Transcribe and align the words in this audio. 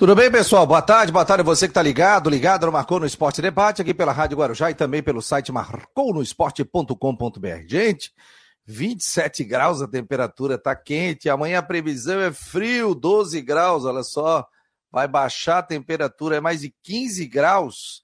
Tudo 0.00 0.16
bem, 0.16 0.30
pessoal? 0.30 0.66
Boa 0.66 0.80
tarde, 0.80 1.12
boa 1.12 1.26
tarde 1.26 1.44
você 1.44 1.66
que 1.66 1.72
está 1.72 1.82
ligado, 1.82 2.30
ligado 2.30 2.64
no 2.64 2.72
Marcou 2.72 2.98
no 2.98 3.04
Esporte 3.04 3.42
Debate, 3.42 3.82
aqui 3.82 3.92
pela 3.92 4.12
Rádio 4.12 4.38
Guarujá 4.38 4.70
e 4.70 4.74
também 4.74 5.02
pelo 5.02 5.20
site 5.20 5.52
marconosport.com.br. 5.52 7.68
Gente, 7.68 8.10
27 8.64 9.44
graus 9.44 9.82
a 9.82 9.86
temperatura, 9.86 10.56
tá 10.56 10.74
quente, 10.74 11.28
amanhã 11.28 11.58
a 11.58 11.62
previsão 11.62 12.18
é 12.18 12.32
frio, 12.32 12.94
12 12.94 13.42
graus, 13.42 13.84
olha 13.84 14.02
só, 14.02 14.48
vai 14.90 15.06
baixar 15.06 15.58
a 15.58 15.62
temperatura, 15.62 16.36
é 16.36 16.40
mais 16.40 16.62
de 16.62 16.74
15 16.82 17.26
graus. 17.26 18.02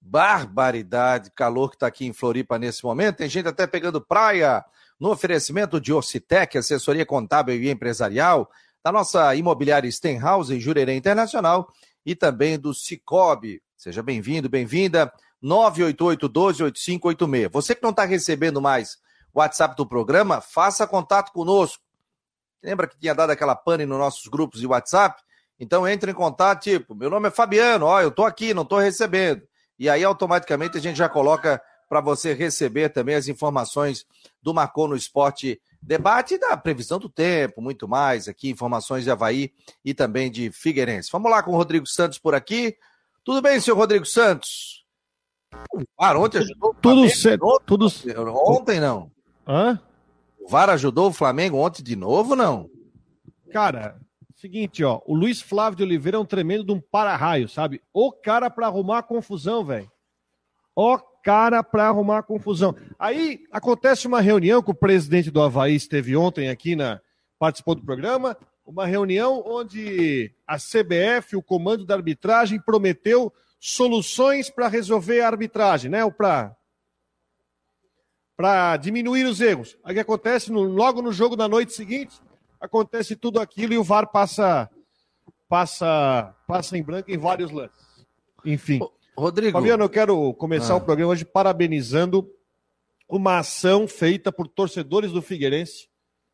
Barbaridade, 0.00 1.32
calor 1.34 1.70
que 1.70 1.74
está 1.74 1.88
aqui 1.88 2.06
em 2.06 2.12
Floripa 2.12 2.60
nesse 2.60 2.84
momento, 2.84 3.16
tem 3.16 3.28
gente 3.28 3.48
até 3.48 3.66
pegando 3.66 4.00
praia, 4.00 4.64
no 5.00 5.10
oferecimento 5.10 5.80
de 5.80 5.92
Orcitec, 5.92 6.56
assessoria 6.56 7.04
contábil 7.04 7.60
e 7.60 7.68
empresarial, 7.68 8.48
da 8.84 8.92
nossa 8.92 9.34
imobiliária 9.34 9.90
Stenhouse 9.90 10.54
em 10.54 10.60
Jurerê 10.60 10.94
Internacional 10.94 11.72
e 12.04 12.14
também 12.14 12.58
do 12.58 12.74
Cicobi. 12.74 13.62
Seja 13.74 14.02
bem-vindo, 14.02 14.46
bem-vinda. 14.46 15.10
988-12-8586. 15.42 17.50
Você 17.50 17.74
que 17.74 17.82
não 17.82 17.88
está 17.90 18.04
recebendo 18.04 18.60
mais 18.60 18.98
o 19.32 19.40
WhatsApp 19.40 19.74
do 19.74 19.86
programa, 19.86 20.42
faça 20.42 20.86
contato 20.86 21.32
conosco. 21.32 21.82
Lembra 22.62 22.86
que 22.86 22.98
tinha 22.98 23.14
dado 23.14 23.30
aquela 23.30 23.56
pane 23.56 23.86
nos 23.86 23.98
nossos 23.98 24.28
grupos 24.28 24.60
de 24.60 24.66
WhatsApp? 24.66 25.22
Então 25.58 25.88
entre 25.88 26.10
em 26.10 26.14
contato, 26.14 26.64
tipo, 26.64 26.94
meu 26.94 27.08
nome 27.08 27.28
é 27.28 27.30
Fabiano, 27.30 27.86
ó, 27.86 28.02
eu 28.02 28.10
tô 28.10 28.22
aqui, 28.24 28.52
não 28.52 28.66
tô 28.66 28.78
recebendo. 28.78 29.40
E 29.78 29.88
aí 29.88 30.04
automaticamente 30.04 30.76
a 30.76 30.80
gente 30.80 30.96
já 30.96 31.08
coloca 31.08 31.58
para 31.94 32.00
você 32.00 32.34
receber 32.34 32.88
também 32.88 33.14
as 33.14 33.28
informações 33.28 34.04
do 34.42 34.52
Marcou 34.52 34.88
no 34.88 34.96
Esporte 34.96 35.62
Debate 35.80 36.36
da 36.36 36.56
previsão 36.56 36.98
do 36.98 37.08
tempo, 37.08 37.62
muito 37.62 37.86
mais 37.86 38.26
aqui, 38.26 38.50
informações 38.50 39.04
de 39.04 39.12
Havaí 39.12 39.52
e 39.84 39.94
também 39.94 40.28
de 40.28 40.50
Figueirense. 40.50 41.08
Vamos 41.12 41.30
lá 41.30 41.40
com 41.40 41.52
o 41.52 41.56
Rodrigo 41.56 41.86
Santos 41.86 42.18
por 42.18 42.34
aqui. 42.34 42.76
Tudo 43.22 43.40
bem, 43.40 43.60
senhor 43.60 43.76
Rodrigo 43.76 44.04
Santos? 44.04 44.84
O 45.72 45.84
VAR 45.96 46.16
ontem 46.16 46.38
ajudou 46.38 46.74
Tudo 46.82 47.08
certo. 47.08 47.62
Tudo... 47.64 47.86
Ontem 48.44 48.80
não. 48.80 49.08
Hã? 49.46 49.80
O 50.40 50.48
VAR 50.48 50.70
ajudou 50.70 51.10
o 51.10 51.12
Flamengo 51.12 51.58
ontem 51.58 51.84
de 51.84 51.94
novo, 51.94 52.34
não? 52.34 52.68
Cara, 53.52 54.00
seguinte, 54.34 54.82
ó. 54.82 55.00
O 55.06 55.14
Luiz 55.14 55.40
Flávio 55.40 55.76
de 55.76 55.84
Oliveira 55.84 56.16
é 56.16 56.20
um 56.20 56.26
tremendo 56.26 56.64
de 56.64 56.72
um 56.72 56.80
para-raio, 56.80 57.48
sabe? 57.48 57.80
O 57.92 58.10
cara 58.10 58.50
para 58.50 58.66
arrumar 58.66 58.98
a 58.98 59.02
confusão, 59.04 59.64
velho. 59.64 59.88
O 60.74 61.13
cara 61.24 61.64
para 61.64 61.88
arrumar 61.88 62.22
confusão. 62.22 62.76
Aí 62.98 63.46
acontece 63.50 64.06
uma 64.06 64.20
reunião 64.20 64.62
que 64.62 64.70
o 64.70 64.74
presidente 64.74 65.30
do 65.30 65.42
Havaí 65.42 65.74
esteve 65.74 66.14
ontem 66.14 66.50
aqui 66.50 66.76
na 66.76 67.00
participou 67.38 67.74
do 67.74 67.84
programa, 67.84 68.36
uma 68.64 68.86
reunião 68.86 69.42
onde 69.44 70.32
a 70.46 70.56
CBF, 70.56 71.34
o 71.34 71.42
comando 71.42 71.84
da 71.84 71.94
arbitragem, 71.94 72.60
prometeu 72.60 73.32
soluções 73.58 74.50
para 74.50 74.68
resolver 74.68 75.22
a 75.22 75.26
arbitragem, 75.26 75.90
né? 75.90 76.08
Para 76.10 76.54
para 78.36 78.76
diminuir 78.76 79.24
os 79.24 79.40
erros. 79.40 79.78
Aí 79.84 79.98
acontece 79.98 80.50
no, 80.50 80.62
logo 80.62 81.00
no 81.00 81.12
jogo 81.12 81.36
da 81.36 81.48
noite 81.48 81.72
seguinte, 81.72 82.20
acontece 82.60 83.14
tudo 83.14 83.40
aquilo 83.40 83.72
e 83.72 83.78
o 83.78 83.84
VAR 83.84 84.10
passa 84.10 84.68
passa 85.48 86.34
passa 86.46 86.76
em 86.76 86.82
branco 86.82 87.10
em 87.10 87.18
vários 87.18 87.50
lances. 87.50 88.06
Enfim. 88.44 88.80
Rodrigo. 89.16 89.52
Fabiano, 89.52 89.84
eu 89.84 89.88
quero 89.88 90.34
começar 90.34 90.74
ah. 90.74 90.76
o 90.76 90.80
programa 90.80 91.12
hoje 91.12 91.24
parabenizando 91.24 92.28
uma 93.08 93.38
ação 93.38 93.86
feita 93.86 94.32
por 94.32 94.48
torcedores 94.48 95.12
do 95.12 95.22
Figueirense, 95.22 95.88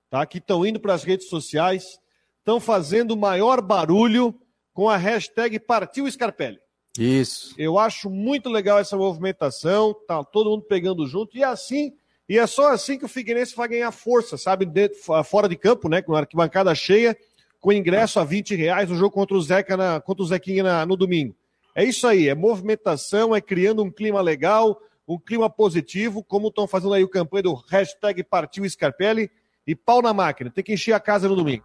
tá? 0.08 0.24
Que 0.24 0.38
estão 0.38 0.64
indo 0.64 0.80
para 0.80 0.94
as 0.94 1.04
redes 1.04 1.28
sociais, 1.28 1.98
estão 2.38 2.60
fazendo 2.60 3.12
o 3.12 3.16
maior 3.16 3.60
barulho 3.60 4.34
com 4.72 4.88
a 4.88 4.96
hashtag 4.96 5.58
Partiu 5.60 6.10
Scarpelli. 6.10 6.58
Isso. 6.98 7.54
Eu 7.56 7.78
acho 7.78 8.10
muito 8.10 8.48
legal 8.48 8.78
essa 8.78 8.96
movimentação, 8.96 9.94
tá 10.06 10.24
todo 10.24 10.50
mundo 10.50 10.62
pegando 10.62 11.06
junto, 11.06 11.36
e 11.36 11.42
é 11.42 11.46
assim, 11.46 11.92
e 12.28 12.38
é 12.38 12.46
só 12.46 12.72
assim 12.72 12.98
que 12.98 13.04
o 13.04 13.08
Figueirense 13.08 13.54
vai 13.54 13.68
ganhar 13.68 13.90
força, 13.90 14.36
sabe? 14.36 14.64
Dentro, 14.64 14.98
fora 15.24 15.48
de 15.48 15.56
campo, 15.56 15.88
né? 15.88 16.00
Com 16.02 16.14
a 16.14 16.20
arquibancada 16.20 16.74
cheia, 16.74 17.16
com 17.60 17.72
ingresso 17.72 18.18
a 18.18 18.24
20 18.24 18.54
reais 18.54 18.88
no 18.88 18.96
jogo 18.96 19.10
contra 19.10 19.36
o 19.36 19.42
Zeca 19.42 19.76
na, 19.76 20.00
contra 20.00 20.22
o 20.22 20.26
Zequinha 20.26 20.62
na, 20.62 20.86
no 20.86 20.96
domingo. 20.96 21.34
É 21.74 21.84
isso 21.84 22.06
aí, 22.06 22.28
é 22.28 22.34
movimentação, 22.34 23.34
é 23.34 23.40
criando 23.40 23.82
um 23.82 23.90
clima 23.90 24.20
legal, 24.20 24.80
um 25.06 25.18
clima 25.18 25.50
positivo, 25.50 26.22
como 26.22 26.48
estão 26.48 26.66
fazendo 26.66 26.94
aí 26.94 27.02
o 27.02 27.08
campanha 27.08 27.44
do 27.44 27.54
hashtag 27.54 28.22
Partiu 28.24 28.68
Scarpelli 28.68 29.30
e 29.66 29.74
pau 29.74 30.00
na 30.00 30.12
máquina. 30.12 30.50
Tem 30.50 30.64
que 30.64 30.72
encher 30.72 30.92
a 30.92 31.00
casa 31.00 31.28
no 31.28 31.36
domingo. 31.36 31.64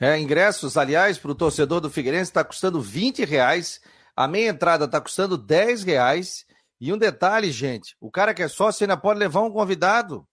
É, 0.00 0.18
ingressos, 0.18 0.76
aliás, 0.76 1.18
para 1.18 1.30
o 1.30 1.34
torcedor 1.34 1.80
do 1.80 1.90
Figueirense 1.90 2.30
está 2.30 2.42
custando 2.42 2.80
20 2.80 3.24
reais, 3.24 3.80
a 4.16 4.26
meia 4.26 4.48
entrada 4.48 4.86
está 4.86 5.00
custando 5.00 5.38
10 5.38 5.84
reais. 5.84 6.44
E 6.80 6.92
um 6.92 6.98
detalhe, 6.98 7.52
gente, 7.52 7.96
o 8.00 8.10
cara 8.10 8.34
que 8.34 8.42
é 8.42 8.48
sócio 8.48 8.82
ainda 8.82 8.96
pode 8.96 9.20
levar 9.20 9.42
um 9.42 9.50
convidado. 9.50 10.26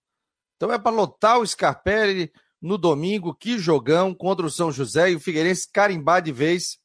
Então 0.56 0.72
é 0.72 0.78
para 0.78 0.90
lotar 0.90 1.38
o 1.38 1.46
Scarpelli 1.46 2.32
no 2.60 2.76
domingo, 2.76 3.34
que 3.34 3.58
jogão 3.58 4.12
contra 4.12 4.44
o 4.44 4.50
São 4.50 4.72
José 4.72 5.12
e 5.12 5.14
o 5.14 5.20
Figueirense 5.20 5.70
carimbar 5.72 6.20
de 6.20 6.32
vez 6.32 6.79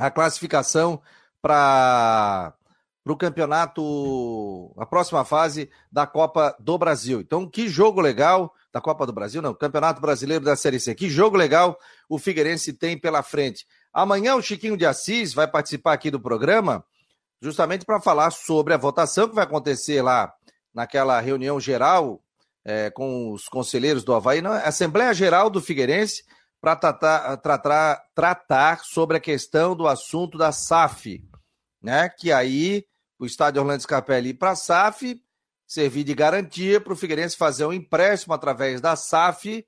a 0.00 0.10
classificação 0.10 1.00
para 1.42 2.54
o 3.04 3.16
campeonato, 3.16 4.72
a 4.78 4.86
próxima 4.86 5.24
fase 5.26 5.70
da 5.92 6.06
Copa 6.06 6.56
do 6.58 6.78
Brasil. 6.78 7.20
Então, 7.20 7.46
que 7.46 7.68
jogo 7.68 8.00
legal 8.00 8.54
da 8.72 8.80
Copa 8.80 9.04
do 9.04 9.12
Brasil, 9.12 9.42
não, 9.42 9.52
Campeonato 9.52 10.00
Brasileiro 10.00 10.44
da 10.44 10.56
Série 10.56 10.80
C. 10.80 10.94
Que 10.94 11.10
jogo 11.10 11.36
legal 11.36 11.78
o 12.08 12.18
Figueirense 12.18 12.72
tem 12.72 12.98
pela 12.98 13.22
frente. 13.22 13.66
Amanhã 13.92 14.36
o 14.36 14.42
Chiquinho 14.42 14.76
de 14.76 14.86
Assis 14.86 15.34
vai 15.34 15.46
participar 15.46 15.92
aqui 15.92 16.10
do 16.10 16.20
programa, 16.20 16.82
justamente 17.42 17.84
para 17.84 18.00
falar 18.00 18.30
sobre 18.30 18.72
a 18.72 18.78
votação 18.78 19.28
que 19.28 19.34
vai 19.34 19.44
acontecer 19.44 20.00
lá 20.00 20.32
naquela 20.72 21.20
reunião 21.20 21.60
geral 21.60 22.22
é, 22.64 22.90
com 22.90 23.32
os 23.32 23.48
conselheiros 23.48 24.04
do 24.04 24.14
Havaí, 24.14 24.40
não, 24.40 24.52
Assembleia 24.52 25.12
Geral 25.12 25.50
do 25.50 25.60
Figueirense, 25.60 26.22
para 26.60 26.76
tratar, 26.76 27.36
tratar, 27.38 28.04
tratar 28.14 28.84
sobre 28.84 29.16
a 29.16 29.20
questão 29.20 29.74
do 29.74 29.88
assunto 29.88 30.36
da 30.36 30.52
SAF, 30.52 31.22
né? 31.82 32.08
Que 32.08 32.30
aí 32.30 32.84
o 33.18 33.24
estádio 33.24 33.62
Orlando 33.62 33.82
Scarpelli 33.82 34.34
para 34.34 34.50
a 34.50 34.56
SAF 34.56 35.22
servir 35.66 36.04
de 36.04 36.14
garantia 36.14 36.80
para 36.80 36.92
o 36.92 36.96
Figueirense 36.96 37.36
fazer 37.36 37.64
um 37.64 37.72
empréstimo 37.72 38.34
através 38.34 38.80
da 38.80 38.96
SAF. 38.96 39.60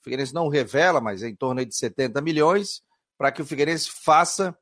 O 0.00 0.04
Figueirense 0.04 0.32
não 0.32 0.48
revela, 0.48 1.00
mas 1.00 1.22
é 1.22 1.28
em 1.28 1.36
torno 1.36 1.64
de 1.64 1.76
70 1.76 2.20
milhões, 2.22 2.82
para 3.18 3.30
que 3.30 3.42
o 3.42 3.44
Figueirense 3.44 3.90
faça 3.90 4.56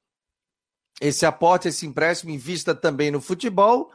esse 1.00 1.24
aporte, 1.24 1.68
esse 1.68 1.86
empréstimo, 1.86 2.30
invista 2.30 2.74
também 2.74 3.10
no 3.10 3.20
futebol, 3.20 3.90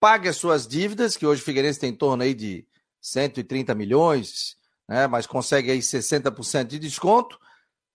pague 0.00 0.28
as 0.28 0.36
suas 0.36 0.66
dívidas, 0.66 1.16
que 1.16 1.26
hoje 1.26 1.42
o 1.42 1.44
Figueirense 1.44 1.78
tem 1.78 1.90
em 1.90 1.96
torno 1.96 2.22
aí 2.22 2.34
de 2.34 2.66
130 3.00 3.74
milhões, 3.74 4.56
né, 4.90 5.06
mas 5.06 5.24
consegue 5.24 5.70
aí 5.70 5.78
60% 5.78 6.64
de 6.64 6.76
desconto, 6.80 7.38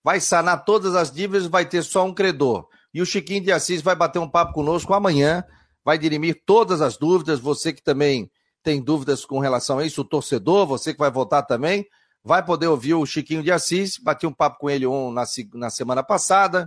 vai 0.01 0.21
sanar 0.21 0.63
todas 0.63 0.95
as 0.95 1.11
dívidas, 1.11 1.45
vai 1.45 1.65
ter 1.65 1.83
só 1.83 2.05
um 2.05 2.13
credor. 2.13 2.69
E 2.93 3.01
o 3.01 3.05
Chiquinho 3.05 3.43
de 3.43 3.51
Assis 3.51 3.81
vai 3.81 3.97
bater 3.97 4.19
um 4.19 4.29
papo 4.29 4.53
conosco 4.53 4.93
amanhã, 4.93 5.43
vai 5.83 5.97
dirimir 5.97 6.41
todas 6.45 6.81
as 6.81 6.95
dúvidas, 6.95 7.37
você 7.37 7.73
que 7.73 7.83
também 7.83 8.31
tem 8.63 8.81
dúvidas 8.81 9.25
com 9.25 9.39
relação 9.39 9.79
a 9.79 9.85
isso, 9.85 10.01
o 10.01 10.05
torcedor, 10.05 10.65
você 10.65 10.93
que 10.93 10.99
vai 10.99 11.11
votar 11.11 11.45
também, 11.45 11.85
vai 12.23 12.43
poder 12.43 12.67
ouvir 12.67 12.93
o 12.93 13.05
Chiquinho 13.05 13.43
de 13.43 13.51
Assis, 13.51 13.97
bati 13.97 14.25
um 14.25 14.33
papo 14.33 14.59
com 14.59 14.69
ele 14.69 14.87
um, 14.87 15.11
na, 15.11 15.25
na 15.53 15.69
semana 15.69 16.01
passada, 16.01 16.65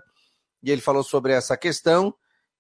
e 0.63 0.71
ele 0.71 0.83
falou 0.83 1.03
sobre 1.03 1.33
essa 1.33 1.57
questão, 1.57 2.15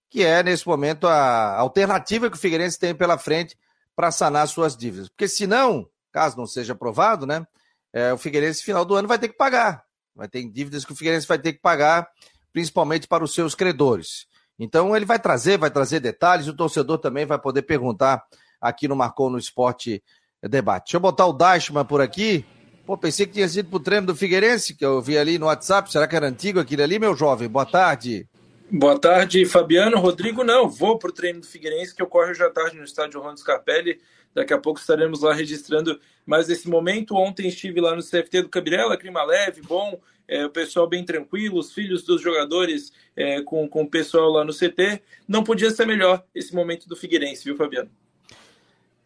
que 0.08 0.24
é, 0.24 0.42
nesse 0.42 0.66
momento, 0.66 1.06
a 1.06 1.58
alternativa 1.58 2.30
que 2.30 2.36
o 2.36 2.40
Figueirense 2.40 2.78
tem 2.78 2.94
pela 2.94 3.18
frente 3.18 3.58
para 3.94 4.10
sanar 4.10 4.48
suas 4.48 4.74
dívidas. 4.74 5.10
Porque 5.10 5.28
senão, 5.28 5.86
caso 6.10 6.34
não 6.34 6.46
seja 6.46 6.72
aprovado, 6.72 7.26
né, 7.26 7.46
é, 7.92 8.12
o 8.12 8.18
Figueirense, 8.18 8.62
final 8.62 8.84
do 8.84 8.94
ano, 8.94 9.08
vai 9.08 9.18
ter 9.18 9.28
que 9.28 9.36
pagar. 9.36 9.82
Vai 10.14 10.28
ter 10.28 10.44
dívidas 10.48 10.84
que 10.84 10.92
o 10.92 10.96
Figueirense 10.96 11.26
vai 11.26 11.38
ter 11.38 11.52
que 11.52 11.60
pagar, 11.60 12.08
principalmente 12.52 13.06
para 13.06 13.24
os 13.24 13.34
seus 13.34 13.54
credores. 13.54 14.26
Então, 14.58 14.96
ele 14.96 15.04
vai 15.04 15.18
trazer, 15.18 15.56
vai 15.58 15.70
trazer 15.70 16.00
detalhes, 16.00 16.48
o 16.48 16.54
torcedor 16.56 16.98
também 16.98 17.24
vai 17.24 17.38
poder 17.38 17.62
perguntar 17.62 18.24
aqui 18.60 18.88
no 18.88 18.96
Marcou 18.96 19.30
no 19.30 19.38
Esporte 19.38 20.02
Debate. 20.42 20.86
Deixa 20.86 20.96
eu 20.96 21.00
botar 21.00 21.26
o 21.26 21.32
Dashman 21.32 21.84
por 21.84 22.00
aqui. 22.00 22.44
Pô, 22.84 22.96
pensei 22.96 23.26
que 23.26 23.34
tinha 23.34 23.48
sido 23.48 23.68
pro 23.68 23.78
treino 23.78 24.06
do 24.06 24.16
Figueirense, 24.16 24.74
que 24.74 24.84
eu 24.84 25.00
vi 25.00 25.18
ali 25.18 25.38
no 25.38 25.46
WhatsApp. 25.46 25.92
Será 25.92 26.08
que 26.08 26.16
era 26.16 26.26
antigo 26.26 26.58
aquele 26.58 26.82
ali, 26.82 26.98
meu 26.98 27.14
jovem? 27.14 27.48
Boa 27.48 27.66
tarde. 27.66 28.26
Boa 28.70 28.98
tarde, 28.98 29.44
Fabiano. 29.46 29.98
Rodrigo, 29.98 30.42
não, 30.42 30.68
vou 30.68 30.98
pro 30.98 31.12
treino 31.12 31.40
do 31.40 31.46
Figueirense, 31.46 31.94
que 31.94 32.02
ocorre 32.02 32.30
hoje 32.30 32.42
à 32.42 32.50
tarde 32.50 32.76
no 32.76 32.84
estádio 32.84 33.20
Orlando 33.20 33.40
Scarpelli. 33.40 34.00
Daqui 34.34 34.52
a 34.52 34.58
pouco 34.58 34.78
estaremos 34.78 35.22
lá 35.22 35.32
registrando 35.32 36.00
mais 36.24 36.48
esse 36.48 36.68
momento. 36.68 37.16
Ontem 37.16 37.48
estive 37.48 37.80
lá 37.80 37.94
no 37.94 38.02
CFT 38.02 38.42
do 38.42 38.48
Cabirela, 38.48 38.96
clima 38.96 39.24
leve, 39.24 39.62
bom, 39.62 40.00
é, 40.28 40.44
o 40.44 40.50
pessoal 40.50 40.86
bem 40.86 41.04
tranquilo, 41.04 41.58
os 41.58 41.72
filhos 41.72 42.02
dos 42.02 42.20
jogadores 42.20 42.92
é, 43.16 43.40
com, 43.42 43.68
com 43.68 43.82
o 43.82 43.90
pessoal 43.90 44.30
lá 44.30 44.44
no 44.44 44.52
CT. 44.52 45.02
Não 45.26 45.42
podia 45.42 45.70
ser 45.70 45.86
melhor 45.86 46.24
esse 46.34 46.54
momento 46.54 46.88
do 46.88 46.96
Figueirense, 46.96 47.44
viu, 47.44 47.56
Fabiano? 47.56 47.90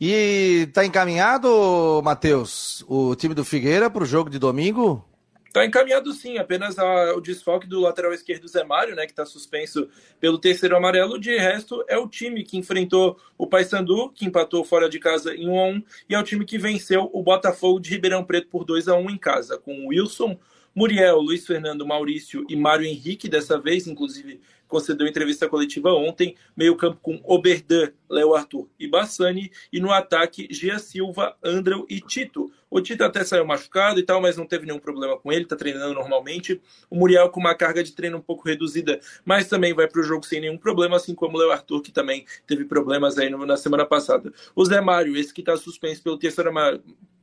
E 0.01 0.69
tá 0.73 0.85
encaminhado, 0.85 2.03
Matheus, 2.03 2.85
o 2.89 3.15
time 3.15 3.35
do 3.35 3.45
Figueira 3.45 3.89
para 3.89 4.03
o 4.03 4.07
jogo 4.07 4.29
de 4.29 4.39
domingo? 4.39 5.05
Tá 5.53 5.67
encaminhado 5.67 6.13
sim, 6.15 6.39
apenas 6.39 6.79
a, 6.79 7.15
o 7.15 7.21
desfalque 7.21 7.67
do 7.67 7.81
lateral 7.81 8.15
esquerdo 8.15 8.49
Zé 8.49 8.65
Mário, 8.65 8.97
né, 8.97 9.05
que 9.05 9.13
está 9.13 9.27
suspenso 9.27 9.87
pelo 10.19 10.39
terceiro 10.39 10.75
amarelo. 10.75 11.21
De 11.21 11.37
resto, 11.37 11.85
é 11.89 11.99
o 11.99 12.09
time 12.09 12.43
que 12.43 12.57
enfrentou 12.57 13.21
o 13.37 13.47
Paysandu, 13.47 14.11
que 14.11 14.25
empatou 14.25 14.65
fora 14.65 14.89
de 14.89 14.99
casa 14.99 15.35
em 15.35 15.49
1 15.49 15.61
a 15.61 15.65
1 15.65 15.83
e 16.09 16.15
é 16.15 16.19
o 16.19 16.23
time 16.23 16.47
que 16.47 16.57
venceu 16.57 17.11
o 17.13 17.23
Botafogo 17.23 17.79
de 17.79 17.91
Ribeirão 17.91 18.25
Preto 18.25 18.49
por 18.49 18.65
2 18.65 18.89
a 18.89 18.97
1 18.97 19.11
em 19.11 19.19
casa, 19.19 19.59
com 19.59 19.89
Wilson, 19.89 20.39
Muriel, 20.75 21.21
Luiz 21.21 21.47
Fernando, 21.47 21.87
Maurício 21.87 22.47
e 22.49 22.57
Mário 22.57 22.87
Henrique, 22.87 23.29
dessa 23.29 23.59
vez, 23.59 23.87
inclusive 23.87 24.41
concedeu 24.73 25.07
entrevista 25.07 25.47
coletiva 25.47 25.93
ontem, 25.93 26.35
meio 26.57 26.75
campo 26.75 26.99
com 27.03 27.21
Oberdan, 27.25 27.93
Léo 28.09 28.35
Arthur 28.35 28.71
e 28.81 28.89
Bassani, 28.89 29.53
e 29.71 29.79
no 29.79 29.93
ataque 29.93 30.49
Gia 30.51 30.79
Silva, 30.79 31.37
Andreu 31.45 31.85
e 31.91 32.01
Tito. 32.01 32.51
O 32.71 32.81
Tito 32.81 33.05
até 33.05 33.23
saiu 33.23 33.45
machucado 33.45 34.01
e 34.01 34.03
tal, 34.03 34.19
mas 34.19 34.39
não 34.39 34.47
teve 34.47 34.65
nenhum 34.65 34.79
problema 34.79 35.19
com 35.19 35.31
ele, 35.31 35.45
tá 35.45 35.55
treinando 35.55 35.93
normalmente. 35.93 36.59
O 36.89 36.97
Muriel 36.97 37.29
com 37.29 37.39
uma 37.39 37.55
carga 37.55 37.85
de 37.85 37.93
treino 37.93 38.17
um 38.17 38.23
pouco 38.23 38.49
reduzida, 38.49 38.99
mas 39.27 39.47
também 39.47 39.75
vai 39.75 39.87
para 39.87 40.01
o 40.01 40.05
jogo 40.05 40.25
sem 40.25 40.41
nenhum 40.41 40.57
problema, 40.57 40.97
assim 40.97 41.15
como 41.15 41.37
o 41.37 41.41
Léo 41.41 41.51
Arthur, 41.51 41.83
que 41.83 41.93
também 41.93 42.25
teve 42.47 42.65
problemas 42.65 43.19
aí 43.19 43.29
no, 43.29 43.45
na 43.45 43.59
semana 43.59 43.85
passada. 43.85 44.33
O 44.57 44.65
Zé 44.65 44.81
Mário, 44.81 45.15
esse 45.19 45.35
que 45.35 45.43
está 45.43 45.55
suspenso 45.55 46.03
pelo 46.03 46.17
terceiro 46.17 46.51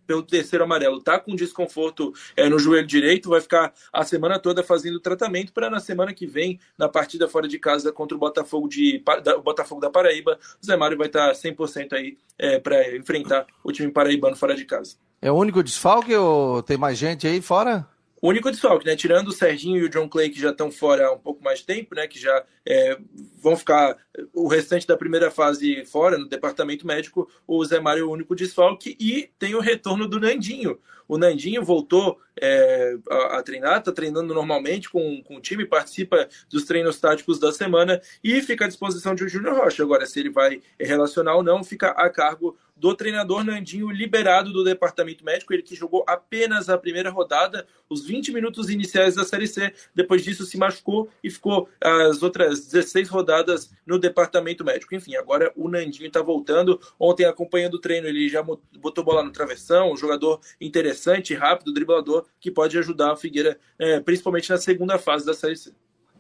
pelo 0.10 0.24
terceiro 0.24 0.64
amarelo, 0.64 1.00
tá 1.00 1.20
com 1.20 1.36
desconforto 1.36 2.12
é, 2.36 2.50
no 2.50 2.58
joelho 2.58 2.88
direito, 2.88 3.30
vai 3.30 3.40
ficar 3.40 3.72
a 3.94 4.04
semana 4.04 4.40
toda 4.40 4.64
fazendo 4.64 5.00
tratamento 5.00 5.54
para 5.54 5.70
na 5.70 5.80
semana 5.80 6.16
que 6.16 6.26
vem, 6.26 6.60
na 6.76 6.90
partida 6.90 7.28
fora 7.28 7.48
de 7.48 7.60
casa 7.60 7.92
contra 7.92 8.18
o 8.18 8.20
Botafogo, 8.20 8.68
de, 8.68 9.04
da, 9.24 9.38
o 9.38 9.44
Botafogo 9.44 9.80
da 9.80 9.88
Paraíba, 9.88 10.40
o 10.60 10.66
Zé 10.66 10.76
Mário 10.76 10.98
vai 10.98 11.06
estar 11.06 11.28
tá 11.28 11.34
100% 11.34 11.94
aí 11.94 12.18
é, 12.40 12.58
para 12.58 12.98
enfrentar 12.98 13.46
o 13.64 13.72
time 13.72 13.92
paraibano 13.92 14.36
fora 14.36 14.56
de 14.56 14.66
casa. 14.66 14.96
É 15.22 15.32
o 15.32 15.36
único 15.36 15.62
desfalque 15.62 16.16
ou 16.16 16.64
tem 16.64 16.76
mais 16.76 16.98
gente 16.98 17.28
aí 17.28 17.40
fora? 17.40 17.88
O 18.22 18.30
único 18.30 18.52
desfalque, 18.52 18.86
né? 18.86 18.96
Tirando 18.96 19.30
o 19.30 19.32
Serginho 19.32 19.78
e 19.78 19.84
o 19.84 19.90
John 19.90 20.10
Clay, 20.10 20.30
que 20.30 20.40
já 20.40 20.50
estão 20.50 20.72
fora 20.72 21.08
há 21.08 21.14
um 21.14 21.20
pouco 21.20 21.44
mais 21.44 21.62
tempo, 21.62 21.96
né? 21.96 22.08
Que 22.08 22.20
já 22.20 22.44
é, 22.66 22.98
vão 23.42 23.56
ficar 23.56 23.98
o 24.34 24.48
restante 24.48 24.86
da 24.86 24.98
primeira 24.98 25.32
fase 25.32 25.86
fora, 25.86 26.18
no 26.18 26.28
departamento 26.28 26.86
médico, 26.86 27.30
o 27.48 27.64
Zé 27.64 27.80
Mário 27.80 28.02
é 28.02 28.06
o 28.06 28.12
único 28.12 28.36
desfalque 28.36 28.98
e 29.00 29.30
tem 29.40 29.56
o 29.56 29.62
retorno 29.62 30.08
do 30.08 30.20
Nandinho. 30.20 30.80
O 31.10 31.18
Nandinho 31.18 31.66
voltou 31.66 32.20
é, 32.40 32.96
a, 33.10 33.40
a, 33.40 33.44
treinar, 33.44 33.80
está 33.80 33.92
treinando 33.92 34.34
normalmente 34.34 34.90
com, 34.90 35.22
com 35.24 35.38
o 35.38 35.42
time, 35.42 35.66
participa 35.66 36.30
dos 36.50 36.64
treinos 36.64 37.00
táticos 37.00 37.40
da 37.40 37.52
semana 37.52 38.00
e 38.24 38.42
fica 38.42 38.66
à 38.66 38.68
disposição 38.68 39.14
de 39.16 39.28
Júnior 39.28 39.58
Rocha. 39.58 39.84
Agora, 39.84 40.06
se 40.06 40.20
ele 40.20 40.30
vai 40.30 40.62
relacionar 40.80 41.36
ou 41.36 41.44
não, 41.44 41.64
fica 41.64 41.90
a 41.90 42.10
cargo 42.10 42.56
do 42.80 42.96
treinador 42.96 43.44
Nandinho, 43.44 43.92
liberado 43.92 44.54
do 44.54 44.64
departamento 44.64 45.24
médico. 45.26 45.54
Ele 45.54 45.62
que 45.62 45.76
jogou 45.76 46.06
apenas 46.08 46.70
a 46.70 46.78
primeira 46.78 47.10
rodada, 47.10 47.68
os 47.90 48.06
20 48.06 48.32
minutos 48.32 48.70
iniciais 48.70 49.16
da 49.16 49.26
Série 49.26 49.48
C. 49.48 49.74
Depois 49.94 50.24
disso, 50.24 50.46
se 50.46 50.58
machucou 50.58 51.10
e 51.22 51.30
ficou 51.30 51.68
as 51.82 52.24
outras 52.24 52.66
16 52.66 53.10
rodadas 53.10 53.70
no 53.86 54.00
departamento 54.00 54.64
médico. 54.64 54.96
Enfim, 54.96 55.16
agora 55.18 55.52
o 55.58 55.68
Nandinho 55.68 56.08
está 56.08 56.22
voltando. 56.22 56.80
Ontem, 56.98 57.26
acompanhando 57.26 57.74
o 57.74 57.80
treino, 57.80 58.08
ele 58.08 58.30
já 58.30 58.42
botou 58.42 59.04
bola 59.04 59.24
no 59.24 59.32
travessão. 59.32 59.92
Um 59.92 59.98
jogador 59.98 60.40
interessante, 60.62 60.99
rápido, 61.36 61.74
driblador, 61.74 62.26
que 62.40 62.52
pode 62.52 62.78
ajudar 62.78 63.12
a 63.12 63.16
Figueira, 63.16 63.58
é, 63.78 64.00
principalmente 64.00 64.50
na 64.50 64.58
segunda 64.58 64.98
fase 64.98 65.26
da 65.26 65.34
Série 65.34 65.56
C. 65.56 65.72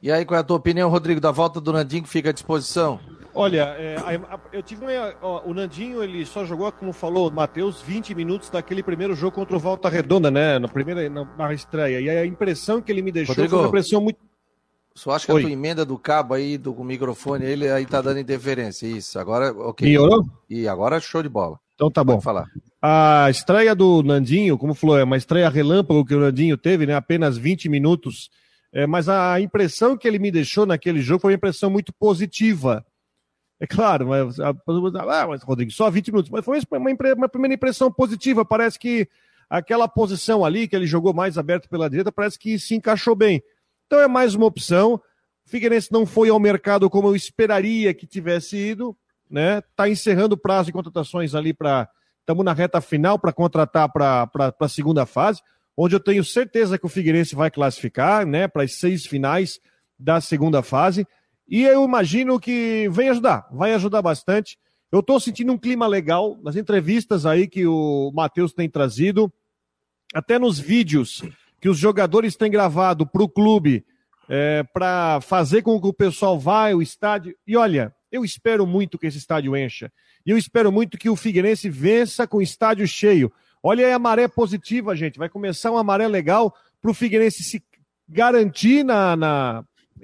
E 0.01 0.11
aí, 0.11 0.23
qual 0.25 0.37
é 0.37 0.41
a 0.41 0.43
tua 0.43 0.57
opinião, 0.57 0.89
Rodrigo, 0.89 1.19
da 1.19 1.31
volta 1.31 1.59
do 1.59 1.73
Nandinho 1.73 2.03
que 2.03 2.09
fica 2.09 2.29
à 2.29 2.33
disposição? 2.33 2.99
Olha, 3.33 3.75
é, 3.77 3.95
a, 3.97 4.35
a, 4.35 4.39
eu 4.51 4.63
tive 4.63 4.83
uma, 4.83 4.91
ó, 5.21 5.43
o 5.45 5.53
Nandinho, 5.53 6.03
ele 6.03 6.25
só 6.25 6.45
jogou, 6.45 6.71
como 6.71 6.91
falou 6.91 7.29
o 7.29 7.31
Matheus, 7.31 7.81
20 7.81 8.15
minutos 8.15 8.49
daquele 8.49 8.81
primeiro 8.81 9.15
jogo 9.15 9.35
contra 9.35 9.55
o 9.55 9.59
Volta 9.59 9.87
Redonda, 9.89 10.31
né? 10.31 10.57
Na 10.57 10.67
primeira 10.67 11.07
na, 11.09 11.25
na 11.37 11.53
estreia. 11.53 11.99
E 11.99 12.09
a 12.09 12.25
impressão 12.25 12.81
que 12.81 12.91
ele 12.91 13.01
me 13.01 13.11
deixou 13.11 13.35
Rodrigo, 13.35 13.51
foi 13.51 13.59
uma 13.59 13.67
impressão 13.67 14.01
muito. 14.01 14.19
Só 14.95 15.11
acho 15.11 15.25
que 15.25 15.31
Oi. 15.31 15.41
a 15.41 15.45
tua 15.45 15.51
emenda 15.51 15.85
do 15.85 15.97
cabo 15.97 16.33
aí, 16.33 16.57
do 16.57 16.73
microfone, 16.83 17.45
ele 17.45 17.69
aí 17.69 17.85
tá 17.85 18.01
dando 18.01 18.19
interferência. 18.19 18.87
Isso, 18.87 19.19
agora, 19.19 19.53
ok. 19.53 19.87
Melhorou? 19.87 20.25
E 20.49 20.67
agora 20.67 20.99
show 20.99 21.21
de 21.21 21.29
bola. 21.29 21.59
Então 21.75 21.89
tá 21.91 22.03
bom. 22.03 22.13
Pode 22.13 22.23
falar. 22.23 22.47
A 22.81 23.27
estreia 23.29 23.75
do 23.75 24.01
Nandinho, 24.01 24.57
como 24.57 24.73
falou, 24.73 24.97
é 24.97 25.03
uma 25.03 25.17
estreia 25.17 25.49
relâmpago 25.49 26.05
que 26.05 26.15
o 26.15 26.19
Nandinho 26.19 26.57
teve, 26.57 26.85
né? 26.85 26.95
Apenas 26.95 27.37
20 27.37 27.67
minutos. 27.67 28.29
É, 28.71 28.85
mas 28.85 29.09
a 29.09 29.39
impressão 29.41 29.97
que 29.97 30.07
ele 30.07 30.19
me 30.19 30.31
deixou 30.31 30.65
naquele 30.65 31.01
jogo 31.01 31.21
foi 31.21 31.31
uma 31.31 31.37
impressão 31.37 31.69
muito 31.69 31.91
positiva. 31.91 32.85
É 33.59 33.67
claro, 33.67 34.07
mas, 34.07 34.39
ah, 34.39 34.55
mas 35.27 35.43
Rodrigo, 35.43 35.71
só 35.71 35.89
20 35.89 36.11
minutos. 36.11 36.31
Mas 36.31 36.45
foi 36.45 36.59
uma, 36.71 36.89
uma, 37.15 37.29
primeira 37.29 37.53
impressão 37.53 37.91
positiva. 37.91 38.45
Parece 38.45 38.79
que 38.79 39.09
aquela 39.49 39.87
posição 39.87 40.45
ali, 40.45 40.67
que 40.67 40.75
ele 40.75 40.87
jogou 40.87 41.13
mais 41.13 41.37
aberto 41.37 41.67
pela 41.67 41.89
direita, 41.89 42.11
parece 42.11 42.39
que 42.39 42.57
se 42.57 42.75
encaixou 42.75 43.15
bem. 43.15 43.43
Então 43.85 43.99
é 43.99 44.07
mais 44.07 44.33
uma 44.33 44.45
opção. 44.45 44.93
O 45.45 45.49
Figueirense 45.49 45.91
não 45.91 46.05
foi 46.05 46.29
ao 46.29 46.39
mercado 46.39 46.89
como 46.89 47.09
eu 47.09 47.15
esperaria 47.15 47.93
que 47.93 48.07
tivesse 48.07 48.55
ido. 48.55 48.95
Né? 49.29 49.61
Tá 49.75 49.89
encerrando 49.89 50.35
o 50.35 50.37
prazo 50.37 50.67
de 50.67 50.73
contratações 50.73 51.35
ali 51.35 51.53
para. 51.53 51.89
Estamos 52.29 52.45
na 52.45 52.53
reta 52.53 52.79
final 52.79 53.17
para 53.17 53.33
contratar 53.33 53.91
para 53.91 54.53
a 54.59 54.69
segunda 54.69 55.03
fase, 55.07 55.41
onde 55.75 55.95
eu 55.95 55.99
tenho 55.99 56.23
certeza 56.23 56.77
que 56.77 56.85
o 56.85 56.89
Figueirense 56.89 57.33
vai 57.33 57.49
classificar 57.49 58.23
né, 58.23 58.47
para 58.47 58.61
as 58.61 58.75
seis 58.75 59.03
finais 59.07 59.59
da 59.97 60.21
segunda 60.21 60.61
fase. 60.61 61.07
E 61.47 61.63
eu 61.63 61.83
imagino 61.83 62.39
que 62.39 62.87
vem 62.91 63.09
ajudar, 63.09 63.47
vai 63.51 63.73
ajudar 63.73 64.03
bastante. 64.03 64.59
Eu 64.91 64.99
estou 64.99 65.19
sentindo 65.19 65.51
um 65.51 65.57
clima 65.57 65.87
legal 65.87 66.37
nas 66.43 66.55
entrevistas 66.55 67.25
aí 67.25 67.47
que 67.47 67.65
o 67.65 68.11
Matheus 68.13 68.53
tem 68.53 68.69
trazido, 68.69 69.33
até 70.13 70.37
nos 70.37 70.59
vídeos 70.59 71.23
que 71.59 71.67
os 71.67 71.79
jogadores 71.79 72.35
têm 72.35 72.51
gravado 72.51 73.07
para 73.07 73.23
o 73.23 73.27
clube, 73.27 73.83
é, 74.29 74.61
para 74.71 75.19
fazer 75.19 75.63
com 75.63 75.81
que 75.81 75.87
o 75.87 75.93
pessoal 75.93 76.39
vá 76.39 76.69
ao 76.69 76.79
estádio. 76.79 77.35
E 77.47 77.57
olha, 77.57 77.91
eu 78.11 78.25
espero 78.25 78.65
muito 78.65 78.97
que 78.97 79.07
esse 79.07 79.17
estádio 79.17 79.55
encha. 79.55 79.91
E 80.25 80.31
eu 80.31 80.37
espero 80.37 80.71
muito 80.71 80.97
que 80.97 81.09
o 81.09 81.15
Figueirense 81.15 81.69
vença 81.69 82.27
com 82.27 82.37
o 82.37 82.41
estádio 82.41 82.87
cheio. 82.87 83.31
Olha 83.61 83.85
aí 83.85 83.93
a 83.93 83.99
maré 83.99 84.27
positiva, 84.27 84.95
gente. 84.95 85.19
Vai 85.19 85.29
começar 85.29 85.71
uma 85.71 85.83
maré 85.83 86.07
legal 86.07 86.53
para 86.81 86.91
o 86.91 86.93
Figueirense 86.93 87.43
se 87.43 87.63
garantir 88.07 88.83
na, 88.83 89.15
na, 89.15 89.63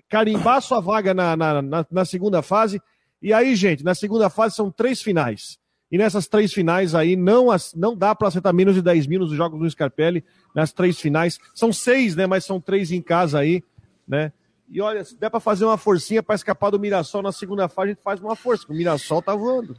carimbar 0.09 0.61
sua 0.61 0.79
vaga 0.79 1.13
na, 1.13 1.35
na, 1.35 1.61
na, 1.61 1.85
na 1.89 2.05
segunda 2.05 2.41
fase. 2.41 2.81
E 3.21 3.33
aí, 3.33 3.55
gente, 3.55 3.83
na 3.83 3.95
segunda 3.95 4.29
fase 4.29 4.55
são 4.55 4.69
três 4.69 5.01
finais. 5.01 5.57
E 5.91 5.97
nessas 5.97 6.27
três 6.27 6.51
finais 6.51 6.93
aí 6.93 7.15
não, 7.15 7.47
não 7.75 7.95
dá 7.95 8.13
para 8.13 8.27
acertar 8.27 8.53
menos 8.53 8.75
de 8.75 8.81
10 8.81 9.07
mil 9.07 9.19
nos 9.19 9.31
jogos 9.31 9.59
do 9.59 9.69
Scarpelli. 9.69 10.23
Nas 10.53 10.71
três 10.71 10.99
finais. 10.99 11.39
São 11.53 11.71
seis, 11.71 12.15
né? 12.15 12.27
Mas 12.27 12.45
são 12.45 12.59
três 12.59 12.91
em 12.91 13.01
casa 13.01 13.39
aí, 13.39 13.63
né? 14.07 14.31
E 14.69 14.81
olha, 14.81 15.03
se 15.03 15.15
der 15.15 15.29
para 15.29 15.39
fazer 15.39 15.65
uma 15.65 15.77
forcinha 15.77 16.23
para 16.23 16.35
escapar 16.35 16.71
do 16.71 16.79
Mirassol 16.79 17.22
na 17.22 17.31
segunda 17.31 17.67
fase, 17.67 17.89
a 17.89 17.93
gente 17.93 18.03
faz 18.03 18.19
uma 18.19 18.36
força. 18.36 18.65
O 18.67 18.74
Mirassol 18.74 19.22
tá 19.22 19.36
voando. 19.36 19.77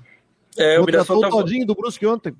É, 0.57 0.81
o 0.81 0.85
Mirassol 0.85 1.21
tá 1.21 1.28
voando. 1.28 1.66
do 1.66 1.75
Brusque 1.75 2.07
ontem 2.07 2.35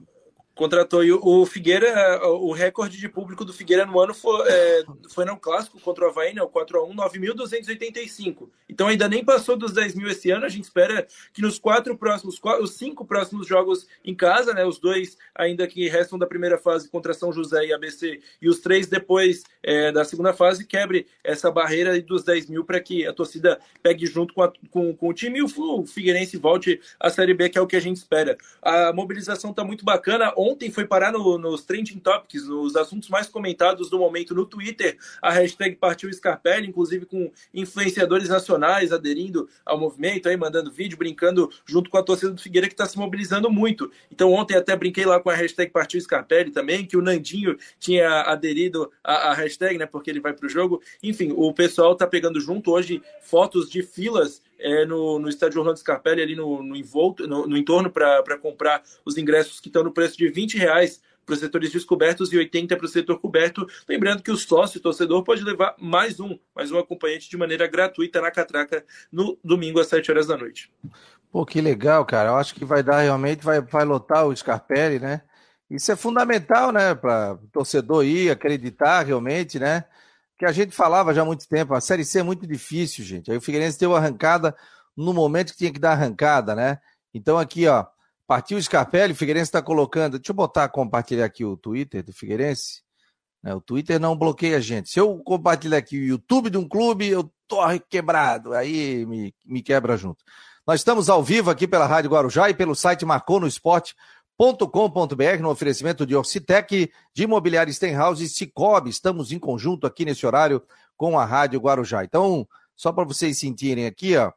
contratou. 0.57 1.05
E 1.05 1.13
o 1.13 1.47
Figueira, 1.47 2.27
o 2.27 2.51
recorde 2.51 2.99
de 2.99 3.09
público 3.09 3.45
do 3.45 3.53
Figueira 3.53 3.87
no 3.87 4.01
ano 4.01 4.15
foi, 4.15 4.49
é, 4.49 4.85
foi 5.11 5.25
no 5.25 5.37
clássico 5.37 5.79
contra 5.79 6.07
o 6.07 6.09
Havaí, 6.09 6.35
né, 6.35 6.43
o 6.43 6.49
4x1, 6.49 6.95
9.285. 6.95 8.49
Então 8.69 8.89
ainda 8.89 9.09
nem 9.09 9.25
passou 9.25 9.57
dos 9.57 9.73
10 9.73 9.95
mil 9.95 10.09
esse 10.09 10.31
ano. 10.31 10.47
A 10.47 10.49
gente 10.49 10.65
espera 10.65 11.07
que 11.33 11.43
nos 11.43 11.59
quatro 11.59 11.97
próximos, 11.97 12.41
os 12.61 12.73
cinco 12.73 13.05
próximos 13.05 13.47
jogos 13.47 13.87
em 14.05 14.15
casa, 14.15 14.53
né, 14.55 14.65
os 14.65 14.81
dois 14.81 15.17
ainda 15.35 15.67
que 15.67 15.89
restam 15.89 16.19
da 16.19 16.27
primeira 16.27 16.57
fase 16.57 16.89
contra 16.89 17.13
São 17.13 17.33
José 17.33 17.67
e 17.67 17.73
ABC, 17.73 18.21
e 18.41 18.49
os 18.49 18.59
três 18.59 18.87
depois 18.87 19.45
é, 19.63 19.93
da 19.93 20.05
segunda 20.05 20.33
fase, 20.33 20.67
quebre 20.67 21.07
essa 21.23 21.51
barreira 21.51 22.01
dos 22.01 22.25
10 22.25 22.49
mil 22.49 22.65
para 22.65 22.81
que 22.81 23.07
a 23.07 23.13
torcida 23.13 23.61
pegue 23.83 24.07
junto 24.07 24.33
com, 24.33 24.43
a, 24.43 24.53
com, 24.71 24.97
com, 24.97 25.09
o 25.09 25.13
time 25.13 25.39
e 25.39 25.43
o, 25.43 25.47
o 25.47 25.87
Figueirense 25.87 26.39
volte 26.39 26.81
à 26.99 27.11
Série 27.11 27.35
B, 27.35 27.51
que 27.51 27.59
é 27.59 27.61
o 27.61 27.67
que 27.67 27.77
a 27.77 27.81
gente 27.81 27.99
espera. 27.99 28.39
A 28.63 28.93
mobilização 28.93 29.51
está 29.51 29.63
muito 29.63 29.85
bacana 29.85 30.33
ontem 30.37 30.46
foi 30.71 30.85
parar 30.85 31.13
no, 31.13 31.39
nos 31.39 31.65
trending 31.65 31.99
topics, 31.99 32.47
nos 32.47 32.77
assuntos 32.77 33.09
mais 33.09 33.27
comentados 33.27 33.89
do 33.89 33.99
momento 33.99 34.35
no 34.35 34.45
Twitter, 34.45 34.99
a 35.23 35.31
hashtag 35.33 35.77
Partiu 35.77 36.13
Scarpelli, 36.13 36.69
inclusive 36.69 37.07
com 37.07 37.31
influenciadores 37.55 38.29
nacionais 38.29 38.93
aderindo 38.93 39.49
ao 39.65 39.79
movimento, 39.79 40.29
aí 40.29 40.37
mandando 40.37 40.71
vídeo, 40.71 40.99
brincando 40.99 41.51
junto 41.65 41.89
com 41.89 41.99
a 41.99 42.03
torcida 42.03 42.33
do 42.33 42.41
Figueira 42.41 42.69
que 42.69 42.75
está 42.75 42.87
se 42.87 42.99
mobilizando 42.99 43.51
muito. 43.51 43.91
Então 44.11 44.33
ontem 44.33 44.57
até 44.57 44.77
brinquei 44.77 45.05
lá 45.05 45.19
com 45.19 45.31
a 45.31 45.35
hashtag 45.35 45.71
Partiu 45.71 46.01
Scarpelli 46.01 46.51
também, 46.51 46.85
que 46.85 46.97
o 46.97 47.03
Nandinho 47.03 47.57
tinha 47.79 48.23
aderido 48.23 48.91
à, 49.03 49.33
hashtag, 49.35 49.79
né, 49.79 49.87
porque 49.87 50.11
ele 50.11 50.21
vai 50.21 50.33
para 50.33 50.47
o 50.47 50.51
jogo. 50.51 50.83
Enfim, 51.03 51.33
o 51.35 51.53
pessoal 51.53 51.93
está 51.93 52.07
pegando 52.07 52.41
junto 52.41 52.73
hoje 52.73 53.03
fotos 53.21 53.71
de 53.71 53.83
filas 53.83 54.43
é, 54.59 54.85
no, 54.85 55.19
no 55.19 55.29
estádio 55.29 55.61
Orlando 55.61 55.79
Scarpelli, 55.79 56.23
ali 56.23 56.37
no, 56.37 56.63
no, 56.63 56.77
envolto, 56.77 57.27
no, 57.27 57.47
no 57.47 57.57
entorno, 57.57 57.91
para 57.91 58.39
comprar 58.39 58.83
os 59.05 59.17
ingressos 59.17 59.61
que 59.61 59.69
estão 59.69 59.85
no 59.85 59.93
preço 59.93 60.17
de 60.17 60.29
20 60.29 60.59
reais 60.59 61.01
para 61.27 61.35
os 61.35 61.41
setores 61.41 61.73
descobertos 61.73 62.33
e 62.33 62.39
80 62.39 62.77
para 62.77 62.87
o 62.87 62.89
setor 62.89 63.19
coberto. 63.19 63.67
Lembrando 63.89 64.23
que 64.23 64.31
o 64.31 64.37
sócio 64.37 64.81
torcedor 64.81 65.25
pode 65.25 65.43
levar 65.43 65.75
mais 65.79 66.21
um, 66.21 66.39
mais 66.55 66.71
um 66.71 66.79
acompanhante 66.79 67.29
de 67.29 67.37
maneira 67.37 67.67
gratuita 67.67 68.21
na 68.21 68.31
catraca 68.31 68.85
no 69.11 69.37
domingo 69.43 69.81
às 69.81 69.89
7 69.89 70.11
horas 70.11 70.29
da 70.29 70.37
noite. 70.37 70.73
Pô, 71.31 71.45
que 71.45 71.61
legal, 71.61 72.05
cara. 72.07 72.31
Eu 72.31 72.37
acho 72.37 72.55
que 72.55 72.65
vai 72.65 72.83
dar 72.83 73.01
realmente, 73.01 73.45
vai, 73.45 73.61
vai 73.61 73.85
lotar 73.85 74.27
o 74.27 74.35
Scarpelli, 74.35 75.01
né? 75.01 75.23
Isso 75.69 75.91
é 75.91 75.97
fundamental, 75.97 76.71
né, 76.71 76.95
para 76.95 77.35
o 77.35 77.49
torcedor 77.49 78.05
ir 78.05 78.31
acreditar 78.31 79.03
realmente, 79.03 79.59
né? 79.59 79.85
Que 80.39 80.45
a 80.45 80.53
gente 80.53 80.75
falava 80.75 81.15
já 81.15 81.23
há 81.23 81.25
muito 81.25 81.49
tempo, 81.49 81.75
a 81.75 81.81
Série 81.81 82.05
C 82.05 82.21
é 82.21 82.23
muito 82.23 82.47
difícil, 82.47 83.05
gente. 83.05 83.31
Aí 83.31 83.37
o 83.37 83.41
Figueirense 83.41 83.79
deu 83.79 83.97
arrancada 83.97 84.55
no 84.97 85.13
momento 85.13 85.53
que 85.53 85.59
tinha 85.59 85.73
que 85.73 85.79
dar 85.79 85.93
arrancada, 85.93 86.55
né? 86.55 86.79
Então 87.15 87.39
aqui, 87.39 87.67
ó, 87.67 87.87
partiu 88.27 88.59
o 88.59 88.63
Scarpelli, 88.63 89.13
o 89.13 89.17
Figueirense 89.17 89.49
está 89.49 89.63
colocando. 89.63 90.19
Deixa 90.19 90.33
eu 90.33 90.37
botar, 90.37 90.69
compartilhar 90.69 91.25
aqui 91.25 91.45
o 91.45 91.57
Twitter 91.57 92.03
do 92.03 92.13
Figueirense. 92.13 92.83
Né? 93.43 93.55
O 93.55 93.61
Twitter 93.61 94.01
não 94.01 94.17
bloqueia 94.17 94.57
a 94.57 94.61
gente. 94.61 94.91
Se 94.91 94.99
eu 94.99 95.19
compartilhar 95.19 95.79
aqui 95.79 95.99
o 95.99 96.05
YouTube 96.05 96.51
de 96.51 96.59
um 96.59 96.69
clube, 96.69 97.09
eu 97.09 97.31
tô 97.47 97.59
quebrado. 97.89 98.53
Aí 98.53 99.07
me, 99.07 99.35
me 99.45 99.63
quebra 99.63 99.97
junto. 99.97 100.25
Nós 100.67 100.81
estamos 100.81 101.09
ao 101.09 101.23
vivo 101.23 101.49
aqui 101.49 101.67
pela 101.69 101.87
Rádio 101.87 102.11
Guarujá 102.11 102.51
e 102.51 102.55
pelo 102.55 102.75
site 102.75 103.07
Marcou 103.07 103.39
no 103.39 103.47
Esporte 103.47 103.95
com.br 104.39 105.41
no 105.41 105.51
oferecimento 105.51 106.07
de 106.07 106.15
Orcitec, 106.15 106.93
de 107.15 107.23
Imobiliário 107.23 107.73
Stenhouse 107.73 108.23
e 108.23 108.29
Cicobi. 108.29 108.91
Estamos 108.91 109.33
em 109.33 109.39
conjunto 109.39 109.87
aqui 109.87 110.05
nesse 110.05 110.27
horário 110.27 110.63
com 110.97 111.19
a 111.19 111.25
Rádio 111.25 111.59
Guarujá. 111.59 112.05
Então, 112.05 112.47
só 112.75 112.93
para 112.93 113.05
vocês 113.05 113.39
sentirem 113.39 113.87
aqui, 113.87 114.17
ó, 114.17 114.31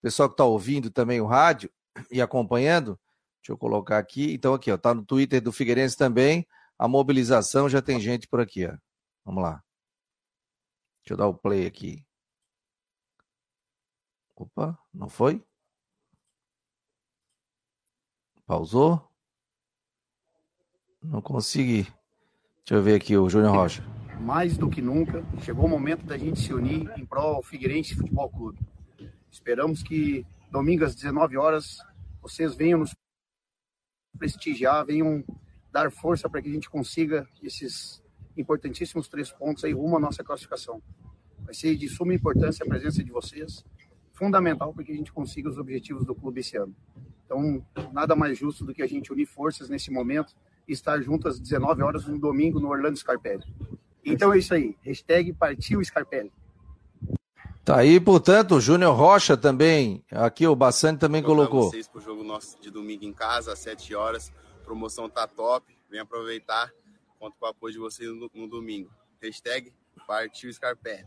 pessoal 0.00 0.28
que 0.28 0.34
está 0.34 0.44
ouvindo 0.44 0.90
também 0.90 1.20
o 1.20 1.26
rádio 1.26 1.70
e 2.10 2.22
acompanhando, 2.22 2.98
deixa 3.42 3.52
eu 3.52 3.58
colocar 3.58 3.98
aqui. 3.98 4.32
Então, 4.32 4.54
aqui, 4.54 4.70
ó, 4.70 4.78
tá 4.78 4.94
no 4.94 5.04
Twitter 5.04 5.42
do 5.42 5.52
Figueirense 5.52 5.96
também. 5.96 6.46
A 6.78 6.88
mobilização 6.88 7.68
já 7.68 7.82
tem 7.82 8.00
gente 8.00 8.26
por 8.26 8.40
aqui, 8.40 8.66
ó. 8.66 8.74
Vamos 9.24 9.42
lá. 9.42 9.62
Deixa 11.02 11.12
eu 11.12 11.16
dar 11.16 11.26
o 11.26 11.34
play 11.34 11.66
aqui. 11.66 12.04
Opa, 14.34 14.78
não 14.92 15.08
foi? 15.08 15.44
Pausou? 18.46 19.11
Não 21.02 21.20
consegui. 21.20 21.82
Deixa 22.64 22.74
eu 22.74 22.82
ver 22.82 22.94
aqui 22.94 23.16
o 23.16 23.28
Júnior 23.28 23.54
Rocha. 23.54 23.82
Mais 24.20 24.56
do 24.56 24.70
que 24.70 24.80
nunca, 24.80 25.24
chegou 25.40 25.64
o 25.64 25.68
momento 25.68 26.04
da 26.06 26.16
gente 26.16 26.40
se 26.40 26.54
unir 26.54 26.88
em 26.96 27.04
prol 27.04 27.34
ao 27.34 27.42
Figueirense 27.42 27.96
Futebol 27.96 28.30
Clube. 28.30 28.58
Esperamos 29.30 29.82
que 29.82 30.24
domingo 30.50 30.84
às 30.84 30.94
19 30.94 31.36
horas 31.36 31.78
vocês 32.20 32.54
venham 32.54 32.78
nos 32.78 32.94
prestigiar, 34.16 34.86
venham 34.86 35.24
dar 35.72 35.90
força 35.90 36.28
para 36.28 36.40
que 36.40 36.48
a 36.48 36.52
gente 36.52 36.70
consiga 36.70 37.26
esses 37.42 38.00
importantíssimos 38.36 39.08
três 39.08 39.32
pontos 39.32 39.64
aí 39.64 39.72
rumo 39.72 39.96
à 39.96 40.00
nossa 40.00 40.22
classificação. 40.22 40.80
Vai 41.40 41.54
ser 41.54 41.74
de 41.76 41.88
suma 41.88 42.14
importância 42.14 42.64
a 42.64 42.68
presença 42.68 43.02
de 43.02 43.10
vocês, 43.10 43.64
fundamental 44.12 44.72
para 44.72 44.84
que 44.84 44.92
a 44.92 44.94
gente 44.94 45.12
consiga 45.12 45.48
os 45.48 45.58
objetivos 45.58 46.04
do 46.04 46.14
clube 46.14 46.40
esse 46.40 46.56
ano. 46.56 46.74
Então, 47.24 47.66
nada 47.92 48.14
mais 48.14 48.38
justo 48.38 48.64
do 48.64 48.72
que 48.72 48.82
a 48.82 48.86
gente 48.86 49.12
unir 49.12 49.26
forças 49.26 49.68
nesse 49.68 49.90
momento 49.90 50.36
estar 50.66 51.00
junto 51.00 51.28
às 51.28 51.38
19 51.38 51.82
horas 51.82 52.06
no 52.06 52.18
domingo 52.18 52.60
no 52.60 52.68
Orlando 52.68 52.96
Scarpelli. 52.96 53.44
Então 54.04 54.32
é 54.32 54.38
isso 54.38 54.54
aí. 54.54 54.76
Hashtag 54.82 55.32
partiu 55.32 55.82
Scarpelli. 55.84 56.32
Tá 57.64 57.78
aí, 57.78 58.00
portanto, 58.00 58.56
o 58.56 58.60
Júnior 58.60 58.96
Rocha 58.96 59.36
também, 59.36 60.04
aqui 60.10 60.46
o 60.48 60.56
Bassani 60.56 60.98
também 60.98 61.22
colocou. 61.22 61.70
vocês 61.70 61.86
pro 61.86 62.00
jogo 62.00 62.24
nosso 62.24 62.60
de 62.60 62.70
domingo 62.70 63.04
em 63.04 63.12
casa, 63.12 63.52
às 63.52 63.60
7 63.60 63.94
horas. 63.94 64.32
Promoção 64.64 65.08
tá 65.08 65.28
top. 65.28 65.72
Vem 65.88 66.00
aproveitar. 66.00 66.72
Conto 67.20 67.36
com 67.38 67.46
o 67.46 67.48
apoio 67.48 67.72
de 67.72 67.78
vocês 67.78 68.08
no, 68.08 68.28
no 68.34 68.48
domingo. 68.48 68.90
Hashtag 69.20 69.72
partiu 70.08 70.52
Scarpelli. 70.52 71.06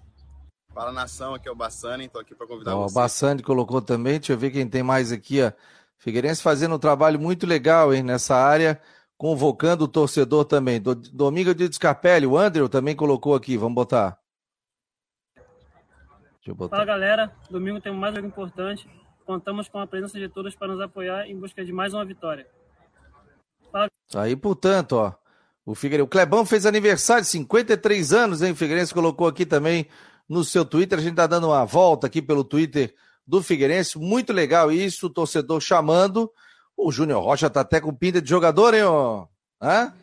Fala 0.73 0.91
nação, 0.91 1.33
aqui 1.33 1.47
é 1.47 1.51
o 1.51 1.55
Bassani, 1.55 2.07
tô 2.07 2.19
aqui 2.19 2.33
para 2.35 2.47
convidar 2.47 2.75
Ó, 2.75 2.83
vocês. 2.83 2.91
O 2.91 2.95
Bassani 2.95 3.43
colocou 3.43 3.81
também, 3.81 4.19
deixa 4.19 4.33
eu 4.33 4.37
ver 4.37 4.51
quem 4.51 4.67
tem 4.67 4.83
mais 4.83 5.11
aqui, 5.11 5.41
ó. 5.41 5.51
Figueirense 5.97 6.41
fazendo 6.41 6.75
um 6.75 6.79
trabalho 6.79 7.19
muito 7.19 7.45
legal, 7.45 7.93
hein, 7.93 8.03
nessa 8.03 8.35
área 8.35 8.79
convocando 9.17 9.85
o 9.85 9.87
torcedor 9.87 10.45
também. 10.45 10.81
Do, 10.81 10.95
Domingo 10.95 11.53
de 11.53 11.71
Scarpelli, 11.73 12.25
o 12.25 12.37
Andrew 12.37 12.67
também 12.69 12.95
colocou 12.95 13.35
aqui, 13.35 13.57
vamos 13.57 13.75
botar. 13.75 14.19
botar. 16.47 16.75
Fala 16.75 16.85
galera, 16.85 17.35
domingo 17.49 17.81
temos 17.81 17.99
mais 17.99 18.15
algo 18.15 18.27
importante. 18.27 18.87
Contamos 19.25 19.67
com 19.67 19.79
a 19.79 19.87
presença 19.87 20.19
de 20.19 20.29
todos 20.29 20.55
para 20.55 20.67
nos 20.67 20.81
apoiar 20.81 21.27
em 21.27 21.39
busca 21.39 21.65
de 21.65 21.73
mais 21.73 21.93
uma 21.93 22.05
vitória. 22.05 22.47
Fala... 23.71 23.89
Aí, 24.13 24.35
portanto, 24.35 24.93
ó. 24.93 25.13
O, 25.65 25.73
Figueiredo, 25.73 26.05
o 26.05 26.07
Clebão 26.07 26.45
fez 26.45 26.67
aniversário, 26.67 27.25
53 27.25 28.13
anos, 28.13 28.43
hein? 28.43 28.51
O 28.51 28.55
Figueirense 28.55 28.93
colocou 28.93 29.25
aqui 29.27 29.47
também 29.47 29.87
no 30.29 30.43
seu 30.43 30.63
Twitter. 30.63 30.99
A 30.99 31.01
gente 31.01 31.15
tá 31.15 31.25
dando 31.25 31.47
uma 31.47 31.65
volta 31.65 32.05
aqui 32.05 32.21
pelo 32.21 32.43
Twitter 32.43 32.93
do 33.25 33.41
Figueirense. 33.41 33.97
Muito 33.97 34.31
legal 34.31 34.71
isso, 34.71 35.07
o 35.07 35.09
torcedor 35.09 35.59
chamando. 35.59 36.31
O 36.77 36.91
Júnior 36.91 37.23
Rocha 37.23 37.49
tá 37.49 37.61
até 37.61 37.79
com 37.79 37.93
pinta 37.93 38.21
de 38.21 38.29
jogador, 38.29 38.73
hein, 38.73 38.83
ó? 38.83 39.27
Hã? 39.61 39.93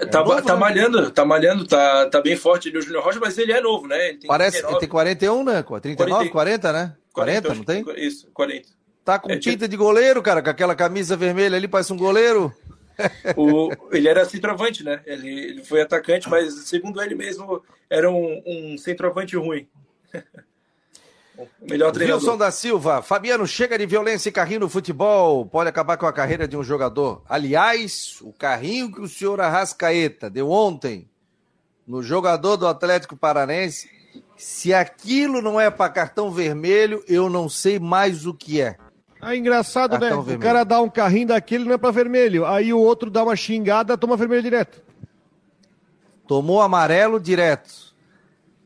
É 0.00 0.06
tá, 0.06 0.24
novo, 0.24 0.42
tá 0.42 0.56
malhando, 0.56 1.10
tá 1.10 1.24
malhando, 1.24 1.66
tá, 1.66 2.08
tá 2.08 2.22
bem 2.22 2.36
forte 2.36 2.68
ali 2.68 2.78
o 2.78 2.82
Júnior 2.82 3.04
Rocha, 3.04 3.18
mas 3.20 3.36
ele 3.36 3.52
é 3.52 3.60
novo, 3.60 3.86
né? 3.86 4.08
Ele 4.08 4.18
tem 4.18 4.28
Parece, 4.28 4.62
39. 4.62 4.74
ele 4.74 4.80
tem 4.80 4.88
41, 4.88 5.44
né? 5.44 5.62
39, 5.62 6.28
40, 6.30 6.30
40 6.30 6.72
né? 6.72 6.96
40, 7.12 7.48
40 7.48 7.54
não 7.54 7.64
tem? 7.64 8.06
Isso, 8.06 8.30
40. 8.32 8.68
Tá 9.04 9.18
com 9.18 9.30
é, 9.30 9.36
pinta 9.36 9.50
tipo... 9.50 9.68
de 9.68 9.76
goleiro, 9.76 10.22
cara, 10.22 10.42
com 10.42 10.50
aquela 10.50 10.74
camisa 10.74 11.16
vermelha 11.16 11.56
ali, 11.56 11.68
parece 11.68 11.92
um 11.92 11.96
goleiro. 11.96 12.52
O, 13.36 13.70
ele 13.92 14.08
era 14.08 14.24
centroavante, 14.24 14.84
né? 14.84 15.00
Ele, 15.06 15.28
ele 15.28 15.64
foi 15.64 15.80
atacante, 15.80 16.28
mas 16.28 16.52
segundo 16.66 17.00
ele 17.02 17.14
mesmo, 17.14 17.62
era 17.88 18.10
um, 18.10 18.42
um 18.46 18.78
centroavante 18.78 19.36
ruim. 19.36 19.66
Melhor 21.60 21.92
treinador. 21.92 22.20
Wilson 22.20 22.36
da 22.36 22.50
Silva, 22.50 23.02
Fabiano, 23.02 23.46
chega 23.46 23.78
de 23.78 23.86
violência 23.86 24.28
e 24.28 24.32
carrinho 24.32 24.60
no 24.60 24.68
futebol. 24.68 25.46
Pode 25.46 25.68
acabar 25.68 25.96
com 25.96 26.06
a 26.06 26.12
carreira 26.12 26.46
de 26.46 26.56
um 26.56 26.62
jogador. 26.62 27.22
Aliás, 27.28 28.18
o 28.20 28.32
carrinho 28.32 28.92
que 28.92 29.00
o 29.00 29.08
senhor 29.08 29.40
Arrascaeta 29.40 30.28
deu 30.28 30.50
ontem 30.50 31.08
no 31.86 32.02
jogador 32.02 32.56
do 32.56 32.68
Atlético 32.68 33.16
Paranense, 33.16 33.90
se 34.36 34.72
aquilo 34.72 35.42
não 35.42 35.60
é 35.60 35.70
para 35.70 35.92
cartão 35.92 36.30
vermelho, 36.30 37.02
eu 37.08 37.28
não 37.28 37.48
sei 37.48 37.78
mais 37.78 38.26
o 38.26 38.32
que 38.32 38.60
é. 38.60 38.76
É 39.22 39.36
engraçado, 39.36 39.92
cartão 39.92 40.08
né? 40.08 40.16
Vermelho. 40.16 40.38
O 40.38 40.42
cara 40.42 40.64
dá 40.64 40.80
um 40.80 40.88
carrinho 40.88 41.28
daquele 41.28 41.64
não 41.64 41.74
é 41.74 41.78
para 41.78 41.90
vermelho. 41.90 42.46
Aí 42.46 42.72
o 42.72 42.78
outro 42.78 43.10
dá 43.10 43.22
uma 43.22 43.36
xingada, 43.36 43.98
toma 43.98 44.16
vermelho 44.16 44.42
direto. 44.42 44.82
Tomou 46.26 46.60
amarelo 46.62 47.18
direto. 47.18 47.92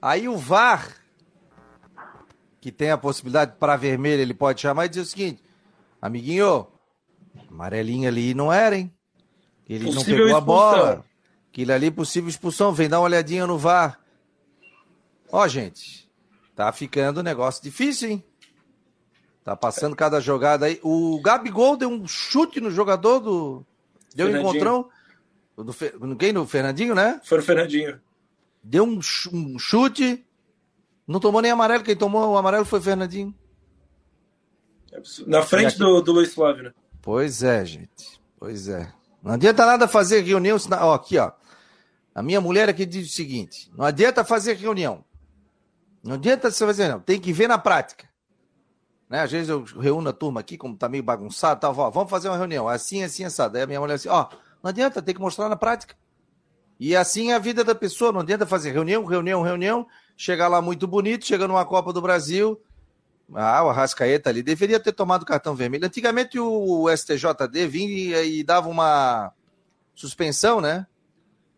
Aí 0.00 0.28
o 0.28 0.37
VAR 0.37 1.04
que 2.64 2.73
tem 2.73 2.90
a 2.90 2.97
possibilidade 2.97 3.56
para 3.61 3.76
vermelho, 3.76 4.23
ele 4.23 4.33
pode 4.33 4.62
chamar 4.62 4.87
e 4.87 4.88
dizer 4.88 5.02
o 5.02 5.04
seguinte: 5.04 5.42
amiguinho, 6.00 6.66
amarelinho 7.50 8.09
ali 8.09 8.33
não 8.33 8.50
era, 8.50 8.75
hein? 8.75 8.90
Ele 9.68 9.85
possível 9.85 9.94
não 9.94 10.04
pegou 10.04 10.26
expulsão. 10.28 10.38
a 10.38 10.40
bola. 10.40 11.04
Aquilo 11.50 11.73
ali, 11.73 11.90
possível 11.90 12.30
expulsão. 12.30 12.73
Vem 12.73 12.88
dar 12.88 13.00
uma 13.00 13.04
olhadinha 13.04 13.47
no 13.47 13.59
VAR. 13.59 14.00
Ó, 15.30 15.47
gente, 15.47 16.11
tá 16.56 16.73
ficando 16.73 17.21
um 17.21 17.23
negócio 17.23 17.62
difícil, 17.62 18.12
hein? 18.12 18.25
Tá 19.44 19.54
passando 19.54 19.94
cada 19.94 20.18
jogada 20.18 20.64
aí. 20.64 20.80
O 20.83 21.21
Gabigol 21.21 21.76
deu 21.76 21.90
um 21.90 22.09
chute 22.09 22.62
no 22.62 22.71
jogador 22.71 23.21
do. 23.21 23.66
Deu 24.14 24.28
um 24.28 24.38
encontrão. 24.38 24.88
Do, 25.54 26.16
quem? 26.16 26.33
No 26.33 26.47
Fernandinho, 26.47 26.94
né? 26.94 27.21
Foi 27.25 27.40
o 27.40 27.42
Fernandinho. 27.42 28.00
Deu 28.62 28.85
um, 28.85 29.00
um 29.35 29.59
chute 29.59 30.25
não 31.07 31.21
tomou 31.21 31.43
nem 31.43 31.51
amarelo, 31.51 31.85
quem 31.85 31.97
tomou 31.97 32.33
o 32.33 32.37
amarelo 32.37 32.65
foi 32.65 32.79
o 32.79 32.83
Fernandinho. 32.83 33.35
Na 35.27 35.43
frente 35.43 35.79
do, 35.79 36.01
do 36.01 36.13
Luiz 36.13 36.33
Flávio, 36.33 36.65
né? 36.65 36.73
Pois 37.03 37.43
é, 37.43 37.65
gente. 37.65 38.21
Pois 38.39 38.69
é. 38.69 38.93
Não 39.23 39.33
adianta 39.33 39.67
nada 39.67 39.89
fazer 39.89 40.21
reunião. 40.23 40.57
Ó, 40.81 40.95
aqui, 40.95 41.19
ó. 41.19 41.33
A 42.15 42.23
minha 42.23 42.41
mulher 42.41 42.69
aqui 42.69 42.87
diz 42.87 43.11
o 43.11 43.13
seguinte: 43.13 43.71
não 43.77 43.85
adianta 43.85 44.25
fazer 44.25 44.55
reunião. 44.55 45.05
Não 46.03 46.15
adianta 46.15 46.51
você 46.51 46.65
fazer, 46.65 46.89
não. 46.89 47.01
Tem 47.01 47.19
que 47.19 47.33
ver 47.33 47.49
na 47.49 47.59
prática. 47.59 48.07
Né? 49.09 49.23
Às 49.23 49.33
vezes 49.33 49.49
eu 49.49 49.65
reúno 49.65 50.09
a 50.09 50.13
turma 50.13 50.41
aqui, 50.41 50.57
como 50.57 50.77
tá 50.77 50.89
meio 50.89 51.03
bagunçado, 51.03 51.61
tal, 51.61 51.77
ó, 51.77 51.91
vamos 51.91 52.11
fazer 52.11 52.29
uma 52.29 52.37
reunião. 52.37 52.69
Assim, 52.69 53.03
assim, 53.03 53.25
assado. 53.25 53.57
Aí 53.57 53.63
a 53.63 53.67
minha 53.67 53.81
mulher 53.81 53.95
assim, 53.95 54.09
ó, 54.09 54.29
não 54.63 54.69
adianta, 54.69 55.03
tem 55.03 55.15
que 55.15 55.21
mostrar 55.21 55.49
na 55.49 55.57
prática. 55.57 55.97
E 56.79 56.95
assim 56.95 57.31
é 57.31 57.35
a 57.35 57.39
vida 57.39 57.65
da 57.65 57.75
pessoa, 57.75 58.13
não 58.13 58.21
adianta 58.21 58.47
fazer 58.47 58.73
reunião, 58.73 59.05
reunião, 59.05 59.43
reunião, 59.43 59.87
chegar 60.16 60.49
lá 60.49 60.61
muito 60.61 60.87
bonito, 60.87 61.26
chega 61.26 61.49
numa 61.49 61.64
Copa 61.64 61.92
do 61.92 62.02
Brasil. 62.02 62.61
Ah, 63.33 63.64
o 63.64 63.71
Arrascaeta 63.71 64.30
ali 64.30 64.42
deveria 64.42 64.78
ter 64.78 64.92
tomado 64.92 65.25
cartão 65.25 65.54
vermelho. 65.54 65.87
Antigamente 65.87 66.38
o 66.38 66.88
STJD 66.94 67.66
vinha 67.66 68.23
e 68.23 68.42
dava 68.42 68.68
uma 68.68 69.33
suspensão, 69.94 70.61
né? 70.61 70.87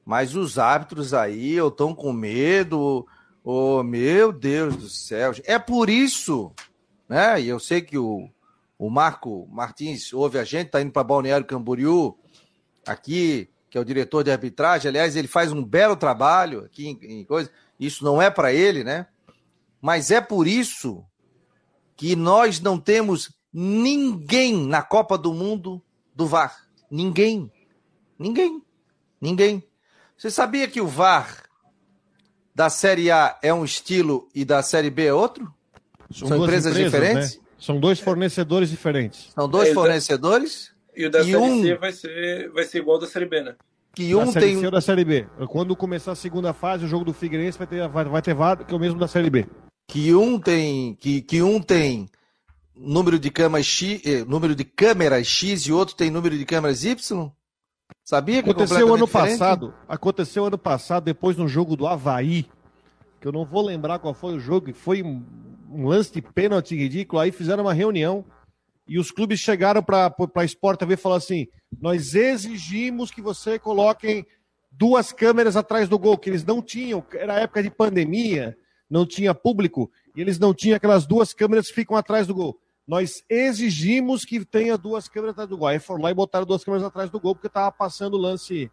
Mas 0.05 0.37
os 0.37 0.59
árbitros 0.59 1.13
aí 1.13 1.57
estão 1.57 1.95
com 1.95 2.13
medo. 2.13 3.07
Oh, 3.43 3.83
meu 3.83 4.33
Deus 4.33 4.77
do 4.77 4.89
céu. 4.89 5.33
É 5.45 5.59
por 5.59 5.91
isso, 5.91 6.53
né? 7.09 7.41
E 7.41 7.49
eu 7.49 7.59
sei 7.59 7.83
que 7.83 7.99
o, 7.99 8.31
o 8.79 8.89
Marco 8.89 9.49
Martins 9.51 10.13
ouve 10.13 10.39
a 10.39 10.45
gente, 10.45 10.71
tá 10.71 10.81
indo 10.81 10.93
para 10.93 11.03
Balneário 11.03 11.47
Camboriú, 11.47 12.17
aqui, 12.87 13.49
que 13.69 13.77
é 13.77 13.81
o 13.81 13.85
diretor 13.85 14.23
de 14.23 14.31
arbitragem. 14.31 14.89
Aliás, 14.89 15.17
ele 15.17 15.29
faz 15.29 15.53
um 15.53 15.65
belo 15.65 15.97
trabalho 15.97 16.65
aqui 16.65 16.87
em, 16.89 17.21
em 17.21 17.25
coisa 17.25 17.51
isso 17.79 18.05
não 18.05 18.21
é 18.21 18.31
para 18.31 18.53
ele, 18.53 18.83
né? 18.83 19.07
Mas 19.81 20.11
é 20.11 20.21
por 20.21 20.47
isso 20.47 21.05
que 21.97 22.17
nós 22.17 22.61
não 22.61 22.79
temos 22.79 23.31
ninguém 23.53 24.67
na 24.67 24.83
Copa 24.83 25.17
do 25.17 25.33
Mundo 25.33 25.83
do 26.15 26.27
VAR. 26.27 26.67
Ninguém. 26.91 27.51
Ninguém. 28.19 28.63
Ninguém. 29.21 29.63
Você 30.17 30.31
sabia 30.31 30.69
que 30.69 30.81
o 30.81 30.87
VAR 30.87 31.45
da 32.55 32.71
Série 32.71 33.11
A 33.11 33.39
é 33.43 33.53
um 33.53 33.65
estilo 33.65 34.29
e 34.35 34.45
da 34.45 34.63
Série 34.63 34.91
B 34.91 35.07
é 35.07 35.13
outro? 35.13 35.53
São, 36.11 36.29
São 36.29 36.45
empresas, 36.45 36.73
empresas, 36.73 36.93
diferentes? 36.93 37.37
Né? 37.37 37.43
São 37.59 37.81
dois 37.81 38.01
fornecedores 38.01 38.71
diferentes. 38.71 39.31
São 39.35 39.49
dois 39.49 39.71
é, 39.71 39.75
fornecedores? 39.75 40.73
E 40.95 41.07
o 41.07 41.11
da 41.11 41.21
e 41.21 41.25
Série 41.25 41.37
um... 41.37 41.63
C 41.63 41.75
vai 41.77 41.93
ser, 41.93 42.51
vai 42.51 42.65
ser 42.65 42.79
igual 42.79 42.97
ao 42.97 43.01
da 43.01 43.07
Série 43.07 43.27
B, 43.27 43.43
né? 43.43 43.57
Que 43.97 44.15
um 44.15 44.27
da 44.27 44.33
série 44.33 44.47
tem. 44.47 44.61
C 44.61 44.67
ou 44.67 44.71
da 44.71 44.81
Série 44.83 45.05
B. 45.07 45.27
Quando 45.49 45.75
começar 45.75 46.13
a 46.13 46.15
segunda 46.17 46.53
fase, 46.53 46.85
o 46.85 46.89
jogo 46.89 47.03
do 47.03 47.15
Figueirense 47.15 47.57
vai 47.57 47.67
ter, 47.67 47.89
vai, 47.89 48.05
vai 48.05 48.21
ter 48.21 48.35
VAR, 48.35 48.63
que 48.63 48.75
é 48.75 48.77
o 48.77 48.79
mesmo 48.79 49.01
da 49.01 49.09
Série 49.09 49.31
B. 49.31 49.47
Que 49.89 50.15
um 50.15 50.39
tem. 50.39 50.95
Que, 50.97 51.23
que 51.23 51.41
um 51.41 51.59
tem 51.63 52.07
número 52.77 53.19
de 53.19 53.31
câmeras 53.31 53.65
X, 53.65 54.03
eh, 54.05 54.23
número 54.27 54.55
de 54.55 54.65
câmeras 54.65 55.27
X 55.27 55.63
e 55.63 55.73
outro 55.73 55.97
tem 55.97 56.11
número 56.11 56.37
de 56.37 56.45
câmeras 56.45 56.85
Y? 56.85 57.33
Sabia 58.05 58.43
que 58.43 58.51
é 58.51 58.53
aconteceu 58.53 58.87
é 58.87 58.95
ano 58.95 59.07
diferente? 59.07 59.39
passado? 59.39 59.75
Aconteceu 59.89 60.45
ano 60.45 60.59
passado, 60.59 61.05
depois 61.05 61.39
no 61.39 61.49
jogo 61.49 61.75
do 61.75 61.87
Havaí, 61.87 62.45
que 63.19 63.27
eu 63.27 63.33
não 63.33 63.47
vou 63.47 63.65
lembrar 63.65 63.99
qual 63.99 64.13
foi 64.13 64.35
o 64.35 64.39
jogo, 64.39 64.75
foi 64.75 65.03
um, 65.03 65.25
um 65.71 65.87
lance 65.87 66.13
de 66.13 66.21
pênalti 66.21 66.77
ridículo. 66.77 67.19
Aí 67.19 67.33
fizeram 67.33 67.65
uma 67.65 67.73
reunião 67.73 68.27
e 68.89 68.99
os 68.99 69.11
clubes 69.11 69.41
chegaram 69.41 69.83
para 69.83 70.15
a 70.35 70.45
Sport 70.45 70.79
TV 70.79 70.95
e 70.95 70.97
falaram 70.97 71.19
assim: 71.19 71.49
nós 71.81 72.15
exigimos 72.15 73.11
que 73.11 73.21
você 73.21 73.59
coloquem 73.59 74.27
duas 74.71 75.13
câmeras 75.13 75.57
atrás 75.57 75.89
do 75.89 75.99
gol, 75.99 76.19
que 76.19 76.31
eles 76.31 76.45
não 76.45 76.63
tinham, 76.63 77.05
era 77.15 77.41
época 77.41 77.63
de 77.63 77.71
pandemia, 77.71 78.57
não 78.89 79.07
tinha 79.07 79.35
público, 79.35 79.91
e 80.15 80.21
eles 80.21 80.39
não 80.39 80.55
tinham 80.55 80.77
aquelas 80.77 81.07
duas 81.07 81.33
câmeras 81.33 81.69
que 81.69 81.75
ficam 81.75 81.97
atrás 81.97 82.27
do 82.27 82.35
gol. 82.35 82.59
Nós 82.87 83.25
exigimos 83.29 84.25
que 84.25 84.45
tenha 84.45 84.79
duas 84.79 85.09
câmeras 85.09 85.33
atrás 85.33 85.49
do 85.49 85.59
gol. 85.59 85.67
Aí 85.67 85.81
foram 85.81 86.03
lá 86.03 86.11
e 86.11 86.15
botaram 86.15 86.47
duas 86.47 86.63
câmeras 86.63 86.87
atrás 86.87 87.11
do 87.11 87.19
gol, 87.19 87.35
porque 87.35 87.49
estava 87.49 87.73
passando 87.73 88.17
lance. 88.17 88.71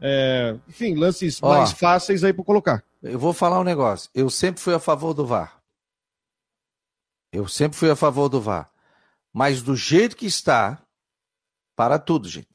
É, 0.00 0.56
enfim, 0.66 0.94
lances 0.94 1.42
Ó, 1.42 1.58
mais 1.58 1.72
fáceis 1.72 2.24
aí 2.24 2.32
para 2.32 2.42
colocar. 2.42 2.82
Eu 3.02 3.18
vou 3.18 3.34
falar 3.34 3.60
um 3.60 3.64
negócio. 3.64 4.08
Eu 4.14 4.30
sempre 4.30 4.62
fui 4.62 4.72
a 4.72 4.78
favor 4.78 5.12
do 5.12 5.26
VAR. 5.26 5.59
Eu 7.32 7.46
sempre 7.46 7.78
fui 7.78 7.90
a 7.90 7.96
favor 7.96 8.28
do 8.28 8.40
VAR. 8.40 8.70
Mas 9.32 9.62
do 9.62 9.76
jeito 9.76 10.16
que 10.16 10.26
está, 10.26 10.82
para 11.76 11.98
tudo, 11.98 12.28
gente. 12.28 12.48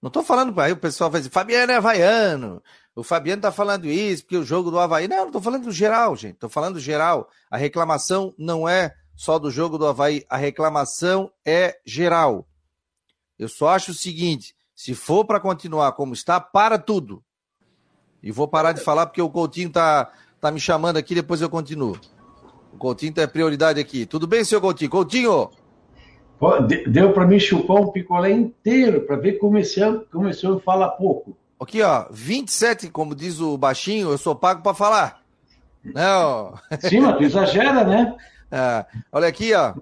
Não 0.00 0.08
estou 0.08 0.22
falando 0.22 0.58
aí 0.60 0.72
o 0.72 0.76
pessoal 0.76 1.10
vai 1.10 1.20
dizer, 1.20 1.30
Fabiano 1.30 1.72
é 1.72 1.76
havaiano. 1.76 2.62
O 2.94 3.02
Fabiano 3.04 3.38
está 3.38 3.52
falando 3.52 3.86
isso, 3.86 4.24
porque 4.24 4.36
o 4.36 4.44
jogo 4.44 4.70
do 4.70 4.78
Havaí. 4.78 5.06
Não, 5.06 5.18
não 5.18 5.26
estou 5.26 5.40
falando 5.40 5.64
do 5.64 5.72
geral, 5.72 6.16
gente. 6.16 6.34
Estou 6.34 6.50
falando 6.50 6.74
do 6.74 6.80
geral. 6.80 7.28
A 7.48 7.56
reclamação 7.56 8.34
não 8.36 8.68
é 8.68 8.92
só 9.14 9.38
do 9.38 9.50
jogo 9.50 9.78
do 9.78 9.86
Havaí, 9.86 10.24
a 10.28 10.36
reclamação 10.36 11.30
é 11.44 11.78
geral. 11.86 12.48
Eu 13.38 13.48
só 13.48 13.68
acho 13.68 13.92
o 13.92 13.94
seguinte: 13.94 14.54
se 14.74 14.94
for 14.94 15.24
para 15.24 15.38
continuar 15.38 15.92
como 15.92 16.12
está, 16.12 16.40
para 16.40 16.76
tudo. 16.76 17.24
E 18.20 18.32
vou 18.32 18.48
parar 18.48 18.72
de 18.72 18.80
falar 18.80 19.06
porque 19.06 19.22
o 19.22 19.30
Coutinho 19.30 19.70
tá, 19.70 20.12
tá 20.40 20.50
me 20.50 20.58
chamando 20.58 20.96
aqui, 20.96 21.14
depois 21.14 21.40
eu 21.40 21.48
continuo. 21.48 21.98
O 22.72 22.76
Coutinho 22.76 23.14
é 23.16 23.26
prioridade 23.26 23.80
aqui. 23.80 24.06
Tudo 24.06 24.26
bem, 24.26 24.44
senhor 24.44 24.60
Coutinho? 24.60 24.90
Coutinho! 24.90 25.50
Deu 26.86 27.12
para 27.12 27.26
mim 27.26 27.38
chupar 27.38 27.78
um 27.78 27.88
picolé 27.88 28.30
inteiro 28.30 29.00
para 29.02 29.16
ver 29.16 29.38
como 29.38 29.58
esse 29.58 29.80
ano 29.80 30.04
começou 30.10 30.56
a 30.56 30.60
falar 30.60 30.90
pouco. 30.90 31.36
Aqui, 31.60 31.82
ó, 31.82 32.06
27, 32.10 32.88
como 32.90 33.14
diz 33.14 33.40
o 33.40 33.58
baixinho, 33.58 34.10
eu 34.10 34.18
sou 34.18 34.36
pago 34.36 34.62
para 34.62 34.74
falar. 34.74 35.22
Não. 35.84 36.54
Sim, 36.80 37.00
mas 37.00 37.16
tu 37.16 37.24
exagera, 37.24 37.84
né? 37.84 38.16
Ah, 38.50 38.86
olha 39.10 39.26
aqui, 39.26 39.52
ó. 39.54 39.74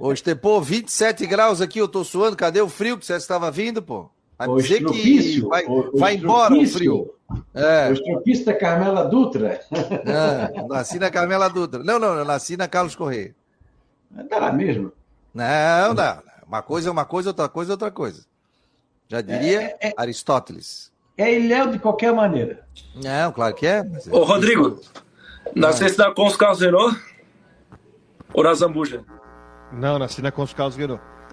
O 0.00 0.12
Estepô, 0.12 0.60
27 0.60 1.26
graus 1.26 1.60
aqui, 1.60 1.78
eu 1.78 1.86
tô 1.86 2.02
suando. 2.04 2.36
Cadê 2.36 2.60
o 2.60 2.68
frio 2.68 2.98
que 2.98 3.06
você 3.06 3.14
estava 3.14 3.50
vindo, 3.50 3.80
pô? 3.80 4.10
Vai 4.40 4.48
o 4.48 4.56
dizer 4.56 4.82
que 4.86 5.40
vai, 5.42 5.66
o, 5.66 5.98
vai 5.98 6.14
embora 6.14 6.54
o 6.54 6.66
frio. 6.66 7.14
É. 7.52 7.90
O 7.90 7.92
estropista 7.92 8.54
Carmela 8.54 9.04
Dutra. 9.04 9.60
É, 9.70 10.62
nasci 10.66 10.98
na 10.98 11.10
Carmela 11.10 11.50
Dutra. 11.50 11.84
Não, 11.84 11.98
não, 11.98 12.14
eu 12.14 12.24
nasci 12.24 12.56
na 12.56 12.66
Carlos 12.66 12.96
Correia. 12.96 13.34
Tá 14.30 14.38
lá 14.38 14.50
mesmo. 14.50 14.92
Não, 15.34 15.92
não. 15.92 16.22
Uma 16.46 16.62
coisa 16.62 16.88
é 16.88 16.92
uma 16.92 17.04
coisa, 17.04 17.28
outra 17.28 17.50
coisa 17.50 17.72
é 17.72 17.74
outra 17.74 17.90
coisa. 17.90 18.24
Já 19.08 19.20
diria 19.20 19.76
é, 19.78 19.88
é, 19.88 19.94
Aristóteles. 19.94 20.90
É 21.18 21.34
Ilhéu 21.34 21.70
de 21.70 21.78
qualquer 21.78 22.14
maneira. 22.14 22.66
Não, 22.94 23.30
claro 23.32 23.54
que 23.54 23.66
é. 23.66 23.80
é 23.80 24.10
Ô, 24.10 24.24
Rodrigo, 24.24 24.80
nascesse 25.54 25.98
da 25.98 26.14
Cons 26.14 26.34
Carlos 26.34 26.60
Renault? 26.60 26.98
Ou 28.32 28.42
na 28.42 28.54
Zambuja? 28.54 29.04
Não, 29.70 29.98
nasci 29.98 30.22
na 30.22 30.32
Cons 30.32 30.54
Carlos. 30.54 30.76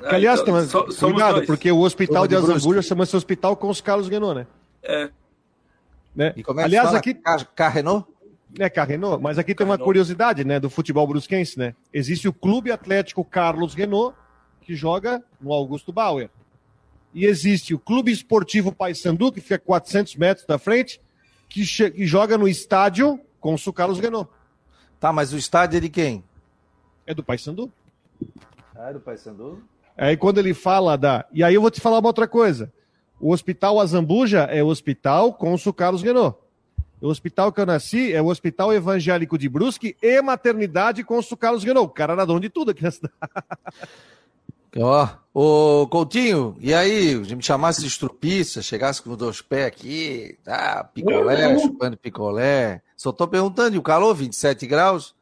Ah, 0.03 0.15
aliás, 0.15 0.41
então, 0.41 0.67
so, 0.67 1.11
cuidado, 1.11 1.45
porque 1.45 1.71
o 1.71 1.79
hospital 1.79 2.27
de 2.27 2.35
Azambuja 2.35 2.81
chama-se 2.81 3.15
Hospital 3.15 3.55
Cons 3.55 3.81
Carlos 3.81 4.07
Guenon, 4.09 4.33
né? 4.33 4.47
É. 4.83 5.09
Né? 6.15 6.33
É 6.35 6.63
aliás, 6.63 6.93
aqui. 6.93 7.15
Carrenou? 7.55 8.07
É, 8.57 8.69
Carrenou, 8.69 9.19
mas 9.19 9.37
aqui 9.37 9.53
tem 9.53 9.65
uma 9.65 9.77
curiosidade, 9.77 10.43
né, 10.45 10.59
do 10.59 10.69
futebol 10.69 11.05
brusquense, 11.05 11.59
né? 11.59 11.75
Existe 11.93 12.27
o 12.27 12.33
Clube 12.33 12.71
Atlético 12.71 13.23
Carlos 13.23 13.73
Renault, 13.73 14.15
que 14.61 14.75
joga 14.75 15.23
no 15.39 15.51
Augusto 15.51 15.91
Bauer. 15.91 16.29
E 17.13 17.25
existe 17.25 17.73
o 17.73 17.79
Clube 17.79 18.11
Esportivo 18.11 18.71
Paysandu, 18.71 19.31
que 19.31 19.41
fica 19.41 19.55
a 19.55 19.59
400 19.59 20.15
metros 20.15 20.45
da 20.45 20.57
frente, 20.57 21.01
que, 21.49 21.65
que 21.65 22.05
joga 22.05 22.37
no 22.37 22.47
estádio 22.47 23.19
com 23.39 23.55
o 23.55 23.73
Carlos 23.73 23.99
Renault. 23.99 24.29
Tá, 24.99 25.13
mas 25.13 25.33
o 25.33 25.37
estádio 25.37 25.77
é 25.77 25.79
de 25.81 25.89
quem? 25.89 26.23
É 27.05 27.13
do 27.13 27.23
Paysandu. 27.23 27.71
Ah, 28.75 28.89
é 28.89 28.93
do 28.93 28.99
Paysandu? 28.99 29.63
Aí 29.97 30.15
quando 30.15 30.37
ele 30.37 30.53
fala 30.53 30.97
da. 30.97 31.25
E 31.33 31.43
aí 31.43 31.55
eu 31.55 31.61
vou 31.61 31.71
te 31.71 31.81
falar 31.81 31.99
uma 31.99 32.09
outra 32.09 32.27
coisa. 32.27 32.71
O 33.19 33.31
Hospital 33.31 33.79
Azambuja 33.79 34.41
é 34.43 34.63
o 34.63 34.67
hospital 34.67 35.33
com 35.33 35.55
o 35.55 35.73
Carlos 35.73 36.03
Renault. 36.03 36.37
O 37.01 37.07
hospital 37.07 37.51
que 37.51 37.59
eu 37.59 37.65
nasci 37.65 38.13
é 38.13 38.21
o 38.21 38.27
Hospital 38.27 38.73
Evangélico 38.73 39.37
de 39.37 39.49
Brusque 39.49 39.95
e 40.01 40.21
Maternidade 40.21 41.03
com 41.03 41.19
o 41.19 41.37
Carlos 41.37 41.63
Renault. 41.63 41.89
O 41.89 41.93
cara 41.93 42.13
era 42.13 42.25
dono 42.25 42.39
de 42.39 42.49
tudo 42.49 42.71
aqui 42.71 42.83
na 42.83 42.91
cidade. 42.91 43.13
Ó, 44.79 45.07
ô 45.33 45.87
Coutinho, 45.87 46.55
e 46.59 46.71
aí, 46.71 47.15
me 47.15 47.41
chamasse 47.41 47.81
de 47.81 47.87
estrupista, 47.87 48.61
chegasse 48.61 49.01
com 49.01 49.15
dois 49.15 49.41
pés 49.41 49.65
aqui, 49.65 50.37
tá, 50.43 50.83
picolé, 50.93 51.57
chupando 51.57 51.97
picolé. 51.97 52.81
Só 52.95 53.11
tô 53.11 53.27
perguntando, 53.27 53.75
e 53.75 53.79
o 53.79 53.81
calor, 53.81 54.13
27 54.13 54.67
graus? 54.67 55.15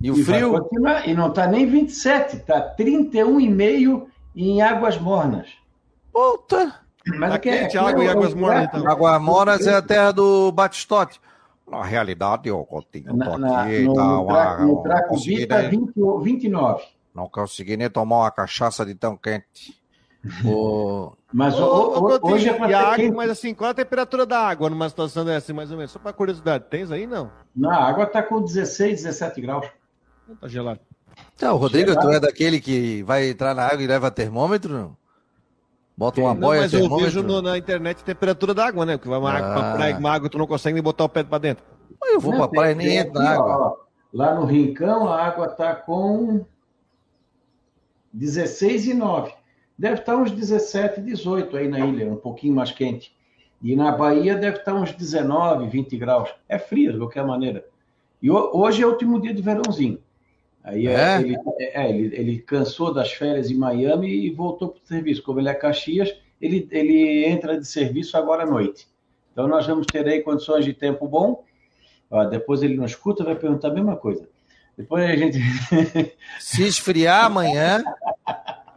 E 0.00 0.10
o 0.10 0.18
e 0.18 0.22
frio? 0.22 0.68
e 1.06 1.14
não 1.14 1.28
está 1.28 1.46
nem 1.46 1.66
27, 1.66 2.36
está 2.36 2.74
31,5 2.76 4.06
em 4.34 4.62
Águas 4.62 4.98
Mornas. 4.98 5.48
Puta! 6.12 6.74
Mas 7.06 7.30
tá 7.30 7.38
quente, 7.38 7.76
é, 7.76 7.80
água 7.80 8.04
e 8.04 8.08
Águas 8.08 8.34
Mornas, 8.34 8.64
então. 8.64 8.88
Águas 8.88 9.22
Mornas 9.22 9.66
é 9.66 9.74
a 9.74 9.82
terra 9.82 10.12
do 10.12 10.52
Batistote. 10.52 11.20
Na 11.70 11.82
realidade, 11.82 12.48
eu 12.48 12.64
continuo 12.64 13.16
na, 13.16 13.62
aqui, 13.62 13.82
no, 13.82 13.94
tá 13.94 14.20
uma, 14.20 14.58
no 14.58 14.82
Traco 14.82 15.16
está 15.16 15.62
29. 15.62 16.82
Não 17.14 17.28
consegui 17.28 17.76
nem 17.76 17.90
tomar 17.90 18.20
uma 18.20 18.30
cachaça 18.30 18.86
de 18.86 18.94
tão 18.94 19.16
quente. 19.16 19.76
O... 20.44 21.12
Mas 21.32 21.58
o, 21.58 21.64
o, 21.64 22.32
hoje 22.32 22.48
é 22.48 22.52
para 22.52 22.92
água, 22.92 23.12
Mas 23.14 23.30
assim, 23.30 23.54
qual 23.54 23.70
a 23.70 23.74
temperatura 23.74 24.26
da 24.26 24.40
água 24.40 24.68
numa 24.68 24.88
situação 24.88 25.24
dessa, 25.24 25.54
mais 25.54 25.70
ou 25.70 25.76
menos? 25.76 25.92
Só 25.92 25.98
para 25.98 26.12
curiosidade, 26.12 26.64
tens 26.68 26.90
aí, 26.90 27.06
não? 27.06 27.30
Na 27.54 27.76
água 27.76 28.04
está 28.04 28.22
com 28.22 28.42
16, 28.42 29.02
17 29.02 29.40
graus. 29.40 29.66
Tá 30.40 30.48
gelado. 30.48 30.80
Então, 31.34 31.56
Rodrigo, 31.56 31.88
gelado. 31.88 32.08
tu 32.08 32.12
é 32.14 32.20
daquele 32.20 32.60
que 32.60 33.02
vai 33.02 33.30
entrar 33.30 33.54
na 33.54 33.66
água 33.66 33.82
e 33.82 33.86
leva 33.86 34.10
termômetro, 34.10 34.72
não? 34.72 34.96
Bota 35.96 36.20
uma 36.20 36.34
boia, 36.34 36.60
mas 36.60 36.72
eu 36.72 36.88
vejo 36.96 37.24
no, 37.24 37.42
na 37.42 37.58
internet 37.58 38.00
a 38.00 38.04
temperatura 38.04 38.54
da 38.54 38.66
água, 38.66 38.86
né? 38.86 38.96
Porque 38.96 39.08
vai 39.08 39.18
uma, 39.18 39.32
ah. 39.32 39.36
água, 39.36 39.74
praia, 39.74 39.98
uma 39.98 40.12
água, 40.12 40.28
tu 40.28 40.38
não 40.38 40.46
consegue 40.46 40.74
nem 40.74 40.82
botar 40.82 41.04
o 41.04 41.08
pé 41.08 41.24
para 41.24 41.38
dentro. 41.38 41.64
Eu 42.04 42.20
vou 42.20 42.36
para 42.36 42.46
praia 42.46 42.74
nem 42.74 42.98
entro 42.98 43.14
na 43.14 43.30
água. 43.30 43.56
Ó, 43.56 43.76
lá 44.12 44.34
no 44.34 44.44
Rincão, 44.44 45.08
a 45.08 45.20
água 45.20 45.48
tá 45.48 45.74
com 45.74 46.44
16 48.12 48.86
e 48.86 48.94
9. 48.94 49.32
Deve 49.76 50.00
estar 50.00 50.16
uns 50.16 50.30
17, 50.30 51.00
18 51.00 51.56
aí 51.56 51.66
na 51.66 51.80
ilha, 51.80 52.10
um 52.10 52.16
pouquinho 52.16 52.54
mais 52.54 52.70
quente. 52.70 53.12
E 53.60 53.74
na 53.74 53.90
Bahia 53.90 54.36
deve 54.36 54.58
estar 54.58 54.74
uns 54.74 54.92
19, 54.92 55.66
20 55.66 55.96
graus. 55.96 56.30
É 56.48 56.58
frio, 56.58 56.92
de 56.92 56.98
qualquer 56.98 57.24
maneira. 57.24 57.64
E 58.22 58.30
hoje 58.30 58.82
é 58.82 58.86
o 58.86 58.90
último 58.90 59.20
dia 59.20 59.34
de 59.34 59.42
verãozinho. 59.42 59.98
Aí 60.62 60.86
é? 60.86 60.92
é? 60.92 61.20
Ele, 61.20 61.36
é, 61.58 61.90
ele, 61.90 62.16
ele, 62.16 62.38
cansou 62.40 62.92
das 62.92 63.12
férias 63.12 63.50
em 63.50 63.56
Miami 63.56 64.08
e 64.08 64.30
voltou 64.30 64.68
para 64.68 64.82
o 64.82 64.86
serviço. 64.86 65.22
Como 65.22 65.40
ele 65.40 65.48
é 65.48 65.54
Caxias, 65.54 66.14
ele, 66.40 66.68
ele 66.70 67.24
entra 67.24 67.58
de 67.58 67.66
serviço 67.66 68.16
agora 68.16 68.42
à 68.42 68.46
noite. 68.46 68.88
Então 69.32 69.46
nós 69.46 69.66
vamos 69.66 69.86
ter 69.86 70.06
aí 70.06 70.20
condições 70.22 70.64
de 70.64 70.72
tempo 70.72 71.06
bom. 71.06 71.44
Ó, 72.10 72.24
depois 72.24 72.62
ele 72.62 72.76
não 72.76 72.84
escuta, 72.84 73.24
vai 73.24 73.34
perguntar 73.34 73.68
a 73.68 73.74
mesma 73.74 73.96
coisa. 73.96 74.28
Depois 74.76 75.04
a 75.04 75.16
gente. 75.16 75.38
Se 76.38 76.66
esfriar 76.66 77.24
amanhã, 77.24 77.82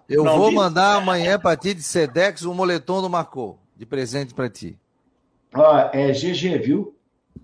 eu 0.10 0.24
não, 0.24 0.38
vou 0.38 0.52
mandar 0.52 0.96
amanhã 0.96 1.40
para 1.40 1.56
ti 1.56 1.74
de 1.74 1.84
Sedex 1.84 2.44
um 2.44 2.54
moletom 2.54 3.02
do 3.02 3.10
Marcou, 3.10 3.60
de 3.78 3.86
presente 3.86 4.34
para 4.34 4.50
ti. 4.50 4.78
Ó, 5.54 5.90
é 5.94 6.12
GG, 6.12 6.58
viu? 6.58 6.96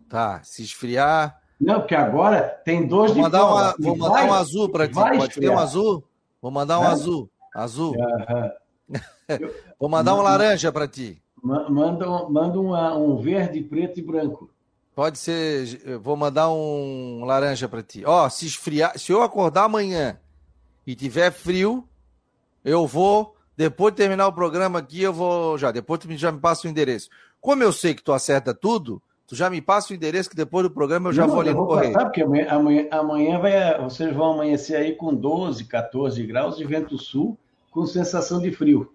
Tá, 0.10 0.41
se 0.43 0.63
esfriar. 0.63 1.37
Não, 1.60 1.80
porque 1.80 1.96
agora 1.96 2.41
tem 2.63 2.88
dois 2.88 3.12
vou 3.12 3.24
mandar 3.24 3.46
uma, 3.46 3.76
Vou 3.80 3.98
mandar 3.98 4.13
vai, 4.13 4.30
um 4.30 4.34
azul 4.34 4.70
para 4.70 4.88
ti. 4.88 4.93
Pode 4.93 5.39
ter 5.39 5.50
um 5.50 5.58
azul? 5.58 6.04
Vou 6.41 6.52
mandar 6.52 6.80
um 6.80 6.84
é? 6.84 6.88
azul. 6.88 7.30
Azul. 7.54 7.96
Uhum. 7.96 9.00
vou 9.80 9.89
mandar 9.89 10.15
um 10.15 10.22
laranja 10.22 10.72
para 10.72 10.88
ti. 10.88 11.22
Manda, 11.41 12.30
manda 12.30 12.60
um, 12.60 13.13
um 13.13 13.17
verde, 13.17 13.62
preto 13.62 14.00
e 14.00 14.04
branco. 14.04 14.50
Pode 14.93 15.20
ser, 15.20 16.00
vou 16.00 16.17
mandar 16.17 16.50
um 16.50 17.24
laranja 17.24 17.70
para 17.70 17.84
ti. 17.84 18.04
Ó, 18.06 18.28
se 18.30 18.48
esfriar, 18.48 18.98
se 18.98 19.12
eu 19.12 19.22
acordar 19.22 19.65
amanhã 19.65 20.20
e 20.86 20.96
tiver 20.96 21.32
frio, 21.32 21.88
eu 22.65 22.88
vou, 22.88 23.36
depois 23.56 23.93
de 23.93 23.98
terminar 23.98 24.28
o 24.28 24.34
programa 24.34 24.80
aqui, 24.80 25.04
eu 25.04 25.13
vou 25.13 25.58
já, 25.58 25.72
depois 25.72 26.00
tu 26.00 26.12
já 26.17 26.32
me 26.32 26.39
passa 26.39 26.67
o 26.67 26.70
endereço. 26.70 27.10
Como 27.39 27.62
eu 27.62 27.72
sei 27.72 27.93
que 27.93 28.04
tu 28.04 28.12
acerta 28.12 28.54
tudo, 28.54 29.02
tu 29.28 29.36
já 29.36 29.50
me 29.50 29.62
passa 29.62 29.92
o 29.92 29.96
endereço 29.96 30.30
que 30.30 30.36
depois 30.36 30.63
do 30.63 30.72
programa 30.72 31.10
eu 31.10 31.13
já 31.13 31.28
Não, 31.28 31.34
vou 31.34 31.42
ali 31.42 31.54
no 31.54 31.68
correio. 31.68 31.94
Passar, 31.94 32.06
porque 32.06 32.24
amanhã, 32.24 32.48
amanhã, 32.50 32.88
amanhã 32.90 33.40
vai, 33.40 33.82
vocês 33.82 34.16
vão 34.16 34.34
amanhecer 34.34 34.78
aí 34.78 34.96
com 34.96 35.13
12, 35.13 35.66
14 35.66 36.26
graus 36.26 36.58
de 36.58 36.63
vento 36.63 36.98
sul, 36.98 37.38
com 37.70 37.86
sensação 37.86 38.40
de 38.40 38.52
frio. 38.52 38.92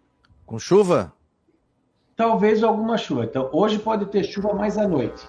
Com 0.46 0.58
chuva? 0.58 1.12
Talvez 2.16 2.62
alguma 2.62 2.96
chuva. 2.96 3.24
Então, 3.24 3.48
hoje 3.52 3.78
pode 3.78 4.06
ter 4.06 4.24
chuva 4.24 4.54
mais 4.54 4.78
à 4.78 4.88
noite. 4.88 5.28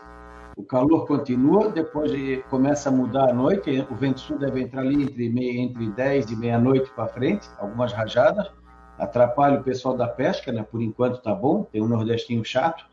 O 0.56 0.64
calor 0.64 1.08
continua, 1.08 1.70
depois 1.70 2.12
começa 2.50 2.90
a 2.90 2.92
mudar 2.92 3.32
à 3.32 3.34
noite. 3.34 3.86
O 3.90 3.96
vento 3.96 4.20
sul 4.20 4.38
deve 4.38 4.62
entrar 4.62 4.82
ali 4.82 5.04
entre, 5.04 5.30
meia, 5.30 5.62
entre 5.62 5.90
10 5.90 6.32
e 6.32 6.36
meia-noite 6.36 6.92
para 6.96 7.08
frente, 7.08 7.50
algumas 7.58 7.92
rajadas. 7.92 8.52
Atrapalha 8.98 9.60
o 9.60 9.64
pessoal 9.64 9.98
da 9.98 10.08
pesca, 10.08 10.52
né? 10.52 10.64
Por 10.64 10.82
enquanto 10.82 11.22
tá 11.22 11.34
bom, 11.34 11.64
tem 11.64 11.82
um 11.82 11.88
nordestinho 11.88 12.46
chato. 12.46 12.86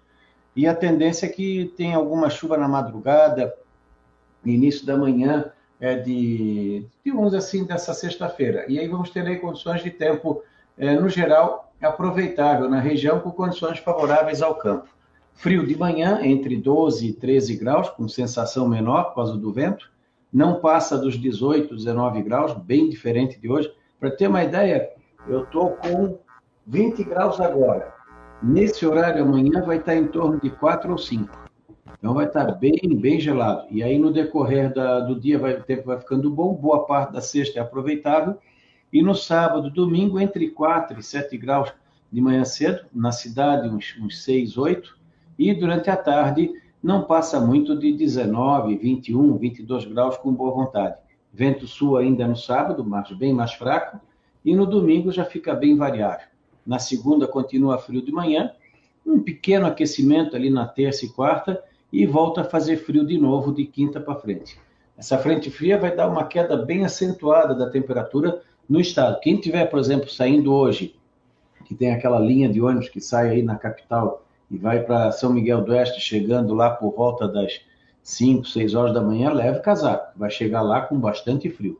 E 0.54 0.66
a 0.66 0.74
tendência 0.74 1.26
é 1.26 1.28
que 1.28 1.72
tem 1.76 1.94
alguma 1.94 2.28
chuva 2.28 2.56
na 2.56 2.68
madrugada, 2.68 3.54
início 4.44 4.84
da 4.84 4.96
manhã, 4.96 5.52
é 5.80 5.94
de, 5.94 6.86
de 7.04 7.36
assim, 7.36 7.64
dessa 7.64 7.94
sexta-feira. 7.94 8.64
E 8.68 8.78
aí 8.78 8.86
vamos 8.86 9.10
ter 9.10 9.26
aí 9.26 9.36
condições 9.36 9.82
de 9.82 9.90
tempo, 9.90 10.42
é, 10.76 10.94
no 10.94 11.08
geral, 11.08 11.72
aproveitável 11.80 12.68
na 12.68 12.80
região, 12.80 13.20
com 13.20 13.30
condições 13.30 13.78
favoráveis 13.78 14.42
ao 14.42 14.54
campo. 14.54 14.88
Frio 15.34 15.66
de 15.66 15.76
manhã, 15.76 16.20
entre 16.22 16.56
12 16.56 17.08
e 17.08 17.12
13 17.14 17.56
graus, 17.56 17.88
com 17.88 18.06
sensação 18.06 18.68
menor 18.68 19.04
por 19.04 19.14
causa 19.14 19.36
do 19.38 19.50
vento. 19.50 19.90
Não 20.30 20.60
passa 20.60 20.98
dos 20.98 21.18
18, 21.18 21.74
19 21.74 22.22
graus, 22.22 22.52
bem 22.52 22.90
diferente 22.90 23.40
de 23.40 23.50
hoje. 23.50 23.72
Para 23.98 24.10
ter 24.10 24.28
uma 24.28 24.44
ideia, 24.44 24.90
eu 25.26 25.44
estou 25.44 25.70
com 25.76 26.18
20 26.66 27.02
graus 27.04 27.40
agora. 27.40 27.99
Nesse 28.42 28.86
horário 28.86 29.22
amanhã 29.22 29.62
vai 29.62 29.76
estar 29.76 29.94
em 29.94 30.06
torno 30.06 30.40
de 30.40 30.48
4 30.48 30.90
ou 30.90 30.96
5. 30.96 31.28
Então 31.98 32.14
vai 32.14 32.24
estar 32.24 32.50
bem, 32.52 32.78
bem 32.98 33.20
gelado. 33.20 33.66
E 33.70 33.82
aí 33.82 33.98
no 33.98 34.10
decorrer 34.10 34.72
da, 34.72 35.00
do 35.00 35.20
dia 35.20 35.38
vai, 35.38 35.52
o 35.52 35.62
tempo 35.62 35.84
vai 35.86 35.98
ficando 35.98 36.30
bom, 36.30 36.54
boa 36.54 36.86
parte 36.86 37.12
da 37.12 37.20
sexta 37.20 37.58
é 37.58 37.62
aproveitável. 37.62 38.38
E 38.90 39.02
no 39.02 39.14
sábado, 39.14 39.70
domingo, 39.70 40.18
entre 40.18 40.48
4 40.50 40.98
e 40.98 41.02
7 41.02 41.36
graus 41.36 41.70
de 42.10 42.20
manhã 42.20 42.42
cedo, 42.44 42.86
na 42.92 43.12
cidade 43.12 43.68
uns, 43.68 43.94
uns 44.00 44.22
6, 44.24 44.56
8 44.56 44.98
e 45.38 45.54
durante 45.54 45.90
a 45.90 45.96
tarde 45.96 46.50
não 46.82 47.02
passa 47.02 47.38
muito 47.38 47.78
de 47.78 47.92
19, 47.92 48.76
21, 48.76 49.36
22 49.36 49.84
graus 49.84 50.16
com 50.16 50.32
boa 50.32 50.52
vontade. 50.52 50.96
Vento 51.32 51.66
sul 51.66 51.98
ainda 51.98 52.26
no 52.26 52.36
sábado, 52.36 52.82
mas 52.82 53.12
bem 53.12 53.34
mais 53.34 53.52
fraco, 53.52 54.00
e 54.42 54.56
no 54.56 54.64
domingo 54.64 55.12
já 55.12 55.24
fica 55.24 55.54
bem 55.54 55.76
variável. 55.76 56.29
Na 56.66 56.78
segunda 56.78 57.26
continua 57.26 57.78
frio 57.78 58.02
de 58.02 58.12
manhã, 58.12 58.52
um 59.06 59.20
pequeno 59.20 59.66
aquecimento 59.66 60.36
ali 60.36 60.50
na 60.50 60.66
terça 60.66 61.04
e 61.04 61.08
quarta 61.08 61.62
e 61.92 62.06
volta 62.06 62.42
a 62.42 62.44
fazer 62.44 62.76
frio 62.76 63.04
de 63.04 63.18
novo 63.18 63.52
de 63.52 63.64
quinta 63.64 64.00
para 64.00 64.14
frente. 64.14 64.58
Essa 64.96 65.18
frente 65.18 65.50
fria 65.50 65.78
vai 65.78 65.94
dar 65.94 66.08
uma 66.08 66.24
queda 66.24 66.56
bem 66.56 66.84
acentuada 66.84 67.54
da 67.54 67.70
temperatura 67.70 68.42
no 68.68 68.80
estado. 68.80 69.18
Quem 69.20 69.36
tiver, 69.36 69.64
por 69.66 69.78
exemplo, 69.78 70.08
saindo 70.10 70.52
hoje, 70.52 70.94
que 71.64 71.74
tem 71.74 71.92
aquela 71.92 72.18
linha 72.18 72.48
de 72.48 72.60
ônibus 72.60 72.88
que 72.88 73.00
sai 73.00 73.30
aí 73.30 73.42
na 73.42 73.56
capital 73.56 74.24
e 74.50 74.58
vai 74.58 74.82
para 74.82 75.10
São 75.12 75.32
Miguel 75.32 75.62
do 75.62 75.72
Oeste, 75.72 76.00
chegando 76.00 76.54
lá 76.54 76.70
por 76.70 76.94
volta 76.94 77.26
das 77.26 77.60
5, 78.02 78.44
6 78.44 78.74
horas 78.74 78.94
da 78.94 79.00
manhã, 79.00 79.32
leve 79.32 79.60
casaco. 79.60 80.18
Vai 80.18 80.30
chegar 80.30 80.62
lá 80.62 80.82
com 80.82 80.98
bastante 80.98 81.48
frio. 81.48 81.78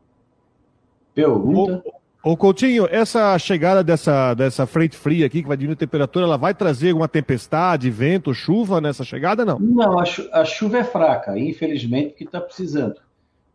Pergunta? 1.15 1.83
Ô, 1.85 2.00
ô 2.23 2.37
Coutinho, 2.37 2.87
essa 2.91 3.39
chegada 3.39 3.83
dessa, 3.83 4.35
dessa 4.35 4.67
frente 4.67 4.97
fria 4.97 5.27
aqui, 5.27 5.43
que 5.43 5.49
vai 5.49 5.57
diminuir 5.57 5.75
a 5.75 5.79
temperatura, 5.79 6.25
ela 6.25 6.37
vai 6.37 6.55
trazer 6.55 6.93
uma 6.93 7.09
tempestade, 7.09 7.91
vento, 7.91 8.35
chuva 8.35 8.81
nessa 8.81 9.05
chegada, 9.05 9.45
não? 9.45 9.59
Não, 9.59 9.99
a, 9.99 10.05
chu 10.05 10.29
a 10.33 10.45
chuva 10.45 10.79
é 10.79 10.85
fraca, 10.85 11.39
infelizmente, 11.39 12.15
que 12.15 12.25
está 12.25 12.41
precisando. 12.41 12.97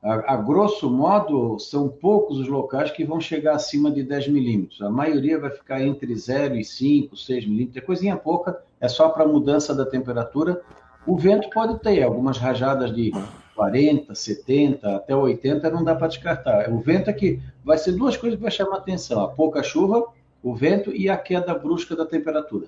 A, 0.06 0.34
a, 0.34 0.38
grosso 0.38 0.90
modo, 0.90 1.58
são 1.58 1.90
poucos 1.90 2.38
os 2.38 2.48
locais 2.48 2.92
que 2.92 3.04
vão 3.04 3.20
chegar 3.20 3.56
acima 3.56 3.90
de 3.90 4.04
10 4.04 4.28
milímetros. 4.28 4.82
A 4.82 4.90
maioria 4.90 5.40
vai 5.40 5.50
ficar 5.50 5.82
entre 5.82 6.16
0 6.16 6.56
e 6.56 6.64
5, 6.64 7.18
6 7.18 7.48
milímetros. 7.48 7.78
É 7.78 7.86
coisinha 7.86 8.16
pouca, 8.16 8.62
é 8.80 8.88
só 8.88 9.10
para 9.10 9.28
mudança 9.28 9.74
da 9.74 9.84
temperatura. 9.84 10.62
O 11.08 11.18
vento 11.18 11.50
pode 11.50 11.80
ter 11.80 12.04
algumas 12.04 12.38
rajadas 12.38 12.94
de 12.94 13.12
40, 13.56 14.14
70, 14.14 14.96
até 14.96 15.16
80, 15.16 15.70
não 15.70 15.84
dá 15.84 15.96
para 15.96 16.08
descartar. 16.08 16.70
O 16.70 16.80
vento 16.80 17.10
é 17.10 17.14
que 17.14 17.40
vai 17.64 17.78
ser 17.78 17.94
duas 17.94 18.18
coisas 18.18 18.38
que 18.38 18.44
vai 18.44 18.52
chamar 18.52 18.78
atenção: 18.78 19.22
a 19.22 19.28
pouca 19.30 19.64
chuva, 19.64 20.06
o 20.44 20.54
vento 20.54 20.92
e 20.92 21.10
a 21.10 21.18
queda 21.18 21.54
brusca 21.54 21.96
da 21.96 22.06
temperatura. 22.06 22.68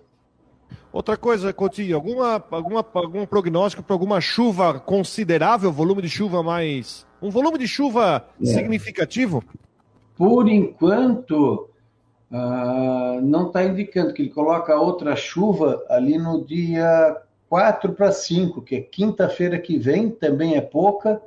Outra 0.92 1.18
coisa, 1.18 1.54
Coutinho, 1.54 1.96
alguma, 1.96 2.44
alguma, 2.50 2.86
algum 2.94 3.26
prognóstico 3.26 3.84
para 3.84 3.94
alguma 3.94 4.22
chuva 4.22 4.80
considerável, 4.80 5.72
volume 5.72 6.02
de 6.02 6.10
chuva 6.10 6.42
mais. 6.42 7.06
Um 7.22 7.30
volume 7.30 7.58
de 7.58 7.68
chuva 7.68 8.26
é. 8.42 8.46
significativo? 8.46 9.44
Por 10.16 10.48
enquanto, 10.48 11.70
uh, 12.32 13.22
não 13.22 13.48
está 13.48 13.64
indicando 13.66 14.14
que 14.14 14.24
ele 14.24 14.30
coloca 14.30 14.76
outra 14.80 15.16
chuva 15.16 15.84
ali 15.90 16.18
no 16.18 16.44
dia 16.46 17.16
4 17.50 17.94
para 17.94 18.12
5, 18.12 18.62
que 18.62 18.76
é 18.76 18.82
quinta-feira 18.82 19.58
que 19.58 19.78
vem, 19.78 20.10
também 20.10 20.56
é 20.56 20.62
pouca. 20.62 21.22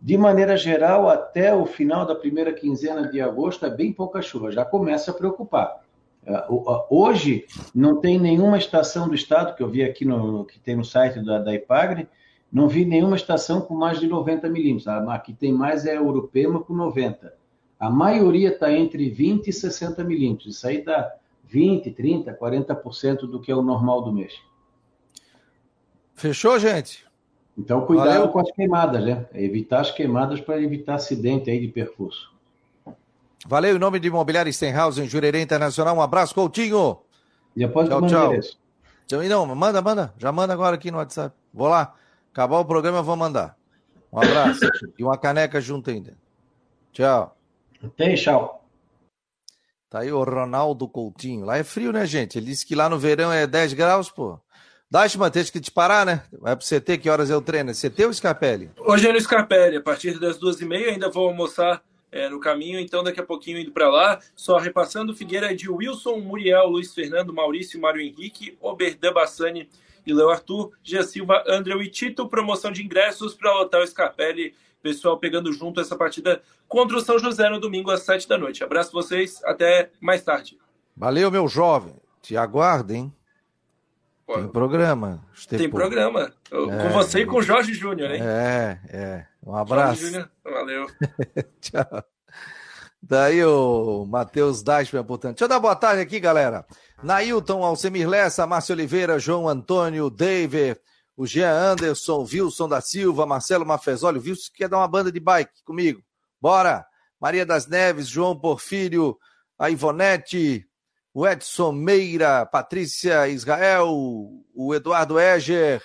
De 0.00 0.16
maneira 0.16 0.56
geral, 0.56 1.08
até 1.08 1.54
o 1.54 1.66
final 1.66 2.06
da 2.06 2.14
primeira 2.14 2.52
quinzena 2.52 3.08
de 3.08 3.20
agosto 3.20 3.64
é 3.64 3.70
bem 3.70 3.92
pouca 3.92 4.20
chuva, 4.20 4.52
já 4.52 4.64
começa 4.64 5.10
a 5.10 5.14
preocupar. 5.14 5.82
É, 6.26 6.44
hoje 6.88 7.46
não 7.74 8.00
tem 8.00 8.18
nenhuma 8.18 8.56
estação 8.56 9.08
do 9.08 9.14
estado 9.14 9.54
que 9.54 9.62
eu 9.62 9.68
vi 9.68 9.82
aqui 9.82 10.04
no 10.04 10.44
que 10.44 10.58
tem 10.58 10.76
no 10.76 10.84
site 10.84 11.20
da, 11.20 11.38
da 11.38 11.54
Ipagre, 11.54 12.08
não 12.52 12.68
vi 12.68 12.84
nenhuma 12.84 13.16
estação 13.16 13.60
com 13.60 13.74
mais 13.74 13.98
de 13.98 14.06
90 14.06 14.48
milímetros. 14.48 14.86
A 14.86 15.18
que 15.18 15.32
tem 15.32 15.52
mais 15.52 15.84
é 15.86 15.96
a 15.96 16.02
Urupema 16.02 16.60
com 16.60 16.72
90. 16.72 17.34
A 17.80 17.90
maioria 17.90 18.50
está 18.50 18.72
entre 18.72 19.10
20 19.10 19.48
e 19.48 19.52
60 19.52 20.04
milímetros. 20.04 20.56
Isso 20.56 20.66
aí 20.68 20.82
dá 20.82 21.12
20, 21.46 21.90
30, 21.90 22.32
40% 22.32 23.20
do 23.22 23.40
que 23.40 23.50
é 23.50 23.56
o 23.56 23.62
normal 23.62 24.02
do 24.02 24.12
mês. 24.12 24.34
Fechou, 26.14 26.58
gente? 26.58 27.04
Então, 27.56 27.86
cuidado 27.86 28.08
Valeu. 28.08 28.28
com 28.28 28.40
as 28.40 28.50
queimadas, 28.50 29.04
né? 29.04 29.26
Evitar 29.34 29.80
as 29.80 29.90
queimadas 29.90 30.40
para 30.40 30.60
evitar 30.60 30.94
acidente 30.94 31.50
aí 31.50 31.60
de 31.60 31.68
percurso. 31.68 32.32
Valeu, 33.46 33.76
em 33.76 33.78
nome 33.78 34.00
de 34.00 34.08
Imobiliário 34.08 34.52
Stenhouse, 34.52 35.00
em 35.00 35.06
Jurerê 35.06 35.40
Internacional. 35.40 35.96
Um 35.96 36.00
abraço, 36.00 36.34
Coutinho. 36.34 36.98
Depois 37.54 37.88
tchau, 37.88 38.06
tchau. 38.06 38.32
Então, 39.04 39.22
não, 39.22 39.54
manda, 39.54 39.82
manda. 39.82 40.14
Já 40.18 40.32
manda 40.32 40.52
agora 40.52 40.76
aqui 40.76 40.90
no 40.90 40.98
WhatsApp. 40.98 41.34
Vou 41.52 41.68
lá. 41.68 41.94
Acabar 42.32 42.58
o 42.58 42.64
programa, 42.64 42.98
eu 42.98 43.04
vou 43.04 43.16
mandar. 43.16 43.56
Um 44.12 44.18
abraço. 44.18 44.60
e 44.98 45.04
uma 45.04 45.18
caneca 45.18 45.60
junto 45.60 45.90
ainda. 45.90 46.16
Tchau. 46.92 47.36
Até, 47.82 48.14
tchau. 48.14 48.64
Tá 49.90 50.00
aí 50.00 50.10
o 50.10 50.24
Ronaldo 50.24 50.88
Coutinho. 50.88 51.44
Lá 51.44 51.58
é 51.58 51.62
frio, 51.62 51.92
né, 51.92 52.04
gente? 52.06 52.38
Ele 52.38 52.46
disse 52.46 52.66
que 52.66 52.74
lá 52.74 52.88
no 52.88 52.98
verão 52.98 53.30
é 53.30 53.46
10 53.46 53.74
graus, 53.74 54.10
pô. 54.10 54.40
Dashman, 54.94 55.28
tem 55.28 55.42
que 55.42 55.58
te 55.58 55.72
parar, 55.72 56.06
né? 56.06 56.22
Vai 56.40 56.54
pro 56.54 56.64
CT, 56.64 56.98
que 56.98 57.10
horas 57.10 57.28
o 57.28 57.42
treino? 57.42 57.68
É 57.68 57.74
CT 57.74 58.06
ou 58.06 58.12
Scarpelli? 58.12 58.70
Hoje 58.78 59.08
é 59.08 59.12
no 59.12 59.20
Scarpelli, 59.20 59.78
a 59.78 59.82
partir 59.82 60.20
das 60.20 60.38
duas 60.38 60.60
e 60.60 60.64
meia. 60.64 60.92
Ainda 60.92 61.10
vou 61.10 61.26
almoçar 61.26 61.82
é, 62.12 62.28
no 62.28 62.38
caminho, 62.38 62.78
então 62.78 63.02
daqui 63.02 63.18
a 63.18 63.24
pouquinho 63.24 63.58
indo 63.58 63.72
para 63.72 63.90
lá. 63.90 64.20
Só 64.36 64.56
repassando, 64.56 65.12
Figueira 65.12 65.50
é 65.50 65.52
de 65.52 65.68
Wilson, 65.68 66.18
Muriel, 66.18 66.68
Luiz 66.68 66.94
Fernando, 66.94 67.34
Maurício, 67.34 67.80
Mário 67.80 68.00
Henrique, 68.00 68.56
Oberdan 68.60 69.12
Bassani 69.12 69.68
e 70.06 70.14
Leo 70.14 70.30
Arthur, 70.30 70.70
Gia 70.80 71.02
Silva, 71.02 71.42
André 71.48 71.74
e 71.74 71.90
Tito. 71.90 72.28
Promoção 72.28 72.70
de 72.70 72.84
ingressos 72.84 73.34
para 73.34 73.52
lotar 73.52 73.80
o 73.80 73.86
Scarpelli. 73.88 74.54
Pessoal 74.80 75.18
pegando 75.18 75.52
junto 75.52 75.80
essa 75.80 75.96
partida 75.96 76.40
contra 76.68 76.96
o 76.96 77.00
São 77.00 77.18
José 77.18 77.50
no 77.50 77.58
domingo 77.58 77.90
às 77.90 78.02
sete 78.02 78.28
da 78.28 78.38
noite. 78.38 78.62
Abraço 78.62 78.92
vocês, 78.92 79.42
até 79.42 79.90
mais 80.00 80.22
tarde. 80.22 80.56
Valeu, 80.96 81.32
meu 81.32 81.48
jovem. 81.48 81.96
Te 82.22 82.36
aguardem. 82.36 83.12
Tem 84.26 84.48
programa. 84.48 85.24
Tem 85.48 85.68
programa. 85.68 86.32
É, 86.50 86.56
com 86.56 86.88
você 86.90 87.20
e 87.20 87.26
com 87.26 87.36
o 87.36 87.42
Jorge 87.42 87.74
Júnior, 87.74 88.10
hein? 88.10 88.20
É, 88.22 88.78
é. 88.88 89.26
Um 89.44 89.54
abraço. 89.54 90.00
Jorge 90.00 90.12
Júnior, 90.12 90.30
valeu. 90.44 90.86
Tchau. 91.60 92.04
Daí 93.02 93.44
o 93.44 94.06
Matheus 94.06 94.62
Dashman, 94.62 95.04
portanto. 95.04 95.34
Deixa 95.34 95.44
eu 95.44 95.48
dar 95.48 95.60
boa 95.60 95.76
tarde 95.76 96.00
aqui, 96.00 96.18
galera. 96.18 96.64
Nailton, 97.02 97.62
Alcemir 97.62 98.08
Lessa, 98.08 98.46
Márcio 98.46 98.74
Oliveira, 98.74 99.18
João 99.18 99.46
Antônio, 99.46 100.08
David, 100.08 100.80
o 101.14 101.26
Jean 101.26 101.52
Anderson, 101.52 102.24
Wilson 102.24 102.66
da 102.66 102.80
Silva, 102.80 103.26
Marcelo 103.26 103.66
Mafezoli. 103.66 104.18
O 104.18 104.22
Wilson 104.22 104.50
quer 104.54 104.68
dar 104.70 104.78
uma 104.78 104.88
banda 104.88 105.12
de 105.12 105.20
bike 105.20 105.62
comigo. 105.64 106.02
Bora! 106.40 106.86
Maria 107.20 107.46
das 107.46 107.66
Neves, 107.66 108.06
João 108.06 108.38
Porfírio, 108.38 109.16
a 109.58 109.70
Ivonete, 109.70 110.66
o 111.14 111.26
Edson 111.26 111.70
Meira, 111.70 112.44
Patrícia 112.44 113.28
Israel, 113.28 113.88
o 114.52 114.74
Eduardo 114.74 115.18
Eger, 115.18 115.80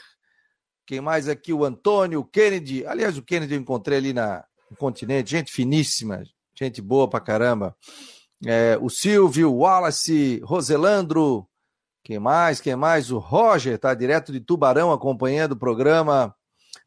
quem 0.88 1.00
mais 1.00 1.30
aqui? 1.30 1.54
O 1.54 1.64
Antônio, 1.64 2.22
o 2.22 2.26
Kennedy. 2.26 2.84
Aliás, 2.84 3.16
o 3.16 3.22
Kennedy 3.22 3.54
eu 3.54 3.60
encontrei 3.60 4.00
ali 4.00 4.12
na, 4.12 4.44
no 4.72 4.76
continente, 4.76 5.30
gente 5.30 5.52
finíssima, 5.52 6.24
gente 6.56 6.82
boa 6.82 7.08
pra 7.08 7.20
caramba. 7.20 7.78
É, 8.44 8.76
o 8.82 8.90
Silvio, 8.90 9.52
o 9.52 9.60
Wallace, 9.60 10.42
Roselandro, 10.44 11.48
quem 12.04 12.18
mais? 12.18 12.60
Quem 12.60 12.76
mais? 12.76 13.12
O 13.12 13.20
Roger, 13.20 13.78
tá 13.78 13.94
direto 13.94 14.32
de 14.32 14.40
Tubarão 14.40 14.92
acompanhando 14.92 15.52
o 15.52 15.60
programa. 15.60 16.34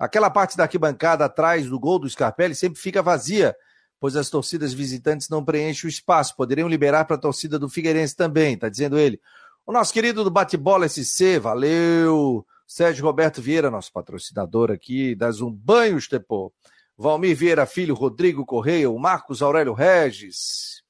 Aquela 0.00 0.30
parte 0.30 0.56
da 0.56 0.64
arquibancada 0.64 1.24
atrás 1.24 1.68
do 1.68 1.78
gol 1.78 2.00
do 2.00 2.10
Scarpelli 2.10 2.56
sempre 2.56 2.80
fica 2.80 3.00
vazia, 3.02 3.54
pois 4.02 4.16
as 4.16 4.28
torcidas 4.28 4.72
visitantes 4.72 5.28
não 5.28 5.44
preenchem 5.44 5.86
o 5.86 5.88
espaço. 5.88 6.34
Poderiam 6.34 6.68
liberar 6.68 7.04
para 7.04 7.14
a 7.14 7.20
torcida 7.20 7.56
do 7.56 7.68
Figueirense 7.68 8.16
também, 8.16 8.58
tá 8.58 8.68
dizendo 8.68 8.98
ele. 8.98 9.20
O 9.64 9.70
nosso 9.70 9.92
querido 9.92 10.24
do 10.24 10.30
Bate-Bola 10.30 10.88
SC, 10.88 11.38
valeu. 11.38 12.44
Sérgio 12.66 13.04
Roberto 13.04 13.40
Vieira, 13.40 13.70
nosso 13.70 13.92
patrocinador 13.92 14.72
aqui, 14.72 15.14
das 15.14 15.40
um 15.40 15.52
banho, 15.52 15.96
Estepô. 15.96 16.52
Valmir 16.98 17.36
Vieira 17.36 17.64
Filho, 17.64 17.94
Rodrigo 17.94 18.44
Correia, 18.44 18.90
o 18.90 18.98
Marcos 18.98 19.40
Aurélio 19.40 19.72
Regis, 19.72 20.82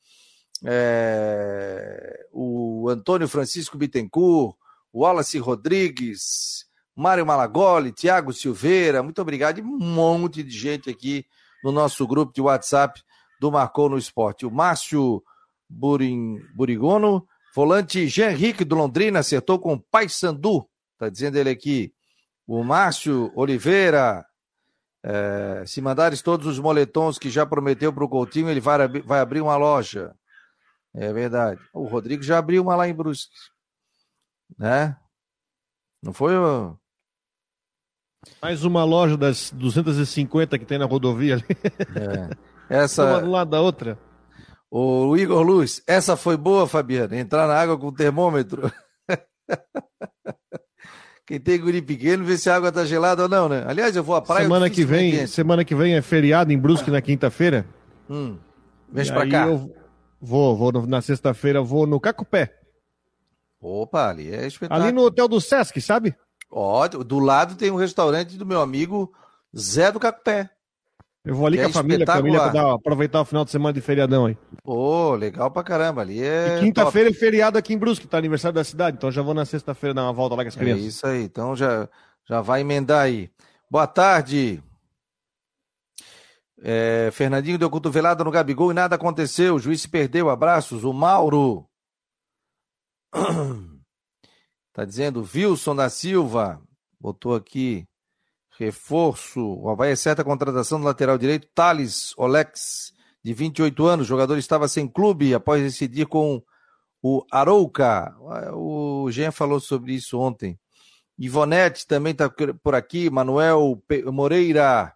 é, 0.65 2.27
o 2.33 2.89
Antônio 2.89 3.29
Francisco 3.29 3.77
Bittencourt, 3.77 4.57
o 4.91 5.01
Wallace 5.01 5.37
Rodrigues, 5.37 6.65
Mário 6.97 7.27
Malagoli, 7.27 7.93
Tiago 7.93 8.33
Silveira, 8.33 9.03
muito 9.03 9.21
obrigado. 9.21 9.59
E 9.59 9.63
um 9.63 9.79
monte 9.79 10.43
de 10.43 10.59
gente 10.59 10.89
aqui 10.89 11.27
no 11.63 11.73
nosso 11.73 12.07
grupo 12.07 12.33
de 12.33 12.41
WhatsApp 12.41 13.03
do 13.41 13.51
Marcou 13.51 13.89
no 13.89 13.99
Esporte. 13.99 14.47
O 14.47 14.51
Márcio 14.51 15.23
Burin, 15.69 16.39
Burigono, 16.55 17.27
volante 17.55 18.07
Jean 18.07 18.31
Henrique 18.31 18.65
do 18.65 18.75
Londrina, 18.75 19.21
acertou 19.21 19.59
com 19.59 19.75
o 19.75 19.81
Pai 19.81 20.09
Sandu. 20.09 20.69
Está 20.93 21.09
dizendo 21.09 21.37
ele 21.37 21.51
aqui. 21.51 21.93
O 22.47 22.63
Márcio 22.63 23.33
Oliveira. 23.35 24.25
É, 25.05 25.65
se 25.67 25.81
mandares 25.81 26.23
todos 26.23 26.47
os 26.47 26.61
moletons 26.61 27.19
que 27.19 27.29
já 27.29 27.45
prometeu 27.45 27.93
para 27.93 28.05
o 28.05 28.09
Coutinho, 28.09 28.49
ele 28.49 28.61
vai, 28.61 28.87
vai 29.01 29.19
abrir 29.19 29.41
uma 29.41 29.57
loja. 29.57 30.15
É 30.95 31.13
verdade. 31.13 31.61
O 31.73 31.87
Rodrigo 31.87 32.23
já 32.23 32.39
abriu 32.39 32.63
uma 32.63 32.77
lá 32.77 32.87
em 32.87 32.95
Brusque. 32.95 33.35
Né? 34.59 34.97
Não 36.03 36.13
foi 36.13 36.37
o. 36.37 36.79
Mais 38.41 38.65
uma 38.65 38.85
loja 38.85 39.17
das 39.17 39.51
250 39.53 40.57
que 40.59 40.65
tem 40.65 40.79
na 40.79 40.85
rodovia 40.85 41.35
ali. 41.35 41.45
É. 41.97 42.31
Essa. 42.83 43.05
Uma 43.05 43.21
do 43.21 43.31
lado 43.31 43.51
da 43.51 43.61
outra. 43.61 43.99
O 44.71 45.17
Igor 45.19 45.43
Luz, 45.43 45.83
essa 45.87 46.17
foi 46.17 46.35
boa, 46.35 46.67
Fabiana. 46.67 47.15
Entrar 47.15 47.47
na 47.47 47.55
água 47.55 47.77
com 47.77 47.93
termômetro. 47.93 48.73
Quem 51.27 51.39
tem 51.39 51.61
guri 51.61 51.83
pequeno, 51.83 52.25
vê 52.25 52.39
se 52.39 52.49
a 52.49 52.57
água 52.57 52.73
tá 52.73 52.87
gelada 52.87 53.25
ou 53.25 53.29
não, 53.29 53.51
né? 53.51 53.65
Aliás, 53.67 53.95
eu 53.95 54.03
vou 54.03 54.17
à 54.17 54.23
praia. 54.23 54.45
Semana 54.45 54.71
que 54.71 54.83
vem, 54.83 55.27
semana 55.27 55.63
que 55.63 55.75
vem 55.75 55.95
é 55.95 56.01
feriado 56.01 56.55
em 56.55 56.59
Brusque 56.59 56.91
na 56.91 57.03
quinta-feira. 57.03 57.67
Hum. 58.09 58.39
Vem 58.91 59.07
pra 59.07 59.29
cá. 59.29 59.47
Eu 59.47 59.71
vou, 60.19 60.57
vou 60.57 60.73
na 60.87 61.03
sexta-feira, 61.03 61.61
vou 61.61 61.87
no 61.87 62.01
Cacupé. 62.01 62.55
Opa, 63.61 64.09
ali 64.09 64.35
é 64.35 64.47
espetáculo. 64.47 64.87
Ali 64.87 64.95
no 64.95 65.03
hotel 65.03 65.29
do 65.29 65.41
Sesc, 65.41 65.79
sabe? 65.83 66.17
Ó, 66.55 66.87
do 66.87 67.19
lado 67.19 67.57
tem 67.57 67.71
um 67.71 67.77
restaurante 67.77 68.37
do 68.37 68.45
meu 68.45 68.61
amigo 68.61 69.11
Zé 69.57 69.91
do 69.91 69.99
Cacupé. 69.99 70.51
Eu 71.25 71.35
vou 71.35 71.47
ali 71.47 71.57
que 71.57 71.63
com 71.63 71.71
a 71.71 71.73
família, 71.73 72.05
família 72.05 72.51
pra 72.51 72.75
aproveitar 72.75 73.23
o 73.23 73.25
final 73.25 73.45
de 73.45 73.51
semana 73.51 73.73
de 73.73 73.81
feriadão 73.81 74.27
aí. 74.27 74.37
Pô, 74.63 75.15
legal 75.15 75.51
pra 75.51 75.63
caramba. 75.63 76.03
Ali 76.03 76.23
é. 76.23 76.59
Quinta-feira 76.61 77.09
é 77.09 77.13
feriado 77.15 77.57
aqui 77.57 77.73
em 77.73 77.79
Brusque, 77.79 78.07
tá 78.07 78.19
aniversário 78.19 78.55
da 78.55 78.65
cidade, 78.65 78.99
então 78.99 79.11
já 79.11 79.23
vou 79.23 79.33
na 79.33 79.47
sexta-feira 79.47 79.95
dar 79.95 80.03
uma 80.03 80.13
volta 80.13 80.35
lá 80.35 80.43
com 80.43 80.49
as 80.49 80.57
crianças. 80.57 80.85
É 80.85 80.89
isso 80.89 81.07
aí, 81.07 81.23
então 81.23 81.57
já, 81.57 81.89
já 82.29 82.43
vai 82.43 82.61
emendar 82.61 83.03
aí. 83.03 83.31
Boa 83.71 83.87
tarde. 83.87 84.63
É, 86.61 87.09
Fernandinho 87.13 87.59
deu 87.59 87.71
cotovelada 87.71 88.23
no 88.23 88.31
Gabigol 88.31 88.73
e 88.73 88.75
nada 88.75 88.97
aconteceu. 88.97 89.55
O 89.55 89.59
juiz 89.59 89.81
se 89.81 89.89
perdeu. 89.89 90.29
Abraços. 90.29 90.85
O 90.85 90.93
Mauro. 90.93 91.67
Tá 94.73 94.85
dizendo 94.85 95.29
Wilson 95.35 95.77
da 95.77 95.91
Silva. 95.91 96.61
Botou 96.99 97.35
aqui. 97.35 97.87
Reforço. 98.59 99.41
O 99.41 99.69
Havaí 99.69 99.93
acerta 99.93 100.23
a 100.23 100.25
contratação 100.25 100.79
do 100.79 100.87
lateral 100.87 101.19
direito, 101.19 101.49
Thales 101.55 102.15
Olex, 102.17 102.93
de 103.23 103.35
28 103.35 103.85
anos. 103.87 104.07
O 104.07 104.09
jogador 104.09 104.39
estava 104.39 104.69
sem 104.69 104.89
clube 104.89 105.35
após 105.35 105.63
decidir 105.63 106.07
com 106.07 106.43
o 107.03 107.25
Arouca. 107.31 108.15
O 108.55 109.11
Jean 109.11 109.31
falou 109.31 109.61
sobre 109.61 109.95
isso 109.95 110.19
ontem. 110.19 110.59
Ivonete 111.19 111.87
também 111.87 112.13
está 112.13 112.31
por 112.63 112.75
aqui. 112.75 113.11
Manuel 113.11 113.83
Moreira, 114.07 114.95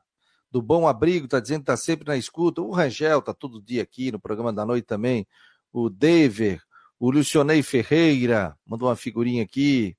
do 0.50 0.62
Bom 0.62 0.88
Abrigo, 0.88 1.26
está 1.26 1.40
dizendo 1.40 1.64
que 1.64 1.70
está 1.70 1.76
sempre 1.76 2.06
na 2.06 2.16
escuta. 2.16 2.62
O 2.62 2.70
Rangel 2.70 3.18
está 3.18 3.34
todo 3.34 3.62
dia 3.62 3.82
aqui 3.82 4.10
no 4.10 4.18
programa 4.18 4.52
da 4.52 4.64
noite 4.64 4.86
também. 4.86 5.26
O 5.72 5.90
Dever, 5.90 6.62
o 6.98 7.10
Lucionei 7.10 7.62
Ferreira, 7.62 8.56
mandou 8.66 8.88
uma 8.88 8.96
figurinha 8.96 9.42
aqui. 9.42 9.96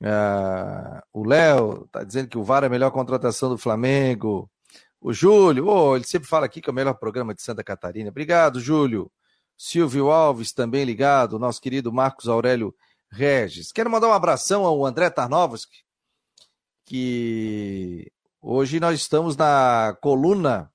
Uh, 0.00 1.00
o 1.12 1.26
Léo 1.26 1.84
está 1.84 2.04
dizendo 2.04 2.28
que 2.28 2.38
o 2.38 2.44
VAR 2.44 2.64
é 2.64 2.66
a 2.66 2.70
melhor 2.70 2.90
contratação 2.90 3.48
do 3.48 3.58
Flamengo. 3.58 4.50
O 5.00 5.12
Júlio, 5.12 5.66
oh, 5.66 5.96
ele 5.96 6.04
sempre 6.04 6.28
fala 6.28 6.46
aqui 6.46 6.60
que 6.60 6.68
é 6.68 6.72
o 6.72 6.74
melhor 6.74 6.94
programa 6.94 7.34
de 7.34 7.42
Santa 7.42 7.62
Catarina. 7.62 8.10
Obrigado, 8.10 8.60
Júlio. 8.60 9.10
Silvio 9.56 10.10
Alves 10.10 10.52
também 10.52 10.84
ligado, 10.84 11.38
nosso 11.38 11.60
querido 11.60 11.92
Marcos 11.92 12.28
Aurélio 12.28 12.74
Regis. 13.10 13.72
Quero 13.72 13.90
mandar 13.90 14.08
um 14.08 14.12
abração 14.12 14.64
ao 14.64 14.86
André 14.86 15.10
Tarnovski, 15.10 15.78
que 16.84 18.10
hoje 18.40 18.78
nós 18.78 19.00
estamos 19.00 19.36
na 19.36 19.96
coluna, 20.00 20.72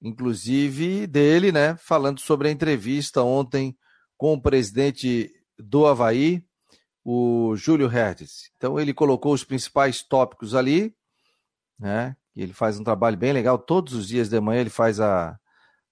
inclusive 0.00 1.06
dele, 1.08 1.50
né, 1.50 1.76
falando 1.78 2.20
sobre 2.20 2.48
a 2.48 2.52
entrevista 2.52 3.22
ontem 3.22 3.76
com 4.20 4.34
o 4.34 4.40
presidente 4.40 5.32
do 5.58 5.86
Havaí, 5.86 6.44
o 7.02 7.56
Júlio 7.56 7.88
Hertz. 7.88 8.50
Então 8.54 8.78
ele 8.78 8.92
colocou 8.92 9.32
os 9.32 9.42
principais 9.42 10.02
tópicos 10.02 10.54
ali, 10.54 10.94
né? 11.78 12.14
Ele 12.36 12.52
faz 12.52 12.78
um 12.78 12.84
trabalho 12.84 13.16
bem 13.16 13.32
legal. 13.32 13.58
Todos 13.58 13.94
os 13.94 14.08
dias 14.08 14.28
de 14.28 14.38
manhã 14.38 14.60
ele 14.60 14.68
faz 14.68 15.00
a, 15.00 15.38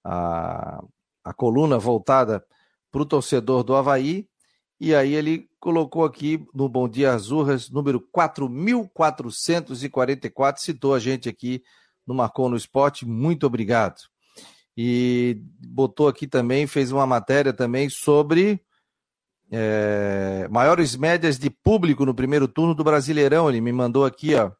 a, 0.03 0.79
a 1.23 1.33
coluna 1.33 1.79
voltada 1.79 2.45
para 2.91 3.01
o 3.01 3.05
torcedor 3.05 3.63
do 3.63 3.75
Havaí. 3.75 4.29
E 4.79 4.93
aí 4.93 5.15
ele 5.15 5.49
colocou 5.59 6.05
aqui 6.05 6.45
no 6.53 6.69
Bom 6.69 6.87
Dia 6.87 7.13
Azurras, 7.13 7.71
número 7.71 7.99
4.444, 8.15 10.59
citou 10.59 10.93
a 10.93 10.99
gente 10.99 11.27
aqui 11.27 11.63
no 12.05 12.13
Marcou 12.13 12.47
no 12.47 12.55
Esporte. 12.55 13.07
Muito 13.07 13.47
obrigado. 13.47 14.01
E 14.81 15.43
botou 15.67 16.07
aqui 16.07 16.25
também, 16.25 16.65
fez 16.65 16.89
uma 16.89 17.05
matéria 17.05 17.51
também 17.51 17.89
sobre 17.89 18.63
é, 19.51 20.47
maiores 20.49 20.95
médias 20.95 21.37
de 21.37 21.49
público 21.49 22.05
no 22.05 22.15
primeiro 22.15 22.47
turno 22.47 22.73
do 22.73 22.81
Brasileirão. 22.81 23.49
Ele 23.49 23.59
me 23.59 23.73
mandou 23.73 24.05
aqui, 24.05 24.35
ó. 24.35 24.53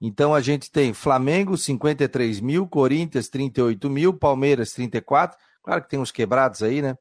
Então 0.00 0.34
a 0.34 0.40
gente 0.40 0.70
tem 0.70 0.94
Flamengo 0.94 1.58
53 1.58 2.40
mil, 2.40 2.66
Corinthians 2.66 3.28
38 3.28 3.90
mil, 3.90 4.14
Palmeiras 4.14 4.72
34. 4.72 5.36
Claro 5.62 5.82
que 5.82 5.90
tem 5.90 5.98
uns 5.98 6.10
quebrados 6.10 6.62
aí, 6.62 6.80
né? 6.80 6.96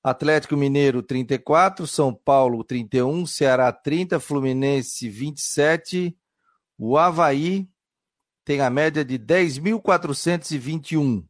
Atlético 0.00 0.56
Mineiro 0.56 1.02
34, 1.02 1.88
São 1.88 2.14
Paulo 2.14 2.62
31, 2.62 3.26
Ceará 3.26 3.72
30, 3.72 4.20
Fluminense 4.20 5.08
27, 5.08 6.16
o 6.78 6.96
Havaí 6.96 7.68
tem 8.48 8.60
a 8.62 8.70
média 8.70 9.04
de 9.04 9.18
10.421. 9.18 11.22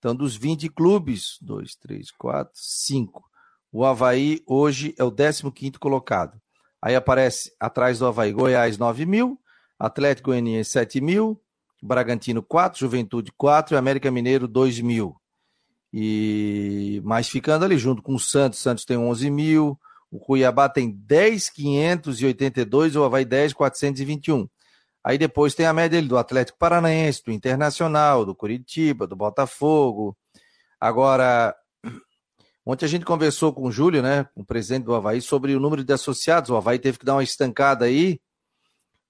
Então, 0.00 0.16
dos 0.16 0.34
20 0.34 0.68
clubes, 0.68 1.38
2, 1.40 1.76
3, 1.76 2.10
4, 2.10 2.50
5. 2.52 3.22
O 3.70 3.84
Havaí 3.84 4.42
hoje 4.44 4.92
é 4.98 5.04
o 5.04 5.12
15 5.12 5.44
colocado. 5.78 6.36
Aí 6.82 6.96
aparece 6.96 7.54
atrás 7.60 8.00
do 8.00 8.06
Havaí 8.06 8.32
Goiás 8.32 8.78
9 8.78 9.06
mil, 9.06 9.38
Atlético 9.78 10.30
Goianiense 10.30 10.72
7 10.72 11.00
mil, 11.00 11.40
Bragantino 11.80 12.42
4, 12.42 12.80
Juventude 12.80 13.30
4 13.36 13.76
e 13.76 13.78
América 13.78 14.10
Mineiro 14.10 14.48
2 14.48 14.80
mil. 14.80 15.14
E 15.92 17.00
mais 17.04 17.28
ficando 17.28 17.64
ali 17.64 17.78
junto 17.78 18.02
com 18.02 18.16
o 18.16 18.18
Santos, 18.18 18.58
Santos 18.58 18.84
tem 18.84 18.96
11 18.96 19.30
mil, 19.30 19.78
o 20.10 20.18
Cuiabá 20.18 20.68
tem 20.68 20.90
10,582 20.90 22.96
e 22.96 22.98
o 22.98 23.04
Havaí 23.04 23.24
10,421. 23.24 24.48
Aí 25.04 25.16
depois 25.16 25.54
tem 25.54 25.66
a 25.66 25.72
média 25.72 26.00
do 26.02 26.18
Atlético 26.18 26.58
Paranaense, 26.58 27.22
do 27.24 27.32
Internacional, 27.32 28.24
do 28.24 28.34
Curitiba, 28.34 29.06
do 29.06 29.16
Botafogo. 29.16 30.16
Agora, 30.80 31.54
Ontem 32.64 32.84
a 32.84 32.88
gente 32.88 33.06
conversou 33.06 33.52
com 33.54 33.66
o 33.66 33.72
Júlio, 33.72 34.02
né, 34.02 34.24
com 34.34 34.42
o 34.42 34.46
presidente 34.46 34.84
do 34.84 34.94
Havaí, 34.94 35.22
sobre 35.22 35.54
o 35.56 35.60
número 35.60 35.82
de 35.82 35.92
associados. 35.92 36.50
O 36.50 36.56
Havaí 36.56 36.78
teve 36.78 36.98
que 36.98 37.06
dar 37.06 37.14
uma 37.14 37.22
estancada 37.22 37.86
aí, 37.86 38.20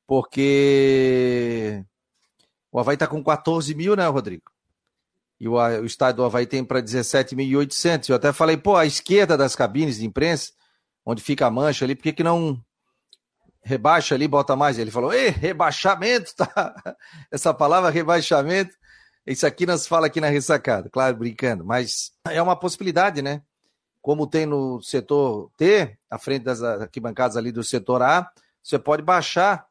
porque 0.06 1.84
o 2.72 2.78
Havaí 2.78 2.94
está 2.94 3.08
com 3.08 3.22
14 3.22 3.74
mil, 3.74 3.96
né, 3.96 4.06
Rodrigo? 4.06 4.50
e 5.40 5.48
o, 5.48 5.54
o 5.54 5.86
estádio 5.86 6.18
do 6.18 6.24
Havaí 6.24 6.46
tem 6.46 6.62
para 6.62 6.82
17.800. 6.82 8.10
Eu 8.10 8.16
até 8.16 8.32
falei, 8.32 8.58
pô, 8.58 8.76
a 8.76 8.84
esquerda 8.84 9.38
das 9.38 9.56
cabines 9.56 9.96
de 9.96 10.04
imprensa, 10.04 10.52
onde 11.04 11.22
fica 11.22 11.46
a 11.46 11.50
mancha 11.50 11.84
ali, 11.84 11.94
por 11.94 12.02
que, 12.02 12.12
que 12.12 12.22
não 12.22 12.62
rebaixa 13.62 14.14
ali, 14.14 14.26
bota 14.26 14.56
mais? 14.56 14.78
Ele 14.78 14.90
falou, 14.90 15.12
ei, 15.12 15.28
rebaixamento, 15.28 16.34
tá? 16.36 16.74
Essa 17.30 17.52
palavra 17.52 17.90
rebaixamento, 17.90 18.74
isso 19.26 19.46
aqui 19.46 19.66
nós 19.66 19.86
fala 19.86 20.06
aqui 20.06 20.20
na 20.20 20.28
ressacada, 20.28 20.88
claro, 20.90 21.16
brincando, 21.16 21.64
mas 21.64 22.12
é 22.28 22.40
uma 22.40 22.56
possibilidade, 22.56 23.22
né? 23.22 23.42
Como 24.02 24.26
tem 24.26 24.46
no 24.46 24.80
setor 24.80 25.50
T, 25.56 25.96
à 26.10 26.18
frente 26.18 26.44
das 26.44 26.62
arquibancadas 26.62 27.36
ali 27.36 27.52
do 27.52 27.62
setor 27.62 28.02
A, 28.02 28.30
você 28.62 28.78
pode 28.78 29.02
baixar 29.02 29.66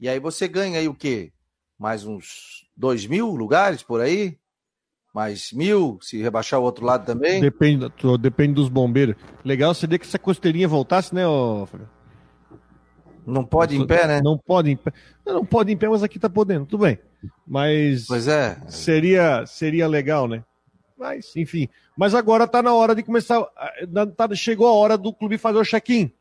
e 0.00 0.08
aí 0.08 0.18
você 0.18 0.48
ganha 0.48 0.78
aí 0.78 0.88
o 0.88 0.94
quê? 0.94 1.32
Mais 1.78 2.04
uns 2.04 2.66
dois 2.76 3.06
mil 3.06 3.34
lugares 3.34 3.82
por 3.82 4.00
aí? 4.00 4.38
mais 5.14 5.52
mil, 5.52 5.96
se 6.02 6.20
rebaixar 6.20 6.58
o 6.58 6.64
outro 6.64 6.84
lado 6.84 7.06
também. 7.06 7.40
Depende, 7.40 7.86
depende 8.18 8.54
dos 8.54 8.68
bombeiros. 8.68 9.14
Legal 9.44 9.72
seria 9.72 9.96
que 9.96 10.04
essa 10.04 10.18
costeirinha 10.18 10.66
voltasse, 10.66 11.14
né, 11.14 11.24
ô... 11.24 11.68
Não 13.26 13.44
pode 13.44 13.76
em 13.76 13.86
pé, 13.86 14.06
né? 14.06 14.20
Não 14.22 14.36
pode 14.36 14.70
em 14.70 14.76
pé. 14.76 14.92
Não 15.24 15.44
pode 15.44 15.72
em 15.72 15.76
pé, 15.76 15.88
mas 15.88 16.02
aqui 16.02 16.18
tá 16.18 16.28
podendo, 16.28 16.66
tudo 16.66 16.82
bem. 16.82 16.98
Mas 17.46 18.06
pois 18.06 18.28
é. 18.28 18.58
seria 18.68 19.46
seria 19.46 19.86
legal, 19.86 20.28
né? 20.28 20.44
Mas, 20.98 21.34
enfim. 21.36 21.68
Mas 21.96 22.14
agora 22.14 22.46
tá 22.46 22.62
na 22.62 22.72
hora 22.72 22.94
de 22.94 23.02
começar. 23.02 23.42
Tá, 24.16 24.34
chegou 24.34 24.66
a 24.66 24.72
hora 24.72 24.98
do 24.98 25.12
clube 25.12 25.38
fazer 25.38 25.58
o 25.58 25.64
check-in 25.64 26.12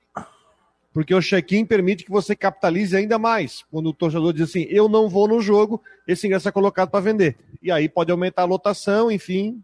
porque 0.94 1.14
o 1.14 1.22
check-in 1.22 1.66
permite 1.66 2.06
que 2.06 2.12
você 2.12 2.36
capitalize 2.36 2.96
ainda 2.96 3.18
mais. 3.18 3.66
Quando 3.72 3.88
o 3.88 3.94
torcedor 3.94 4.32
diz 4.32 4.44
assim, 4.44 4.68
eu 4.70 4.88
não 4.88 5.10
vou 5.10 5.28
no 5.28 5.42
jogo, 5.42 5.82
esse 6.08 6.28
ingresso 6.28 6.48
é 6.48 6.52
colocado 6.52 6.92
para 6.92 7.00
vender. 7.00 7.36
E 7.62 7.72
aí 7.72 7.90
pode 7.90 8.12
aumentar 8.12 8.44
a 8.44 8.46
lotação, 8.46 9.12
enfim, 9.12 9.62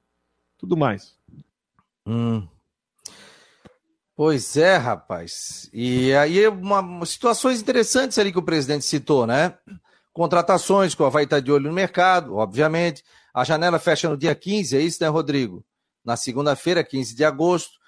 tudo 0.58 0.75
mais. 0.75 1.15
Hum. 2.06 2.47
Pois 4.19 4.58
é, 4.58 4.75
rapaz. 4.75 5.69
E 5.71 6.13
aí 6.13 6.45
uma, 6.49 7.05
situações 7.05 7.62
interessantes 7.62 8.19
ali 8.19 8.34
que 8.34 8.38
o 8.38 8.43
presidente 8.43 8.84
citou, 8.84 9.25
né? 9.25 9.58
Contratações, 10.12 10.93
que 10.93 11.01
o 11.01 11.05
Havaí 11.05 11.23
está 11.23 11.39
de 11.39 11.49
olho 11.49 11.69
no 11.69 11.73
mercado, 11.73 12.36
obviamente. 12.36 13.01
A 13.34 13.45
janela 13.45 13.79
fecha 13.79 14.10
no 14.10 14.17
dia 14.17 14.36
15, 14.36 14.75
é 14.75 14.82
isso, 14.82 15.01
né, 15.01 15.08
Rodrigo? 15.08 15.63
Na 16.03 16.17
segunda-feira, 16.17 16.84
15 16.84 17.15
de 17.15 17.23
agosto, 17.23 17.79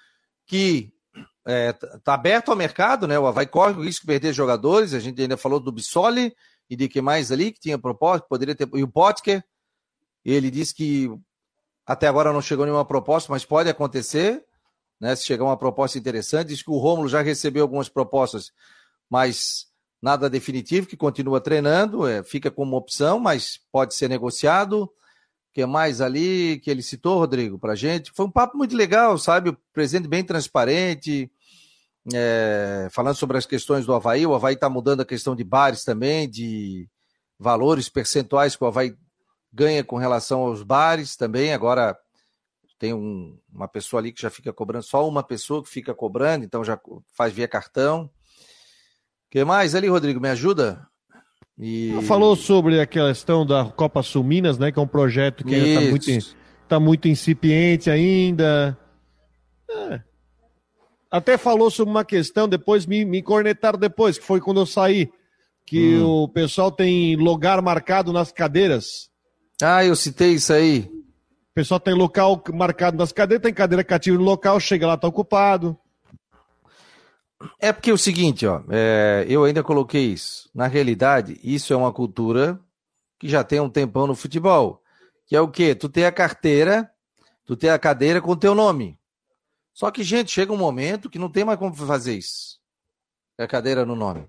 que 0.46 0.90
é, 1.44 1.74
tá 1.74 2.14
aberto 2.14 2.48
ao 2.48 2.56
mercado, 2.56 3.06
né? 3.06 3.18
O 3.18 3.26
Havaí 3.26 3.46
corre 3.46 3.74
o 3.74 3.84
risco 3.84 4.06
de 4.06 4.06
perder 4.06 4.32
jogadores. 4.32 4.94
A 4.94 5.00
gente 5.00 5.20
ainda 5.20 5.36
falou 5.36 5.60
do 5.60 5.70
Bissoli 5.70 6.34
e 6.70 6.74
de 6.74 6.88
que 6.88 7.02
mais 7.02 7.30
ali 7.30 7.52
que 7.52 7.60
tinha 7.60 7.78
proposta, 7.78 8.26
poderia 8.26 8.54
ter. 8.54 8.66
E 8.72 8.82
o 8.82 8.88
Potker, 8.88 9.44
ele 10.24 10.50
disse 10.50 10.74
que 10.74 11.10
até 11.84 12.08
agora 12.08 12.32
não 12.32 12.40
chegou 12.40 12.64
nenhuma 12.64 12.86
proposta, 12.86 13.30
mas 13.30 13.44
pode 13.44 13.68
acontecer, 13.68 14.42
né? 15.02 15.16
Se 15.16 15.24
chegar 15.24 15.44
uma 15.44 15.56
proposta 15.56 15.98
interessante. 15.98 16.48
Diz 16.48 16.62
que 16.62 16.70
o 16.70 16.78
Rômulo 16.78 17.08
já 17.08 17.20
recebeu 17.20 17.64
algumas 17.64 17.88
propostas, 17.88 18.52
mas 19.10 19.66
nada 20.00 20.30
definitivo, 20.30 20.86
que 20.86 20.96
continua 20.96 21.40
treinando, 21.40 22.06
é, 22.06 22.22
fica 22.22 22.52
como 22.52 22.76
opção, 22.76 23.18
mas 23.18 23.60
pode 23.72 23.96
ser 23.96 24.08
negociado. 24.08 24.84
O 24.84 24.90
que 25.52 25.66
mais 25.66 26.00
ali 26.00 26.60
que 26.60 26.70
ele 26.70 26.82
citou, 26.82 27.18
Rodrigo, 27.18 27.58
para 27.58 27.74
gente? 27.74 28.12
Foi 28.14 28.24
um 28.24 28.30
papo 28.30 28.56
muito 28.56 28.76
legal, 28.76 29.18
sabe? 29.18 29.50
O 29.50 29.58
presidente 29.72 30.08
bem 30.08 30.22
transparente, 30.22 31.30
é, 32.14 32.88
falando 32.92 33.16
sobre 33.16 33.36
as 33.36 33.44
questões 33.44 33.84
do 33.84 33.92
Havaí. 33.92 34.24
O 34.24 34.34
Havaí 34.34 34.54
está 34.54 34.70
mudando 34.70 35.00
a 35.00 35.04
questão 35.04 35.34
de 35.34 35.42
bares 35.42 35.82
também, 35.82 36.30
de 36.30 36.88
valores 37.38 37.88
percentuais 37.88 38.54
que 38.54 38.62
o 38.62 38.68
Havaí 38.68 38.96
ganha 39.52 39.82
com 39.82 39.96
relação 39.96 40.42
aos 40.42 40.62
bares 40.62 41.16
também. 41.16 41.52
Agora 41.52 41.98
tem 42.82 42.92
um, 42.92 43.38
uma 43.54 43.68
pessoa 43.68 44.00
ali 44.00 44.10
que 44.10 44.20
já 44.20 44.28
fica 44.28 44.52
cobrando, 44.52 44.84
só 44.84 45.08
uma 45.08 45.22
pessoa 45.22 45.62
que 45.62 45.68
fica 45.68 45.94
cobrando, 45.94 46.44
então 46.44 46.64
já 46.64 46.76
faz 47.16 47.32
via 47.32 47.46
cartão. 47.46 48.06
O 48.06 48.10
que 49.30 49.44
mais 49.44 49.76
ali, 49.76 49.86
Rodrigo? 49.86 50.20
Me 50.20 50.28
ajuda? 50.28 50.84
E... 51.56 51.92
Falou 52.08 52.34
sobre 52.34 52.80
a 52.80 52.86
questão 52.86 53.46
da 53.46 53.66
Copa 53.66 54.02
Sul 54.02 54.24
Minas, 54.24 54.58
né? 54.58 54.72
Que 54.72 54.80
é 54.80 54.82
um 54.82 54.88
projeto 54.88 55.44
que 55.44 55.54
está 55.54 55.80
muito, 55.80 56.34
tá 56.66 56.80
muito 56.80 57.06
incipiente 57.06 57.88
ainda. 57.88 58.76
É. 59.70 60.00
Até 61.08 61.38
falou 61.38 61.70
sobre 61.70 61.92
uma 61.92 62.04
questão, 62.04 62.48
depois 62.48 62.84
me, 62.84 63.04
me 63.04 63.22
cornetaram 63.22 63.78
depois, 63.78 64.18
que 64.18 64.24
foi 64.24 64.40
quando 64.40 64.58
eu 64.58 64.66
saí, 64.66 65.08
que 65.64 65.98
hum. 65.98 66.24
o 66.24 66.28
pessoal 66.28 66.72
tem 66.72 67.14
lugar 67.14 67.62
marcado 67.62 68.12
nas 68.12 68.32
cadeiras. 68.32 69.08
Ah, 69.62 69.84
eu 69.84 69.94
citei 69.94 70.32
isso 70.32 70.52
aí. 70.52 70.90
O 71.52 71.54
pessoal 71.54 71.78
tem 71.78 71.92
local 71.92 72.42
marcado 72.54 72.96
nas 72.96 73.12
cadeiras, 73.12 73.42
tem 73.42 73.52
cadeira 73.52 73.84
cativa 73.84 74.16
no 74.16 74.24
local, 74.24 74.58
chega 74.58 74.86
lá, 74.86 74.96
tá 74.96 75.06
ocupado. 75.06 75.78
É 77.60 77.70
porque 77.72 77.90
é 77.90 77.92
o 77.92 77.98
seguinte, 77.98 78.46
ó, 78.46 78.62
é, 78.70 79.26
eu 79.28 79.44
ainda 79.44 79.62
coloquei 79.62 80.06
isso. 80.06 80.48
Na 80.54 80.66
realidade, 80.66 81.38
isso 81.44 81.74
é 81.74 81.76
uma 81.76 81.92
cultura 81.92 82.58
que 83.18 83.28
já 83.28 83.44
tem 83.44 83.60
um 83.60 83.68
tempão 83.68 84.06
no 84.06 84.14
futebol. 84.14 84.82
Que 85.26 85.36
é 85.36 85.42
o 85.42 85.48
quê? 85.48 85.74
Tu 85.74 85.90
tem 85.90 86.06
a 86.06 86.12
carteira, 86.12 86.90
tu 87.44 87.54
tem 87.54 87.68
a 87.68 87.78
cadeira 87.78 88.22
com 88.22 88.30
o 88.30 88.36
teu 88.36 88.54
nome. 88.54 88.98
Só 89.74 89.90
que, 89.90 90.02
gente, 90.02 90.30
chega 90.30 90.54
um 90.54 90.56
momento 90.56 91.10
que 91.10 91.18
não 91.18 91.28
tem 91.28 91.44
mais 91.44 91.58
como 91.58 91.74
fazer 91.74 92.16
isso. 92.16 92.58
É 93.36 93.44
a 93.44 93.48
cadeira 93.48 93.84
no 93.84 93.94
nome. 93.94 94.26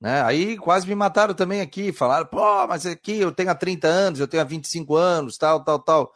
Né? 0.00 0.20
Aí 0.22 0.58
quase 0.58 0.88
me 0.88 0.96
mataram 0.96 1.32
também 1.32 1.60
aqui, 1.60 1.92
falaram, 1.92 2.26
pô, 2.26 2.66
mas 2.66 2.86
aqui 2.86 3.20
eu 3.20 3.30
tenho 3.30 3.50
há 3.50 3.54
30 3.54 3.86
anos, 3.86 4.18
eu 4.18 4.26
tenho 4.26 4.42
há 4.42 4.46
25 4.46 4.96
anos, 4.96 5.38
tal, 5.38 5.62
tal, 5.62 5.78
tal. 5.78 6.12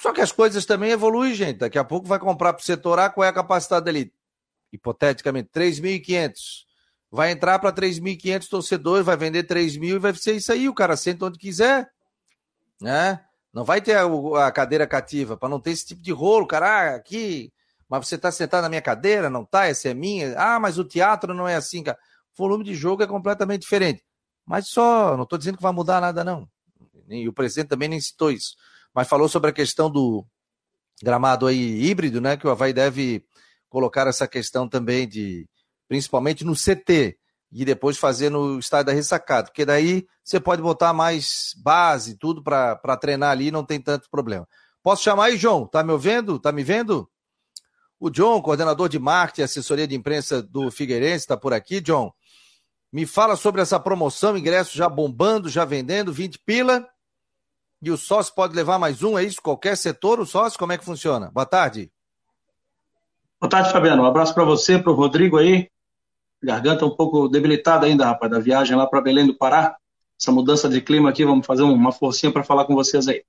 Só 0.00 0.12
que 0.12 0.20
as 0.20 0.32
coisas 0.32 0.64
também 0.64 0.90
evoluem, 0.90 1.34
gente. 1.34 1.58
Daqui 1.58 1.78
a 1.78 1.84
pouco 1.84 2.06
vai 2.06 2.18
comprar 2.18 2.52
para 2.52 2.62
o 2.62 2.64
setor 2.64 2.98
A, 2.98 3.10
qual 3.10 3.24
é 3.24 3.28
a 3.28 3.32
capacidade 3.32 3.84
dele? 3.84 4.12
Hipoteticamente, 4.72 5.50
3.500. 5.52 6.32
Vai 7.10 7.32
entrar 7.32 7.58
para 7.58 7.72
3.500 7.72 8.48
torcedores, 8.48 9.06
vai 9.06 9.16
vender 9.16 9.44
3.000 9.44 9.96
e 9.96 9.98
vai 9.98 10.14
ser 10.14 10.36
isso 10.36 10.52
aí. 10.52 10.68
O 10.68 10.74
cara 10.74 10.96
senta 10.96 11.26
onde 11.26 11.38
quiser. 11.38 11.90
Né? 12.80 13.20
Não 13.52 13.64
vai 13.64 13.80
ter 13.80 13.96
a, 13.96 14.46
a 14.46 14.52
cadeira 14.52 14.86
cativa, 14.86 15.36
para 15.36 15.48
não 15.48 15.58
ter 15.58 15.70
esse 15.70 15.86
tipo 15.86 16.02
de 16.02 16.12
rolo. 16.12 16.46
Cara, 16.46 16.66
ah, 16.66 16.94
aqui 16.96 17.52
mas 17.88 18.06
você 18.06 18.16
está 18.16 18.30
sentado 18.30 18.62
na 18.62 18.68
minha 18.68 18.82
cadeira, 18.82 19.30
não 19.30 19.42
está? 19.42 19.66
Essa 19.66 19.88
é 19.88 19.94
minha. 19.94 20.34
Ah, 20.36 20.60
mas 20.60 20.78
o 20.78 20.84
teatro 20.84 21.32
não 21.32 21.48
é 21.48 21.54
assim, 21.54 21.82
cara. 21.82 21.98
O 22.34 22.42
volume 22.42 22.62
de 22.62 22.74
jogo 22.74 23.02
é 23.02 23.06
completamente 23.06 23.62
diferente. 23.62 24.04
Mas 24.44 24.68
só, 24.68 25.16
não 25.16 25.24
estou 25.24 25.38
dizendo 25.38 25.56
que 25.56 25.62
vai 25.62 25.72
mudar 25.72 26.00
nada, 26.00 26.22
não. 26.22 26.46
E 27.08 27.26
o 27.26 27.32
presidente 27.32 27.68
também 27.68 27.88
nem 27.88 28.00
citou 28.00 28.30
isso. 28.30 28.56
Mas 28.98 29.06
falou 29.06 29.28
sobre 29.28 29.50
a 29.50 29.52
questão 29.52 29.88
do 29.88 30.26
gramado 31.00 31.46
aí 31.46 31.84
híbrido, 31.84 32.20
né? 32.20 32.36
Que 32.36 32.48
o 32.48 32.50
Havaí 32.50 32.72
deve 32.72 33.24
colocar 33.68 34.08
essa 34.08 34.26
questão 34.26 34.68
também 34.68 35.06
de, 35.06 35.48
principalmente 35.88 36.44
no 36.44 36.52
CT, 36.56 37.16
e 37.52 37.64
depois 37.64 37.96
fazer 37.96 38.28
no 38.28 38.58
estádio 38.58 38.86
da 38.86 38.92
ressacada, 38.92 39.46
porque 39.46 39.64
daí 39.64 40.04
você 40.24 40.40
pode 40.40 40.60
botar 40.60 40.92
mais 40.92 41.54
base, 41.62 42.18
tudo 42.18 42.42
para 42.42 42.96
treinar 43.00 43.30
ali, 43.30 43.52
não 43.52 43.64
tem 43.64 43.80
tanto 43.80 44.10
problema. 44.10 44.48
Posso 44.82 45.04
chamar 45.04 45.26
aí, 45.26 45.36
João? 45.36 45.64
Tá 45.64 45.84
me 45.84 45.92
ouvindo? 45.92 46.36
Tá 46.40 46.50
me 46.50 46.64
vendo? 46.64 47.08
O 48.00 48.10
John, 48.10 48.42
coordenador 48.42 48.88
de 48.88 48.98
marketing 48.98 49.42
e 49.42 49.44
assessoria 49.44 49.86
de 49.86 49.94
imprensa 49.94 50.42
do 50.42 50.72
Figueirense, 50.72 51.18
está 51.18 51.36
por 51.36 51.52
aqui. 51.52 51.80
John, 51.80 52.12
me 52.92 53.06
fala 53.06 53.36
sobre 53.36 53.62
essa 53.62 53.78
promoção, 53.78 54.36
ingresso 54.36 54.76
já 54.76 54.88
bombando, 54.88 55.48
já 55.48 55.64
vendendo, 55.64 56.12
20 56.12 56.40
pila. 56.40 56.84
E 57.80 57.90
o 57.90 57.96
sócio 57.96 58.34
pode 58.34 58.56
levar 58.56 58.78
mais 58.78 59.02
um, 59.04 59.16
é 59.16 59.22
isso? 59.22 59.40
Qualquer 59.40 59.76
setor, 59.76 60.18
o 60.18 60.26
sócio, 60.26 60.58
como 60.58 60.72
é 60.72 60.78
que 60.78 60.84
funciona? 60.84 61.30
Boa 61.32 61.46
tarde. 61.46 61.90
Boa 63.40 63.48
tarde, 63.48 63.70
Fabiano. 63.70 64.02
Um 64.02 64.06
abraço 64.06 64.34
para 64.34 64.44
você, 64.44 64.78
para 64.78 64.90
o 64.90 64.96
Rodrigo 64.96 65.36
aí. 65.36 65.70
Garganta 66.42 66.84
um 66.84 66.90
pouco 66.90 67.28
debilitada 67.28 67.86
ainda, 67.86 68.04
rapaz, 68.04 68.32
da 68.32 68.40
viagem 68.40 68.76
lá 68.76 68.84
para 68.84 69.00
Belém 69.00 69.26
do 69.26 69.34
Pará. 69.34 69.76
Essa 70.20 70.32
mudança 70.32 70.68
de 70.68 70.80
clima 70.80 71.10
aqui, 71.10 71.24
vamos 71.24 71.46
fazer 71.46 71.62
uma 71.62 71.92
forcinha 71.92 72.32
para 72.32 72.42
falar 72.42 72.64
com 72.64 72.74
vocês 72.74 73.06
aí. 73.06 73.22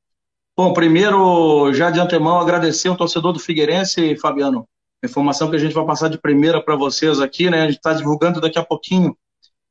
Bom, 0.58 0.74
primeiro, 0.74 1.72
já 1.72 1.92
de 1.92 2.00
antemão, 2.00 2.40
agradecer 2.40 2.88
ao 2.88 2.98
torcedor 2.98 3.32
do 3.32 3.40
Figueirense, 3.40 4.16
Fabiano. 4.18 4.68
Informação 5.04 5.50
que 5.50 5.56
a 5.56 5.60
gente 5.60 5.76
vai 5.76 5.86
passar 5.86 6.10
de 6.10 6.18
primeira 6.18 6.62
para 6.62 6.76
vocês 6.76 7.22
aqui, 7.22 7.52
né? 7.52 7.62
A 7.62 7.66
gente 7.68 7.78
está 7.78 7.94
divulgando 7.94 8.42
daqui 8.42 8.58
a 8.58 8.66
pouquinho 8.66 9.16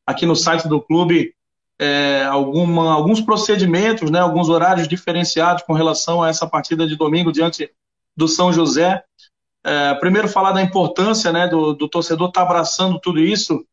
aqui 0.07 0.25
no 0.25 0.37
site 0.37 0.69
do 0.69 0.81
clube 0.81 1.35
é, 1.79 2.25
alguma, 2.25 2.93
alguns 2.93 3.21
procedimentos, 3.21 4.11
né? 4.11 4.19
Alguns 4.19 4.49
horários 4.49 4.89
diferenciados 4.89 5.63
com 5.63 5.73
relação 5.73 6.23
a 6.23 6.29
essa 6.29 6.47
partida 6.47 6.87
de 6.87 6.97
domingo 6.97 7.33
diante 7.33 7.71
do 8.17 8.27
São 8.27 8.53
José. 8.53 9.03
É, 9.65 9.95
primeiro, 9.95 10.29
falar 10.29 10.53
da 10.53 10.63
importância, 10.63 11.33
né? 11.33 11.47
Do, 11.47 11.75
do 11.75 11.89
torcedor 11.89 12.29
estar 12.29 12.41
tá 12.41 12.47
abraçando 12.47 12.99
tudo 13.01 13.21
isso. 13.21 13.65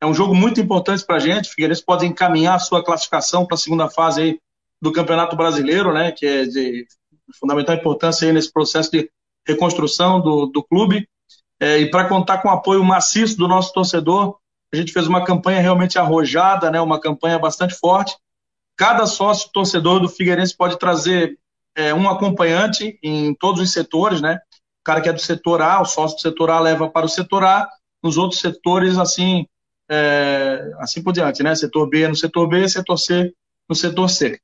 É 0.00 0.06
um 0.06 0.12
jogo 0.12 0.34
muito 0.34 0.60
importante 0.60 1.04
para 1.04 1.16
a 1.16 1.20
gente. 1.20 1.48
O 1.48 1.50
Figueirense 1.50 1.84
pode 1.84 2.04
encaminhar 2.04 2.56
a 2.56 2.58
sua 2.58 2.84
classificação 2.84 3.46
para 3.46 3.54
a 3.54 3.58
segunda 3.58 3.88
fase 3.88 4.20
aí 4.20 4.38
do 4.82 4.92
Campeonato 4.92 5.34
Brasileiro, 5.34 5.94
né, 5.94 6.12
que 6.12 6.26
é 6.26 6.44
de 6.44 6.86
fundamental 7.40 7.74
importância 7.74 8.30
nesse 8.30 8.52
processo 8.52 8.90
de 8.90 9.10
reconstrução 9.46 10.20
do, 10.20 10.46
do 10.46 10.62
clube. 10.62 11.08
É, 11.58 11.78
e 11.78 11.90
para 11.90 12.06
contar 12.06 12.38
com 12.38 12.48
o 12.48 12.50
apoio 12.50 12.84
maciço 12.84 13.38
do 13.38 13.48
nosso 13.48 13.72
torcedor, 13.72 14.36
a 14.74 14.76
gente 14.76 14.92
fez 14.92 15.06
uma 15.06 15.24
campanha 15.24 15.60
realmente 15.60 15.98
arrojada, 15.98 16.70
né, 16.70 16.80
uma 16.80 17.00
campanha 17.00 17.38
bastante 17.38 17.74
forte. 17.74 18.16
Cada 18.76 19.06
sócio 19.06 19.50
torcedor 19.52 20.00
do 20.00 20.08
Figueirense 20.08 20.56
pode 20.56 20.78
trazer 20.78 21.38
é, 21.76 21.94
um 21.94 22.08
acompanhante 22.08 22.98
em 23.02 23.34
todos 23.34 23.60
os 23.60 23.72
setores, 23.72 24.20
né? 24.20 24.40
O 24.80 24.84
cara 24.84 25.00
que 25.00 25.08
é 25.08 25.12
do 25.12 25.20
setor 25.20 25.62
A, 25.62 25.80
o 25.80 25.84
sócio 25.84 26.16
do 26.16 26.20
setor 26.20 26.50
A 26.50 26.58
leva 26.60 26.88
para 26.88 27.06
o 27.06 27.08
setor 27.08 27.44
A, 27.44 27.68
nos 28.02 28.16
outros 28.16 28.40
setores, 28.40 28.98
assim, 28.98 29.46
é, 29.88 30.72
assim 30.80 31.02
por 31.02 31.12
diante, 31.12 31.42
né? 31.42 31.54
Setor 31.54 31.88
B 31.88 32.08
no 32.08 32.16
setor 32.16 32.48
B, 32.48 32.68
setor 32.68 32.96
C 32.98 33.32
no 33.68 33.74
setor 33.74 34.08
C. 34.10 34.40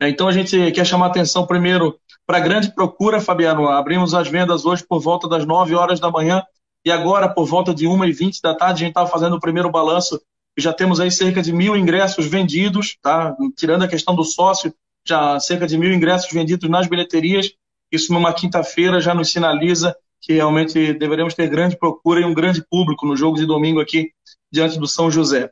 É, 0.00 0.08
então 0.08 0.28
a 0.28 0.32
gente 0.32 0.72
quer 0.72 0.84
chamar 0.84 1.06
atenção 1.06 1.46
primeiro 1.46 1.98
para 2.26 2.38
a 2.38 2.40
grande 2.40 2.74
procura, 2.74 3.20
Fabiano. 3.20 3.68
Abrimos 3.68 4.14
as 4.14 4.28
vendas 4.28 4.66
hoje 4.66 4.84
por 4.86 5.00
volta 5.00 5.28
das 5.28 5.46
9 5.46 5.74
horas 5.74 6.00
da 6.00 6.10
manhã 6.10 6.42
e 6.86 6.90
agora, 6.92 7.28
por 7.28 7.46
volta 7.46 7.74
de 7.74 7.84
1h20 7.84 8.40
da 8.40 8.54
tarde, 8.54 8.74
a 8.74 8.86
gente 8.86 8.90
estava 8.90 9.10
fazendo 9.10 9.34
o 9.34 9.40
primeiro 9.40 9.68
balanço 9.68 10.22
e 10.56 10.62
já 10.62 10.72
temos 10.72 11.00
aí 11.00 11.10
cerca 11.10 11.42
de 11.42 11.52
mil 11.52 11.74
ingressos 11.74 12.26
vendidos, 12.26 12.96
tá? 13.02 13.36
tirando 13.56 13.82
a 13.82 13.88
questão 13.88 14.14
do 14.14 14.22
sócio, 14.22 14.72
já 15.04 15.40
cerca 15.40 15.66
de 15.66 15.76
mil 15.76 15.92
ingressos 15.92 16.30
vendidos 16.30 16.70
nas 16.70 16.86
bilheterias. 16.86 17.50
Isso 17.90 18.12
numa 18.12 18.32
quinta-feira 18.32 19.00
já 19.00 19.12
nos 19.12 19.32
sinaliza 19.32 19.96
que 20.20 20.34
realmente 20.34 20.92
deveremos 20.92 21.34
ter 21.34 21.48
grande 21.48 21.76
procura 21.76 22.20
e 22.20 22.24
um 22.24 22.32
grande 22.32 22.64
público 22.70 23.04
no 23.04 23.16
jogo 23.16 23.36
de 23.36 23.46
domingo 23.46 23.80
aqui 23.80 24.12
diante 24.52 24.78
do 24.78 24.86
São 24.86 25.10
José. 25.10 25.50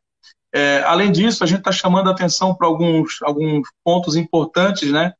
É, 0.55 0.85
além 0.87 1.11
disso, 1.11 1.43
a 1.43 1.49
gente 1.49 1.59
está 1.59 1.73
chamando 1.73 2.09
a 2.09 2.13
atenção 2.13 2.55
para 2.55 2.69
alguns, 2.69 3.21
alguns 3.23 3.67
pontos 3.83 4.15
importantes, 4.15 4.93
né? 4.93 5.13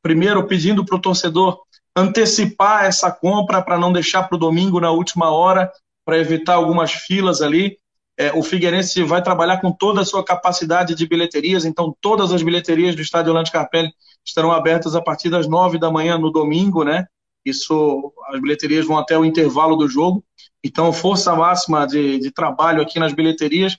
Primeiro, 0.00 0.46
pedindo 0.46 0.84
para 0.84 0.94
o 0.94 1.00
torcedor 1.00 1.60
antecipar 1.96 2.84
essa 2.84 3.10
compra 3.10 3.62
para 3.62 3.78
não 3.78 3.90
deixar 3.90 4.24
para 4.24 4.36
o 4.36 4.38
domingo 4.38 4.78
na 4.78 4.90
última 4.90 5.30
hora, 5.30 5.72
para 6.04 6.18
evitar 6.18 6.54
algumas 6.54 6.92
filas 6.92 7.40
ali. 7.40 7.78
É, 8.18 8.32
o 8.32 8.42
Figueirense 8.42 9.02
vai 9.02 9.22
trabalhar 9.22 9.60
com 9.60 9.72
toda 9.72 10.02
a 10.02 10.04
sua 10.04 10.24
capacidade 10.24 10.94
de 10.94 11.06
bilheterias, 11.06 11.64
então 11.64 11.94
todas 12.00 12.32
as 12.32 12.42
bilheterias 12.42 12.94
do 12.94 13.02
Estádio 13.02 13.30
Orlando 13.30 13.50
Carpelli 13.50 13.90
estarão 14.24 14.52
abertas 14.52 14.94
a 14.94 15.02
partir 15.02 15.30
das 15.30 15.48
nove 15.48 15.78
da 15.78 15.90
manhã 15.90 16.18
no 16.18 16.30
domingo, 16.30 16.84
né? 16.84 17.06
Isso, 17.44 18.12
as 18.28 18.40
bilheterias 18.40 18.86
vão 18.86 18.98
até 18.98 19.16
o 19.16 19.24
intervalo 19.24 19.76
do 19.76 19.88
jogo. 19.88 20.24
Então, 20.64 20.92
força 20.92 21.34
máxima 21.34 21.86
de, 21.86 22.18
de 22.18 22.30
trabalho 22.30 22.82
aqui 22.82 22.98
nas 22.98 23.12
bilheterias. 23.12 23.76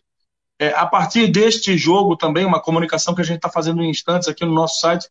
É, 0.60 0.70
a 0.70 0.86
partir 0.86 1.28
deste 1.28 1.78
jogo 1.78 2.16
também, 2.16 2.46
uma 2.46 2.62
comunicação 2.62 3.14
que 3.14 3.22
a 3.22 3.26
gente 3.26 3.38
está 3.38 3.50
fazendo 3.50 3.84
em 3.84 3.90
instantes 3.90 4.28
aqui 4.28 4.46
no 4.46 4.54
nosso 4.54 4.80
site, 4.80 5.08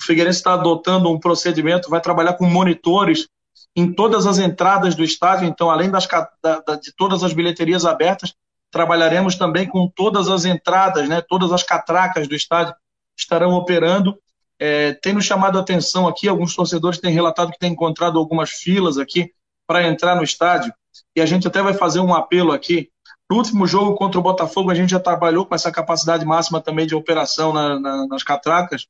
o 0.00 0.04
Figueirense 0.04 0.38
está 0.38 0.54
adotando 0.54 1.10
um 1.10 1.18
procedimento, 1.18 1.90
vai 1.90 2.00
trabalhar 2.00 2.34
com 2.34 2.46
monitores 2.46 3.28
em 3.76 3.92
todas 3.92 4.26
as 4.26 4.38
entradas 4.38 4.94
do 4.94 5.04
estádio. 5.04 5.46
Então, 5.46 5.70
além 5.70 5.90
das, 5.90 6.08
da, 6.42 6.76
de 6.76 6.92
todas 6.96 7.22
as 7.22 7.32
bilheterias 7.32 7.84
abertas, 7.84 8.34
trabalharemos 8.70 9.36
também 9.36 9.66
com 9.66 9.88
todas 9.88 10.28
as 10.28 10.44
entradas, 10.44 11.08
né, 11.08 11.20
todas 11.20 11.52
as 11.52 11.62
catracas 11.62 12.26
do 12.26 12.34
estádio 12.34 12.74
estarão 13.16 13.52
operando 13.52 14.16
é, 14.60 14.92
tem 14.92 15.14
nos 15.14 15.24
chamado 15.24 15.56
a 15.56 15.62
atenção 15.62 16.06
aqui, 16.06 16.28
alguns 16.28 16.54
torcedores 16.54 17.00
têm 17.00 17.12
relatado 17.12 17.50
que 17.50 17.58
têm 17.58 17.72
encontrado 17.72 18.18
algumas 18.18 18.50
filas 18.50 18.98
aqui 18.98 19.32
para 19.66 19.88
entrar 19.88 20.14
no 20.14 20.22
estádio, 20.22 20.72
e 21.16 21.20
a 21.20 21.26
gente 21.26 21.48
até 21.48 21.62
vai 21.62 21.72
fazer 21.72 22.00
um 22.00 22.14
apelo 22.14 22.52
aqui. 22.52 22.90
No 23.30 23.38
último 23.38 23.66
jogo 23.66 23.94
contra 23.94 24.20
o 24.20 24.22
Botafogo, 24.22 24.70
a 24.70 24.74
gente 24.74 24.90
já 24.90 25.00
trabalhou 25.00 25.46
com 25.46 25.54
essa 25.54 25.72
capacidade 25.72 26.26
máxima 26.26 26.60
também 26.60 26.86
de 26.86 26.94
operação 26.94 27.52
na, 27.52 27.80
na, 27.80 28.06
nas 28.06 28.22
catracas, 28.22 28.86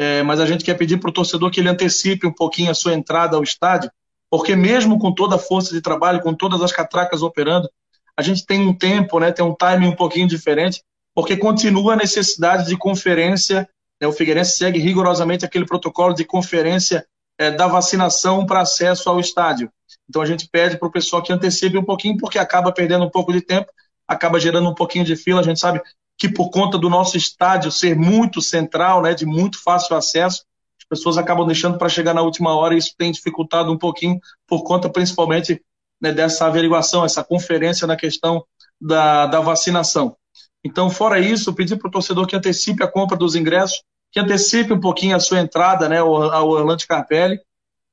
é, 0.00 0.22
mas 0.22 0.40
a 0.40 0.46
gente 0.46 0.64
quer 0.64 0.74
pedir 0.74 0.98
para 0.98 1.10
o 1.10 1.12
torcedor 1.12 1.50
que 1.50 1.60
ele 1.60 1.68
antecipe 1.68 2.26
um 2.26 2.32
pouquinho 2.32 2.70
a 2.70 2.74
sua 2.74 2.94
entrada 2.94 3.36
ao 3.36 3.42
estádio, 3.42 3.90
porque 4.30 4.56
mesmo 4.56 4.98
com 4.98 5.12
toda 5.12 5.36
a 5.36 5.38
força 5.38 5.74
de 5.74 5.82
trabalho, 5.82 6.22
com 6.22 6.32
todas 6.32 6.62
as 6.62 6.72
catracas 6.72 7.22
operando, 7.22 7.68
a 8.16 8.22
gente 8.22 8.46
tem 8.46 8.66
um 8.66 8.72
tempo, 8.72 9.20
né, 9.20 9.30
tem 9.30 9.44
um 9.44 9.54
timing 9.54 9.88
um 9.88 9.96
pouquinho 9.96 10.26
diferente, 10.26 10.82
porque 11.14 11.36
continua 11.36 11.92
a 11.92 11.96
necessidade 11.96 12.66
de 12.66 12.76
conferência 12.76 13.68
né, 14.00 14.08
o 14.08 14.12
Figueirense 14.12 14.56
segue 14.56 14.78
rigorosamente 14.78 15.44
aquele 15.44 15.66
protocolo 15.66 16.14
de 16.14 16.24
conferência 16.24 17.06
é, 17.38 17.50
da 17.50 17.66
vacinação 17.66 18.46
para 18.46 18.62
acesso 18.62 19.10
ao 19.10 19.20
estádio. 19.20 19.70
Então 20.08 20.22
a 20.22 20.26
gente 20.26 20.48
pede 20.50 20.78
para 20.78 20.88
o 20.88 20.90
pessoal 20.90 21.22
que 21.22 21.32
antecipe 21.32 21.76
um 21.76 21.84
pouquinho, 21.84 22.16
porque 22.16 22.38
acaba 22.38 22.72
perdendo 22.72 23.04
um 23.04 23.10
pouco 23.10 23.32
de 23.32 23.42
tempo, 23.42 23.70
acaba 24.08 24.40
gerando 24.40 24.68
um 24.68 24.74
pouquinho 24.74 25.04
de 25.04 25.14
fila. 25.14 25.40
A 25.40 25.44
gente 25.44 25.60
sabe 25.60 25.80
que 26.20 26.28
por 26.28 26.50
conta 26.50 26.76
do 26.76 26.90
nosso 26.90 27.16
estádio 27.16 27.72
ser 27.72 27.96
muito 27.96 28.42
central, 28.42 29.00
né, 29.00 29.14
de 29.14 29.24
muito 29.24 29.60
fácil 29.62 29.96
acesso, 29.96 30.44
as 30.78 30.86
pessoas 30.86 31.16
acabam 31.16 31.46
deixando 31.46 31.78
para 31.78 31.88
chegar 31.88 32.12
na 32.12 32.20
última 32.20 32.54
hora 32.54 32.74
e 32.74 32.78
isso 32.78 32.94
tem 32.96 33.10
dificultado 33.10 33.72
um 33.72 33.78
pouquinho 33.78 34.20
por 34.46 34.62
conta 34.62 34.90
principalmente 34.90 35.62
né, 35.98 36.12
dessa 36.12 36.46
averiguação, 36.46 37.06
essa 37.06 37.24
conferência 37.24 37.86
na 37.86 37.96
questão 37.96 38.44
da, 38.78 39.26
da 39.26 39.40
vacinação. 39.40 40.14
Então, 40.62 40.90
fora 40.90 41.18
isso, 41.18 41.54
pedir 41.54 41.76
para 41.76 41.88
o 41.88 41.90
torcedor 41.90 42.26
que 42.26 42.36
antecipe 42.36 42.84
a 42.84 42.88
compra 42.88 43.16
dos 43.16 43.34
ingressos, 43.34 43.82
que 44.12 44.20
antecipe 44.20 44.74
um 44.74 44.80
pouquinho 44.80 45.16
a 45.16 45.20
sua 45.20 45.40
entrada 45.40 45.88
né, 45.88 46.00
ao 46.00 46.48
Orlando 46.48 46.86
Carpelli. 46.86 47.40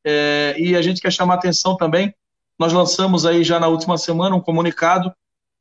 É, 0.06 0.54
e 0.58 0.76
a 0.76 0.82
gente 0.82 1.00
quer 1.00 1.12
chamar 1.12 1.36
atenção 1.36 1.78
também. 1.78 2.14
Nós 2.60 2.74
lançamos 2.74 3.26
aí 3.26 3.42
já 3.42 3.58
na 3.58 3.68
última 3.68 3.98
semana 3.98 4.36
um 4.36 4.42
comunicado 4.42 5.14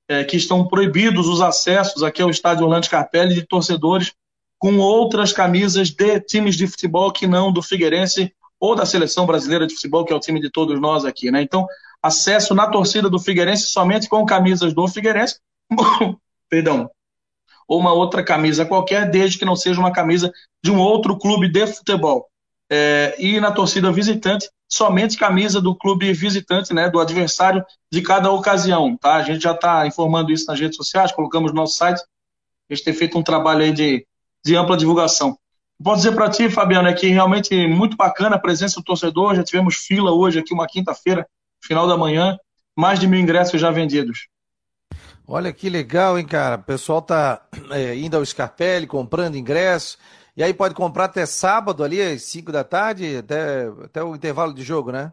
é, 0.09 0.25
que 0.25 0.37
estão 0.37 0.67
proibidos 0.67 1.27
os 1.27 1.41
acessos 1.41 2.03
aqui 2.03 2.23
ao 2.23 2.31
estádio 2.31 2.65
Orlando 2.65 2.89
Carpelli 2.89 3.35
de 3.35 3.47
torcedores 3.47 4.13
com 4.59 4.79
outras 4.79 5.33
camisas 5.33 5.91
de 5.91 6.21
times 6.21 6.57
de 6.57 6.67
futebol 6.67 7.13
que 7.13 7.27
não 7.27 7.53
do 7.53 7.63
Figueirense 7.63 8.33
ou 8.59 8.75
da 8.75 8.87
seleção 8.87 9.27
brasileira 9.27 9.67
de 9.67 9.75
futebol, 9.75 10.05
que 10.05 10.13
é 10.13 10.17
o 10.17 10.21
time 10.21 10.41
de 10.41 10.51
todos 10.51 10.81
nós 10.81 11.05
aqui, 11.05 11.31
né? 11.31 11.43
Então, 11.43 11.67
acesso 12.03 12.55
na 12.55 12.69
torcida 12.69 13.11
do 13.11 13.19
Figueirense 13.19 13.67
somente 13.67 14.09
com 14.09 14.25
camisas 14.25 14.73
do 14.73 14.89
Figueirense, 14.89 15.39
perdão, 16.49 16.91
ou 17.69 17.79
uma 17.79 17.93
outra 17.93 18.23
camisa 18.25 18.65
qualquer, 18.65 19.11
desde 19.11 19.39
que 19.39 19.45
não 19.45 19.57
seja 19.57 19.79
uma 19.79 19.93
camisa 19.93 20.33
de 20.63 20.71
um 20.71 20.79
outro 20.79 21.19
clube 21.19 21.49
de 21.49 21.67
futebol. 21.67 22.29
É, 22.71 23.15
e 23.19 23.41
na 23.41 23.53
torcida 23.53 23.93
visitante, 23.93 24.51
somente 24.69 25.17
camisa 25.17 25.61
do 25.61 25.75
clube 25.75 26.13
visitante, 26.13 26.75
né, 26.75 26.91
do 26.91 26.99
adversário 26.99 27.65
de 27.91 28.03
cada 28.03 28.31
ocasião. 28.31 28.97
Tá? 28.97 29.15
A 29.15 29.23
gente 29.23 29.43
já 29.43 29.53
está 29.53 29.87
informando 29.87 30.33
isso 30.33 30.47
nas 30.47 30.59
redes 30.59 30.77
sociais, 30.77 31.13
colocamos 31.13 31.53
no 31.53 31.57
nosso 31.57 31.77
site. 31.77 32.03
A 32.69 32.75
gente 32.75 32.85
tem 32.85 32.95
feito 32.95 33.17
um 33.17 33.23
trabalho 33.23 33.63
aí 33.63 33.73
de, 33.73 34.07
de 34.45 34.57
ampla 34.57 34.77
divulgação. 34.77 35.39
Posso 35.83 36.03
dizer 36.03 36.15
para 36.15 36.31
ti, 36.31 36.49
Fabiano, 36.49 36.89
é 36.89 36.95
que 36.95 37.07
realmente 37.09 37.67
muito 37.69 37.97
bacana 37.97 38.37
a 38.37 38.41
presença 38.41 38.81
do 38.81 38.85
torcedor. 38.85 39.35
Já 39.35 39.45
tivemos 39.45 39.77
fila 39.77 40.11
hoje 40.11 40.39
aqui, 40.39 40.55
uma 40.55 40.67
quinta-feira, 40.67 41.27
final 41.61 41.87
da 41.87 41.97
manhã, 41.97 42.37
mais 42.75 42.99
de 42.99 43.07
mil 43.07 43.21
ingressos 43.21 43.61
já 43.61 43.71
vendidos. 43.71 44.29
Olha 45.29 45.53
que 45.53 45.69
legal, 45.69 46.19
hein, 46.19 46.25
cara? 46.25 46.57
O 46.57 46.63
pessoal 46.63 47.03
tá 47.03 47.43
é, 47.71 47.97
indo 47.97 48.17
ao 48.17 48.25
Scarpelli, 48.25 48.87
comprando 48.87 49.37
ingresso. 49.37 49.99
E 50.37 50.43
aí 50.43 50.53
pode 50.53 50.75
comprar 50.75 51.05
até 51.05 51.25
sábado 51.25 51.83
ali, 51.83 52.01
às 52.01 52.23
5 52.23 52.53
da 52.53 52.63
tarde, 52.63 53.17
até, 53.17 53.69
até 53.85 54.05
o 54.05 54.15
intervalo 54.15 54.53
de 54.53 54.63
jogo, 54.63 54.93
né? 54.93 55.13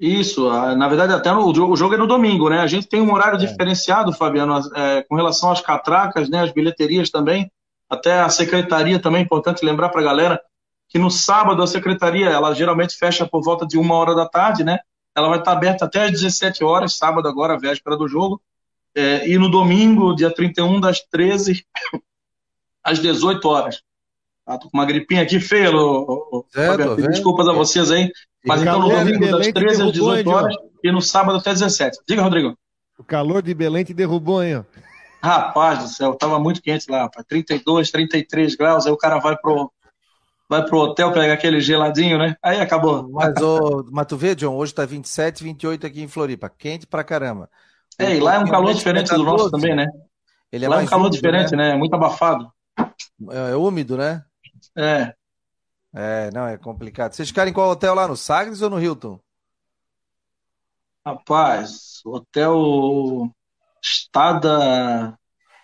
Isso, 0.00 0.48
na 0.48 0.88
verdade 0.88 1.12
até 1.12 1.30
no, 1.30 1.46
o 1.46 1.76
jogo 1.76 1.94
é 1.94 1.98
no 1.98 2.06
domingo, 2.06 2.48
né? 2.48 2.60
A 2.60 2.66
gente 2.66 2.88
tem 2.88 3.00
um 3.00 3.12
horário 3.12 3.36
é. 3.36 3.46
diferenciado, 3.46 4.12
Fabiano, 4.12 4.60
é, 4.74 5.02
com 5.02 5.14
relação 5.14 5.52
às 5.52 5.60
catracas, 5.60 6.28
né? 6.28 6.40
As 6.40 6.52
bilheterias 6.52 7.10
também, 7.10 7.50
até 7.88 8.20
a 8.20 8.28
secretaria 8.28 8.98
também, 8.98 9.20
é 9.20 9.24
importante 9.24 9.64
lembrar 9.64 9.90
para 9.90 10.00
a 10.00 10.04
galera 10.04 10.42
que 10.88 10.98
no 10.98 11.10
sábado 11.10 11.62
a 11.62 11.66
secretaria, 11.66 12.28
ela 12.28 12.54
geralmente 12.54 12.96
fecha 12.96 13.26
por 13.26 13.42
volta 13.42 13.66
de 13.66 13.78
uma 13.78 13.94
hora 13.94 14.14
da 14.14 14.26
tarde, 14.26 14.64
né? 14.64 14.78
Ela 15.14 15.28
vai 15.28 15.38
estar 15.38 15.52
aberta 15.52 15.84
até 15.84 16.04
às 16.04 16.10
17 16.10 16.64
horas, 16.64 16.96
sábado 16.96 17.28
agora, 17.28 17.58
véspera 17.58 17.96
do 17.96 18.08
jogo. 18.08 18.40
É, 18.94 19.28
e 19.28 19.38
no 19.38 19.50
domingo, 19.50 20.14
dia 20.14 20.32
31, 20.32 20.80
das 20.80 21.00
13 21.00 21.64
às 22.82 22.98
18 22.98 23.48
horas. 23.48 23.82
Ah, 24.46 24.58
tô 24.58 24.68
com 24.68 24.76
uma 24.76 24.84
gripinha 24.84 25.22
aqui 25.22 25.40
feia, 25.40 25.74
ô, 25.74 26.44
é, 26.54 27.08
desculpas 27.08 27.48
a 27.48 27.52
vocês 27.52 27.90
aí. 27.90 28.10
Mas 28.44 28.60
então 28.60 28.80
no 28.80 28.90
domingo, 28.90 29.30
das 29.30 29.48
13 29.48 29.82
às 29.82 29.92
18 29.92 30.30
horas 30.30 30.54
e 30.82 30.92
no 30.92 31.00
sábado 31.00 31.38
até 31.38 31.50
17. 31.50 31.98
Diga, 32.06 32.22
Rodrigo. 32.22 32.56
O 32.98 33.02
calor 33.02 33.42
de 33.42 33.54
Belém 33.54 33.84
te 33.84 33.94
derrubou, 33.94 34.42
hein? 34.42 34.64
Rapaz 35.22 35.78
do 35.78 35.88
céu, 35.88 36.14
tava 36.14 36.38
muito 36.38 36.60
quente 36.60 36.90
lá, 36.90 37.04
rapaz. 37.04 37.24
32, 37.26 37.90
33 37.90 38.54
graus, 38.54 38.86
aí 38.86 38.92
o 38.92 38.96
cara 38.96 39.18
vai 39.18 39.34
pro, 39.36 39.72
vai 40.48 40.62
pro 40.62 40.78
hotel 40.78 41.10
pegar 41.12 41.32
aquele 41.32 41.60
geladinho, 41.60 42.18
né? 42.18 42.36
Aí 42.42 42.60
acabou. 42.60 43.08
Mas, 43.10 43.34
ô, 43.40 43.88
mas 43.90 44.06
tu 44.06 44.16
vê, 44.18 44.34
John, 44.34 44.54
hoje 44.54 44.74
tá 44.74 44.84
27, 44.84 45.42
28 45.42 45.86
aqui 45.86 46.02
em 46.02 46.08
Floripa. 46.08 46.50
Quente 46.50 46.86
pra 46.86 47.02
caramba. 47.02 47.48
É, 47.98 48.16
e 48.16 48.20
lá 48.20 48.34
é 48.34 48.38
um 48.38 48.46
calor 48.46 48.74
diferente 48.74 49.10
do 49.14 49.24
nosso 49.24 49.50
também, 49.50 49.74
né? 49.74 49.86
Ele 50.52 50.66
é 50.66 50.68
lá 50.68 50.80
é 50.80 50.84
um 50.84 50.86
calor 50.86 51.06
úmido, 51.06 51.16
diferente, 51.16 51.52
né? 51.52 51.68
né? 51.68 51.74
É 51.74 51.76
muito 51.76 51.94
abafado. 51.94 52.46
É, 52.78 53.52
é, 53.52 53.56
úmido, 53.56 53.96
né? 53.96 54.22
É. 54.76 55.14
É, 55.94 56.30
não, 56.32 56.46
é 56.46 56.56
complicado. 56.56 57.12
Vocês 57.12 57.28
ficaram 57.28 57.50
em 57.50 57.54
qual 57.54 57.70
hotel 57.70 57.94
lá? 57.94 58.08
No 58.08 58.16
Sagres 58.16 58.62
ou 58.62 58.70
no 58.70 58.82
Hilton? 58.82 59.20
Rapaz, 61.06 62.00
hotel 62.04 63.30
Estada. 63.82 65.16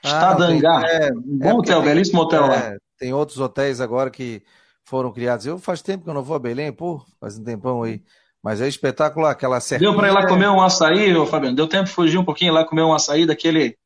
Estada 0.05 0.45
ah, 0.45 0.49
Hangar. 0.49 0.85
É, 0.85 1.13
um 1.13 1.39
bom 1.39 1.49
é 1.49 1.55
hotel, 1.55 1.83
tem, 1.83 1.89
belíssimo 1.89 2.21
hotel 2.21 2.47
lá. 2.47 2.57
É, 2.57 2.77
tem 2.99 3.13
outros 3.15 3.39
hotéis 3.39 3.81
agora 3.81 4.11
que 4.11 4.43
foram 4.85 5.11
criados. 5.11 5.47
Eu 5.47 5.59
faz 5.59 5.81
tempo 5.81 6.05
que 6.05 6.11
eu 6.11 6.15
não 6.15 6.23
vou 6.23 6.37
a 6.37 6.39
Belém, 6.39 6.71
pô, 6.71 7.03
faz 7.19 7.39
um 7.39 7.45
tempão 7.45 7.83
aí. 7.83 8.03
Mas 8.43 8.61
é 8.61 8.69
espetacular, 8.69 9.31
aquela 9.31 9.61
cerveja. 9.61 9.91
Deu 9.91 9.99
para 9.99 10.09
ir 10.09 10.13
lá 10.13 10.27
comer 10.27 10.49
um 10.49 10.61
açaí, 10.61 11.15
ô, 11.17 11.27
Fabiano? 11.27 11.57
Deu 11.57 11.69
tempo 11.69 11.85
de 11.85 11.93
fugir 11.93 12.19
um 12.19 12.25
pouquinho 12.25 12.53
lá 12.53 12.65
comer 12.65 12.83
um 12.83 12.93
açaí 12.93 13.27
daquele, 13.27 13.77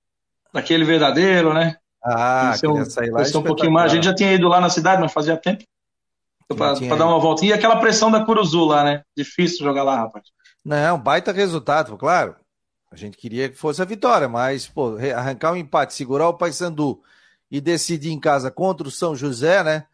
daquele 0.53 0.85
verdadeiro, 0.85 1.55
né? 1.55 1.77
Ah, 2.05 2.51
açaí 2.51 3.11
lá. 3.11 3.23
É 3.23 3.39
um 3.39 3.43
pouquinho 3.43 3.73
mais. 3.73 3.91
A 3.91 3.95
gente 3.95 4.05
já 4.05 4.15
tinha 4.15 4.33
ido 4.33 4.47
lá 4.47 4.61
na 4.61 4.69
cidade, 4.69 5.01
mas 5.01 5.13
fazia 5.13 5.37
tempo. 5.37 5.65
Para 6.49 6.97
dar 6.97 7.07
uma 7.07 7.19
voltinha. 7.19 7.51
E 7.51 7.53
aquela 7.55 7.77
pressão 7.77 8.11
da 8.11 8.25
Curuzu 8.25 8.67
lá, 8.67 8.85
né? 8.85 9.03
Difícil 9.17 9.65
jogar 9.65 9.83
lá, 9.83 9.97
rapaz. 9.97 10.27
Não, 10.63 10.99
baita 10.99 11.33
resultado, 11.33 11.97
claro. 11.97 12.37
A 12.93 12.97
gente 12.97 13.17
queria 13.17 13.49
que 13.49 13.57
fosse 13.57 13.81
a 13.81 13.85
vitória, 13.85 14.29
mas, 14.29 14.69
pô, 14.69 14.97
arrancar 15.17 15.53
um 15.53 15.57
empate, 15.57 15.95
segurar 15.95 16.29
o 16.29 16.35
Paysandu 16.35 17.01
e 17.51 17.61
decidir 17.61 18.13
em 18.13 18.21
casa 18.21 18.51
contra 18.51 18.87
o 18.87 18.91
São 18.91 19.17
José, 19.17 19.65
né? 19.65 19.85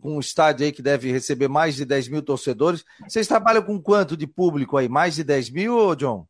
Com 0.00 0.16
um 0.16 0.20
estádio 0.20 0.66
aí 0.66 0.72
que 0.72 0.82
deve 0.82 1.10
receber 1.10 1.48
mais 1.48 1.74
de 1.74 1.84
10 1.84 2.08
mil 2.08 2.22
torcedores. 2.22 2.84
Vocês 3.08 3.26
trabalham 3.26 3.62
com 3.62 3.80
quanto 3.80 4.16
de 4.16 4.26
público 4.26 4.76
aí? 4.76 4.88
Mais 4.88 5.14
de 5.14 5.24
10 5.24 5.50
mil, 5.50 5.94
John? 5.96 6.26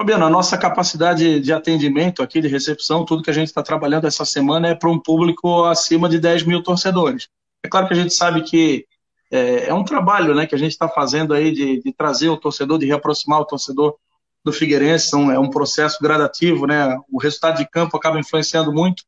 Fabiano, 0.00 0.24
a 0.24 0.30
nossa 0.30 0.56
capacidade 0.56 1.40
de 1.40 1.52
atendimento 1.52 2.22
aqui, 2.22 2.40
de 2.40 2.48
recepção, 2.48 3.04
tudo 3.04 3.22
que 3.22 3.28
a 3.28 3.34
gente 3.34 3.48
está 3.48 3.62
trabalhando 3.62 4.06
essa 4.06 4.24
semana 4.24 4.68
é 4.68 4.74
para 4.74 4.88
um 4.88 4.98
público 4.98 5.66
acima 5.66 6.08
de 6.08 6.18
10 6.18 6.44
mil 6.44 6.62
torcedores. 6.62 7.28
É 7.62 7.68
claro 7.68 7.86
que 7.86 7.92
a 7.92 7.96
gente 7.96 8.14
sabe 8.14 8.40
que 8.40 8.86
é, 9.30 9.68
é 9.68 9.74
um 9.74 9.84
trabalho 9.84 10.34
né, 10.34 10.46
que 10.46 10.54
a 10.54 10.58
gente 10.58 10.70
está 10.70 10.88
fazendo 10.88 11.34
aí 11.34 11.52
de, 11.52 11.82
de, 11.82 11.92
trazer 11.92 12.30
o 12.30 12.38
torcedor, 12.38 12.78
de 12.78 12.86
reaproximar 12.86 13.40
o 13.40 13.44
torcedor 13.44 13.94
do 14.42 14.50
Figueirense, 14.54 15.14
é 15.14 15.38
um 15.38 15.50
processo 15.50 15.98
gradativo, 16.00 16.66
né? 16.66 16.96
o 17.12 17.18
resultado 17.18 17.58
de 17.58 17.68
campo 17.68 17.94
acaba 17.94 18.18
influenciando 18.18 18.72
muito. 18.72 19.04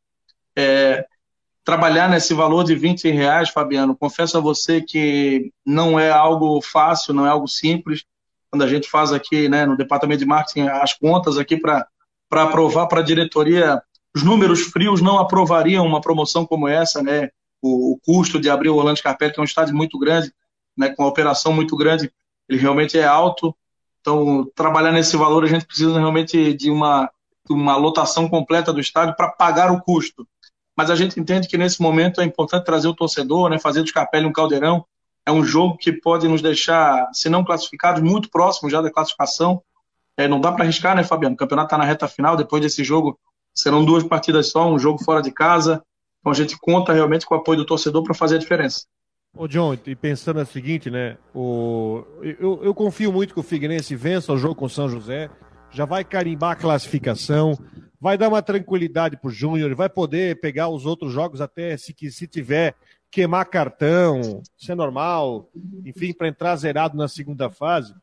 É, 0.54 1.06
trabalhar 1.64 2.06
nesse 2.06 2.34
valor 2.34 2.64
de 2.64 2.74
20 2.74 3.08
reais, 3.08 3.48
Fabiano, 3.48 3.96
confesso 3.96 4.36
a 4.36 4.42
você 4.42 4.82
que 4.82 5.50
não 5.64 5.98
é 5.98 6.10
algo 6.10 6.60
fácil, 6.60 7.14
não 7.14 7.24
é 7.26 7.30
algo 7.30 7.48
simples, 7.48 8.04
quando 8.52 8.62
a 8.64 8.68
gente 8.68 8.88
faz 8.90 9.12
aqui, 9.12 9.48
né, 9.48 9.64
no 9.64 9.78
departamento 9.78 10.18
de 10.18 10.26
marketing, 10.26 10.68
as 10.68 10.92
contas 10.92 11.38
aqui 11.38 11.56
para 11.56 11.88
aprovar 12.30 12.86
para 12.86 13.00
a 13.00 13.02
diretoria, 13.02 13.82
os 14.14 14.22
números 14.22 14.60
frios 14.64 15.00
não 15.00 15.18
aprovariam 15.18 15.86
uma 15.86 16.02
promoção 16.02 16.44
como 16.44 16.68
essa, 16.68 17.02
né? 17.02 17.30
O, 17.62 17.94
o 17.94 17.98
custo 18.04 18.38
de 18.38 18.50
abrir 18.50 18.68
o 18.68 18.76
Orlando 18.76 18.98
Scarpelli, 18.98 19.32
que 19.32 19.40
é 19.40 19.42
um 19.42 19.46
estádio 19.46 19.74
muito 19.74 19.98
grande, 19.98 20.30
né, 20.76 20.90
com 20.90 21.02
uma 21.02 21.08
operação 21.08 21.50
muito 21.50 21.74
grande, 21.74 22.12
ele 22.46 22.58
realmente 22.58 22.98
é 22.98 23.04
alto. 23.04 23.56
Então, 24.02 24.46
trabalhar 24.54 24.92
nesse 24.92 25.16
valor, 25.16 25.44
a 25.44 25.48
gente 25.48 25.64
precisa 25.64 25.98
realmente 25.98 26.52
de 26.52 26.70
uma, 26.70 27.10
de 27.48 27.54
uma 27.54 27.76
lotação 27.76 28.28
completa 28.28 28.70
do 28.70 28.80
estádio 28.80 29.16
para 29.16 29.28
pagar 29.30 29.72
o 29.72 29.80
custo. 29.80 30.28
Mas 30.76 30.90
a 30.90 30.94
gente 30.94 31.18
entende 31.18 31.48
que 31.48 31.56
nesse 31.56 31.80
momento 31.80 32.20
é 32.20 32.24
importante 32.24 32.66
trazer 32.66 32.88
o 32.88 32.94
torcedor, 32.94 33.48
né, 33.48 33.58
fazer 33.58 33.80
do 33.80 33.88
Scarpelli 33.88 34.26
um 34.26 34.32
caldeirão, 34.32 34.84
é 35.26 35.30
um 35.30 35.44
jogo 35.44 35.76
que 35.78 35.92
pode 35.92 36.26
nos 36.26 36.42
deixar, 36.42 37.08
se 37.12 37.28
não 37.28 37.44
classificados, 37.44 38.02
muito 38.02 38.30
próximos 38.30 38.72
já 38.72 38.80
da 38.80 38.90
classificação. 38.90 39.62
É, 40.16 40.28
não 40.28 40.40
dá 40.40 40.52
para 40.52 40.64
arriscar, 40.64 40.94
né, 40.96 41.04
Fabiano? 41.04 41.34
O 41.34 41.38
campeonato 41.38 41.68
está 41.68 41.78
na 41.78 41.84
reta 41.84 42.08
final. 42.08 42.36
Depois 42.36 42.62
desse 42.62 42.84
jogo, 42.84 43.18
serão 43.54 43.84
duas 43.84 44.04
partidas 44.04 44.48
só, 44.48 44.70
um 44.70 44.78
jogo 44.78 45.02
fora 45.02 45.22
de 45.22 45.30
casa. 45.30 45.82
Então 46.20 46.32
a 46.32 46.34
gente 46.34 46.58
conta 46.58 46.92
realmente 46.92 47.24
com 47.24 47.34
o 47.34 47.38
apoio 47.38 47.58
do 47.58 47.64
torcedor 47.64 48.02
para 48.02 48.14
fazer 48.14 48.36
a 48.36 48.38
diferença. 48.38 48.84
Ô 49.34 49.48
John, 49.48 49.76
e 49.86 49.96
pensando 49.96 50.40
no 50.40 50.46
seguinte, 50.46 50.90
né? 50.90 51.16
O... 51.34 52.04
Eu, 52.20 52.62
eu 52.62 52.74
confio 52.74 53.10
muito 53.10 53.32
que 53.32 53.40
o 53.40 53.42
Figueirense 53.42 53.96
vença 53.96 54.32
o 54.32 54.36
jogo 54.36 54.54
com 54.54 54.66
o 54.66 54.70
São 54.70 54.88
José, 54.88 55.30
já 55.70 55.86
vai 55.86 56.04
carimbar 56.04 56.50
a 56.50 56.56
classificação, 56.56 57.58
vai 57.98 58.18
dar 58.18 58.28
uma 58.28 58.42
tranquilidade 58.42 59.16
para 59.16 59.28
o 59.28 59.32
Júnior, 59.32 59.74
vai 59.74 59.88
poder 59.88 60.38
pegar 60.40 60.68
os 60.68 60.84
outros 60.84 61.12
jogos 61.12 61.40
até 61.40 61.76
se, 61.78 61.94
se 62.10 62.26
tiver 62.26 62.74
queimar 63.12 63.44
cartão, 63.44 64.42
isso 64.58 64.72
é 64.72 64.74
normal, 64.74 65.50
enfim, 65.84 66.14
para 66.14 66.28
entrar 66.28 66.56
zerado 66.56 66.96
na 66.96 67.06
segunda 67.06 67.50
fase. 67.50 67.94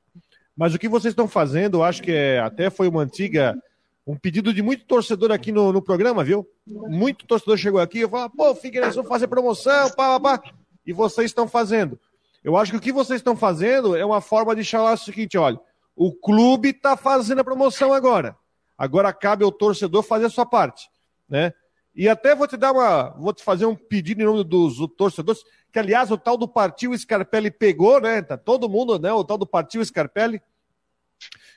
Mas 0.56 0.76
o 0.76 0.80
que 0.80 0.88
vocês 0.88 1.12
estão 1.12 1.28
fazendo, 1.28 1.80
eu 1.80 1.84
acho 1.84 2.04
que 2.04 2.12
é, 2.12 2.40
até 2.40 2.70
foi 2.70 2.88
uma 2.88 3.02
antiga, 3.02 3.58
um 4.06 4.16
pedido 4.16 4.54
de 4.54 4.62
muito 4.62 4.86
torcedor 4.86 5.32
aqui 5.32 5.52
no, 5.52 5.74
no 5.74 5.82
programa, 5.82 6.24
viu? 6.24 6.48
Muito 6.68 7.26
torcedor 7.26 7.58
chegou 7.58 7.82
aqui 7.82 8.04
e 8.04 8.08
falou: 8.08 8.30
pô, 8.30 8.54
Figueirense, 8.54 8.98
vamos 8.98 9.10
fazer 9.10 9.28
promoção, 9.28 9.90
pá, 9.92 10.20
pá, 10.20 10.38
pá. 10.38 10.52
E 10.86 10.94
vocês 10.94 11.32
estão 11.32 11.48
fazendo. 11.48 12.00
Eu 12.44 12.56
acho 12.56 12.72
que 12.72 12.78
o 12.78 12.82
que 12.82 12.92
vocês 12.92 13.20
estão 13.20 13.36
fazendo 13.36 13.96
é 13.96 14.06
uma 14.06 14.22
forma 14.22 14.56
de 14.56 14.64
falar 14.64 14.94
o 14.94 14.98
seguinte: 14.98 15.40
olha, 15.40 15.60
o 15.96 16.14
clube 16.14 16.70
está 16.70 16.96
fazendo 16.96 17.40
a 17.40 17.44
promoção 17.44 17.94
agora. 17.94 18.36
Agora 18.78 19.12
cabe 19.12 19.44
ao 19.44 19.52
torcedor 19.52 20.04
fazer 20.04 20.26
a 20.26 20.30
sua 20.30 20.46
parte, 20.46 20.88
né? 21.28 21.52
E 21.96 22.08
até 22.08 22.36
vou 22.36 22.48
te 22.48 22.56
dar 22.56 22.72
uma. 22.72 23.10
Vou 23.18 23.34
te 23.34 23.44
fazer 23.44 23.66
um 23.66 23.76
pedido 23.76 24.22
em 24.22 24.26
nome 24.26 24.44
dos 24.44 24.78
torcedores, 24.96 25.44
que 25.72 25.80
aliás 25.80 26.12
o 26.12 26.18
tal 26.18 26.38
do 26.38 26.48
Partiu 26.48 26.98
Scarpelli 26.98 27.52
pegou, 27.52 28.00
né? 28.00 28.22
Tá 28.22 28.38
todo 28.38 28.70
mundo, 28.70 28.98
né? 29.00 29.12
O 29.12 29.24
tal 29.24 29.38
do 29.38 29.46
Partiu 29.46 29.84
Scarpelli. 29.84 30.42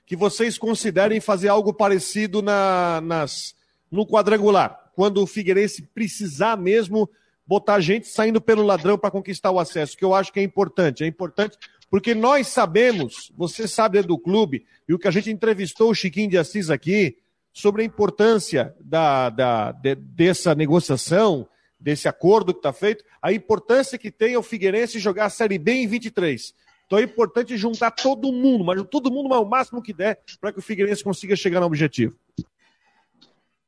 Que 0.05 0.17
vocês 0.17 0.59
considerem 0.59 1.21
fazer 1.21 1.49
algo 1.49 1.73
parecido 1.73 2.43
na, 2.43 3.01
nas, 3.01 3.55
no 3.91 4.07
quadrangular. 4.07 4.91
Quando 4.95 5.23
o 5.23 5.27
Figueirense 5.27 5.83
precisar 5.95 6.57
mesmo 6.57 7.09
botar 7.47 7.81
gente 7.81 8.09
saindo 8.09 8.41
pelo 8.41 8.63
ladrão 8.63 8.99
para 8.99 9.11
conquistar 9.11 9.51
o 9.51 9.59
acesso, 9.59 9.97
que 9.97 10.05
eu 10.05 10.15
acho 10.15 10.33
que 10.33 10.41
é 10.41 10.43
importante. 10.43 11.05
É 11.05 11.07
importante 11.07 11.57
porque 11.93 12.15
nós 12.15 12.47
sabemos, 12.47 13.31
você 13.37 13.69
sabe 13.69 14.01
do 14.01 14.19
clube, 14.19 14.65
e 14.89 14.95
o 14.95 14.99
que 14.99 15.07
a 15.07 15.11
gente 15.11 15.31
entrevistou 15.31 15.91
o 15.91 15.95
Chiquinho 15.95 16.31
de 16.31 16.39
Assis 16.39 16.71
aqui, 16.71 17.19
sobre 17.53 17.83
a 17.83 17.85
importância 17.85 18.75
da, 18.81 19.29
da, 19.31 19.73
de, 19.73 19.95
dessa 19.95 20.55
negociação, 20.55 21.47
desse 21.79 22.09
acordo 22.09 22.53
que 22.53 22.61
está 22.61 22.73
feito, 22.73 23.05
a 23.21 23.33
importância 23.33 23.99
que 23.99 24.11
tem 24.11 24.37
o 24.37 24.43
Figueirense 24.43 24.99
jogar 24.99 25.27
a 25.27 25.31
Série 25.31 25.59
B 25.59 25.73
em 25.73 25.87
23. 25.87 26.55
Então 26.87 26.99
é 26.99 27.03
importante 27.03 27.57
juntar 27.57 27.91
todo 27.91 28.33
mundo, 28.33 28.65
mas 28.65 28.83
todo 28.91 29.11
mundo 29.11 29.33
ao 29.35 29.45
máximo 29.45 29.83
que 29.83 29.93
der 29.93 30.21
para 30.41 30.53
que 30.53 30.59
o 30.59 30.63
Figueirense 30.63 31.03
consiga 31.03 31.35
chegar 31.35 31.61
no 31.61 31.67
objetivo. 31.67 32.17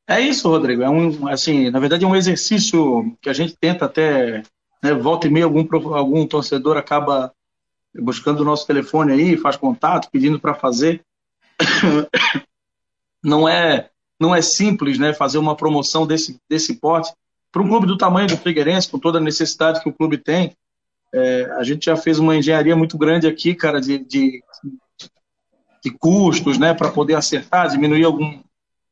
É 0.07 0.21
isso, 0.21 0.47
Rodrigo. 0.47 0.83
É 0.83 0.89
um, 0.89 1.27
assim, 1.27 1.69
na 1.71 1.79
verdade, 1.79 2.05
é 2.05 2.07
um 2.07 2.15
exercício 2.15 3.17
que 3.19 3.29
a 3.29 3.33
gente 3.33 3.55
tenta 3.59 3.85
até, 3.85 4.43
né, 4.83 4.93
volta 4.93 5.27
e 5.27 5.31
meia, 5.31 5.45
algum, 5.45 5.67
algum 5.95 6.27
torcedor 6.27 6.77
acaba 6.77 7.33
buscando 7.95 8.41
o 8.41 8.45
nosso 8.45 8.67
telefone 8.67 9.13
aí, 9.13 9.37
faz 9.37 9.55
contato, 9.55 10.09
pedindo 10.11 10.39
para 10.39 10.53
fazer 10.53 11.01
não 13.25 13.49
é 13.49 13.89
não 14.19 14.33
é 14.33 14.41
simples 14.41 14.97
né, 14.97 15.13
fazer 15.13 15.37
uma 15.37 15.55
promoção 15.55 16.07
desse, 16.07 16.39
desse 16.49 16.75
porte. 16.75 17.11
Para 17.51 17.61
um 17.61 17.67
clube 17.67 17.85
do 17.85 17.97
tamanho 17.97 18.27
do 18.27 18.37
Figueirense, 18.37 18.89
com 18.89 18.97
toda 18.97 19.17
a 19.17 19.21
necessidade 19.21 19.81
que 19.81 19.89
o 19.89 19.93
clube 19.93 20.17
tem, 20.17 20.55
é, 21.13 21.51
a 21.57 21.63
gente 21.63 21.85
já 21.85 21.97
fez 21.97 22.17
uma 22.19 22.35
engenharia 22.35 22.75
muito 22.75 22.97
grande 22.97 23.27
aqui, 23.27 23.53
cara, 23.53 23.81
de, 23.81 23.97
de, 23.97 24.41
de 25.83 25.91
custos, 25.91 26.57
né, 26.57 26.73
para 26.73 26.91
poder 26.91 27.15
acertar, 27.15 27.69
diminuir 27.69 28.05
algum, 28.05 28.39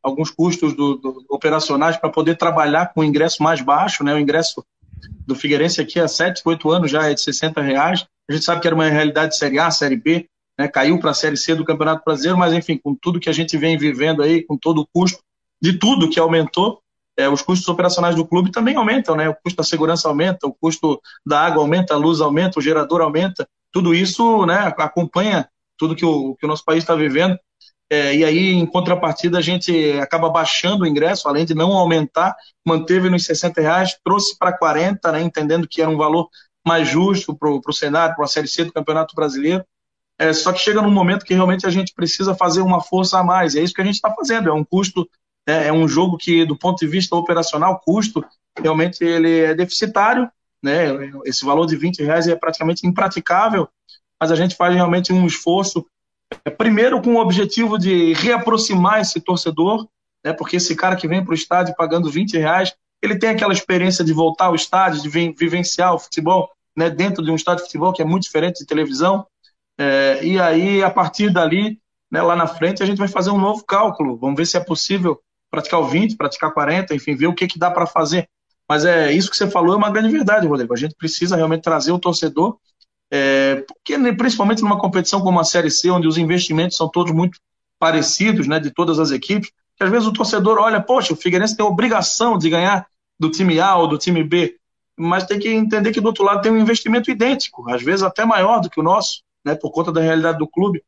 alguns 0.02 0.30
custos 0.30 0.74
do, 0.74 0.96
do, 0.96 1.26
operacionais 1.30 1.98
para 1.98 2.10
poder 2.10 2.38
trabalhar 2.38 2.94
com 2.94 3.02
o 3.02 3.04
ingresso 3.04 3.42
mais 3.42 3.62
baixo, 3.62 4.04
né, 4.04 4.14
o 4.14 4.20
ingresso 4.20 4.64
do 5.26 5.36
Figueirense 5.36 5.82
aqui 5.82 6.00
há 6.00 6.08
7, 6.08 6.42
8 6.46 6.70
anos 6.70 6.92
já 6.92 7.10
é 7.10 7.14
de 7.14 7.22
60 7.22 7.62
reais. 7.62 8.06
A 8.30 8.34
gente 8.34 8.46
sabe 8.46 8.62
que 8.62 8.68
era 8.68 8.76
uma 8.76 8.88
realidade 8.88 9.32
de 9.32 9.38
Série 9.38 9.60
A, 9.60 9.70
Série 9.70 9.98
B, 9.98 10.30
né, 10.58 10.68
caiu 10.68 10.99
para 10.99 11.12
a 11.12 11.14
Série 11.14 11.38
C 11.38 11.56
do 11.56 11.66
Campeonato 11.66 12.04
Brasileiro, 12.06 12.38
mas 12.38 12.54
enfim, 12.54 12.78
com 12.78 12.95
tudo 12.95 13.20
que 13.20 13.30
a 13.30 13.34
gente 13.34 13.58
vem 13.58 13.78
vivendo 13.78 14.22
aí, 14.22 14.43
com 14.43 14.58
todo 14.58 14.82
o 14.82 14.88
custo 14.93 15.20
de 15.62 15.78
tudo 15.78 16.10
que 16.10 16.20
aumentou, 16.20 16.82
é, 17.18 17.30
os 17.30 17.41
custos 17.41 17.68
operacionais 17.68 18.16
do 18.16 18.26
clube 18.26 18.51
também 18.51 18.76
aumentam, 18.76 19.16
né? 19.16 19.30
O 19.30 19.36
custo 19.36 19.58
da 19.58 19.64
segurança 19.64 20.08
aumenta, 20.08 20.47
o 20.47 20.54
custo 20.54 20.99
da 21.26 21.41
água 21.41 21.62
aumenta, 21.62 21.93
a 21.93 21.97
luz 21.97 22.22
aumenta, 22.22 22.60
o 22.60 22.62
gerador 22.62 23.01
aumenta, 23.01 23.47
tudo 23.72 23.93
isso, 23.93 24.45
né, 24.45 24.74
acompanha 24.78 25.47
tudo 25.78 25.95
que 25.95 26.06
o, 26.06 26.36
que 26.36 26.45
o 26.45 26.49
nosso 26.49 26.64
país 26.64 26.84
está 26.84 26.95
vivendo. 26.95 27.38
É, 27.89 28.16
e 28.16 28.24
aí, 28.24 28.54
em 28.54 28.66
contrapartida, 28.66 29.38
a 29.38 29.41
gente 29.41 29.93
acaba 29.99 30.30
baixando 30.30 30.84
o 30.84 30.88
ingresso, 30.88 31.28
além 31.28 31.45
de 31.45 31.54
não 31.54 31.72
aumentar, 31.74 32.36
manteve 32.66 33.10
nos 33.10 33.26
60 33.26 33.62
reais, 33.62 33.97
trouxe 34.04 34.38
para 34.38 34.58
40, 34.58 35.12
né, 35.12 35.22
entendendo 35.22 35.68
que 35.68 35.82
era 35.82 35.89
um 35.89 35.97
valor 35.97 36.30
mais 36.66 36.88
justo 36.88 37.36
para 37.36 37.49
o 37.49 37.74
cenário, 37.74 38.16
para 38.16 38.26
a 38.26 38.28
Série 38.28 38.47
C 38.47 38.64
do 38.64 38.74
Campeonato 38.74 39.16
Brasileiro. 39.16 39.64
É, 40.24 40.32
só 40.32 40.53
que 40.53 40.59
chega 40.59 40.82
num 40.82 40.89
momento 40.89 41.26
que 41.26 41.34
realmente 41.34 41.67
a 41.67 41.69
gente 41.69 41.93
precisa 41.93 42.34
fazer 42.34 42.61
uma 42.61 42.82
força 42.82 43.19
a 43.19 43.24
mais. 43.24 43.55
É 43.55 43.61
isso 43.61 43.74
que 43.74 43.82
a 43.82 43.86
gente 43.86 43.95
está 43.95 44.09
fazendo. 44.09 44.47
É 44.47 44.53
um 44.53 44.63
custo, 44.63 45.05
é, 45.45 45.67
é, 45.67 45.74
um 45.74 45.86
jogo 45.86 46.17
que, 46.17 46.45
do 46.45 46.57
ponto 46.57 46.80
de 46.80 46.88
vista 46.88 47.13
operacional, 47.13 47.82
custo, 47.84 48.24
realmente 48.57 49.03
ele 49.03 49.39
é 49.39 49.53
deficitário. 49.53 50.32
Né? 50.63 50.86
Esse 51.26 51.43
valor 51.43 51.65
de 51.65 51.76
20 51.76 52.01
reais 52.03 52.26
é 52.26 52.36
praticamente 52.38 52.88
impraticável, 52.88 53.67
mas 54.17 54.32
a 54.32 54.36
gente 54.36 54.55
faz 54.55 54.74
realmente 54.74 55.11
um 55.11 55.28
esforço, 55.28 55.86
é, 56.45 56.49
primeiro 56.49 57.01
com 57.01 57.15
o 57.15 57.19
objetivo 57.19 57.78
de 57.78 58.13
reaproximar 58.13 59.01
esse 59.01 59.19
torcedor, 59.19 59.86
né? 60.24 60.32
porque 60.32 60.55
esse 60.55 60.74
cara 60.74 60.95
que 60.95 61.05
vem 61.05 61.21
para 61.21 61.34
o 61.34 61.36
estádio 61.36 61.76
pagando 61.76 62.09
20 62.09 62.38
reais, 62.38 62.74
ele 63.01 63.19
tem 63.19 63.32
aquela 63.32 63.51
experiência 63.51 64.05
de 64.05 64.13
voltar 64.13 64.45
ao 64.45 64.55
estádio, 64.55 65.01
de 65.01 65.09
vivenciar 65.09 65.93
o 65.93 65.99
futebol 65.99 66.49
né? 66.78 66.89
dentro 66.89 67.21
de 67.21 67.30
um 67.30 67.36
estádio 67.36 67.65
de 67.65 67.65
futebol 67.65 67.91
que 67.91 68.01
é 68.01 68.05
muito 68.05 68.24
diferente 68.24 68.59
de 68.59 68.65
televisão. 68.65 69.28
É, 69.78 70.19
e 70.24 70.39
aí, 70.39 70.84
a 70.84 70.89
partir 70.89 71.32
dali, 71.32 71.80
né, 72.11 72.21
lá 72.21 72.36
na 72.36 72.47
frente, 72.47 72.84
a 72.84 72.86
gente 72.86 72.97
vai 72.97 73.07
fazer 73.07 73.32
um 73.32 73.39
novo 73.39 73.63
cálculo. 73.65 74.17
Vamos 74.17 74.38
ver 74.38 74.45
se 74.45 74.57
é 74.57 74.59
possível 74.59 75.19
praticar 75.49 75.80
o 75.80 75.88
20, 75.88 76.15
praticar 76.15 76.51
40, 76.51 76.95
enfim, 76.95 77.15
ver 77.15 77.28
o 77.28 77.34
que, 77.34 77.47
que 77.47 77.59
dá 77.59 77.69
para 77.69 77.86
fazer. 77.86 78.28
Mas 78.67 78.86
é 78.86 79.11
isso 79.11 79.30
que 79.30 79.38
você 79.38 79.49
falou 79.49 79.74
é 79.74 79.78
uma 79.78 79.91
grande 79.91 80.09
verdade, 80.09 80.47
Rodrigo. 80.47 80.74
A 80.74 80.78
gente 80.78 80.95
precisa 80.95 81.36
realmente 81.36 81.61
trazer 81.61 81.91
o 81.91 81.99
torcedor, 81.99 82.57
é, 83.11 83.63
porque 83.67 83.97
né, 83.97 84.11
principalmente 84.13 84.61
numa 84.61 84.80
competição 84.80 85.21
como 85.21 85.39
a 85.39 85.43
Série 85.43 85.69
C, 85.69 85.91
onde 85.91 86.07
os 86.07 86.17
investimentos 86.17 86.78
são 86.78 86.89
todos 86.89 87.13
muito 87.13 87.39
parecidos, 87.78 88.47
né, 88.47 88.59
de 88.59 88.71
todas 88.71 88.97
as 88.97 89.11
equipes, 89.11 89.51
que 89.78 89.84
às 89.84 89.91
vezes 89.91 90.07
o 90.07 90.13
torcedor 90.13 90.57
olha, 90.57 90.82
poxa, 90.82 91.13
o 91.13 91.15
Figueirense 91.15 91.55
tem 91.55 91.65
a 91.65 91.69
obrigação 91.69 92.38
de 92.38 92.49
ganhar 92.49 92.88
do 93.19 93.30
time 93.30 93.59
A 93.59 93.76
ou 93.76 93.88
do 93.88 93.97
time 93.97 94.24
B. 94.24 94.57
mas 94.97 95.26
tem 95.26 95.39
que 95.39 95.49
entender 95.49 95.91
que 95.91 96.01
do 96.01 96.07
outro 96.07 96.24
lado 96.24 96.41
tem 96.41 96.51
um 96.51 96.57
investimento 96.57 97.11
idêntico, 97.11 97.69
às 97.69 97.82
vezes 97.82 98.03
até 98.03 98.26
maior 98.26 98.59
do 98.59 98.69
que 98.69 98.80
o 98.80 98.84
nosso, 98.84 99.24
né, 99.44 99.56
por 99.56 99.72
conta 99.72 99.91
da 99.91 100.02
realidade 100.02 100.38
do 100.38 100.48
clube. 100.48 100.84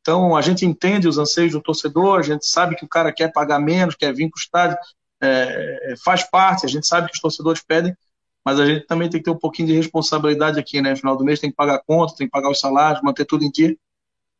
Então, 0.00 0.36
a 0.36 0.42
gente 0.42 0.66
entende 0.66 1.08
os 1.08 1.16
anseios 1.16 1.52
do 1.52 1.62
torcedor, 1.62 2.18
a 2.18 2.22
gente 2.22 2.46
sabe 2.46 2.76
que 2.76 2.84
o 2.84 2.88
cara 2.88 3.10
quer 3.10 3.32
pagar 3.32 3.58
menos, 3.58 3.94
quer 3.94 4.12
vir 4.12 4.28
para 4.30 4.38
o 4.38 4.40
estádio, 4.40 4.78
é, 5.22 5.92
é, 5.92 5.96
faz 6.04 6.22
parte, 6.28 6.66
a 6.66 6.68
gente 6.68 6.86
sabe 6.86 7.08
que 7.08 7.14
os 7.14 7.20
torcedores 7.20 7.62
pedem, 7.66 7.96
mas 8.44 8.60
a 8.60 8.66
gente 8.66 8.86
também 8.86 9.08
tem 9.08 9.18
que 9.18 9.24
ter 9.24 9.30
um 9.30 9.38
pouquinho 9.38 9.68
de 9.68 9.74
responsabilidade 9.74 10.60
aqui, 10.60 10.82
né? 10.82 10.90
No 10.90 10.96
final 10.98 11.16
do 11.16 11.24
mês 11.24 11.40
tem 11.40 11.48
que 11.48 11.56
pagar 11.56 11.82
conta, 11.86 12.14
tem 12.14 12.26
que 12.26 12.30
pagar 12.30 12.50
os 12.50 12.60
salários, 12.60 13.02
manter 13.02 13.24
tudo 13.24 13.44
em 13.44 13.50
dia. 13.50 13.74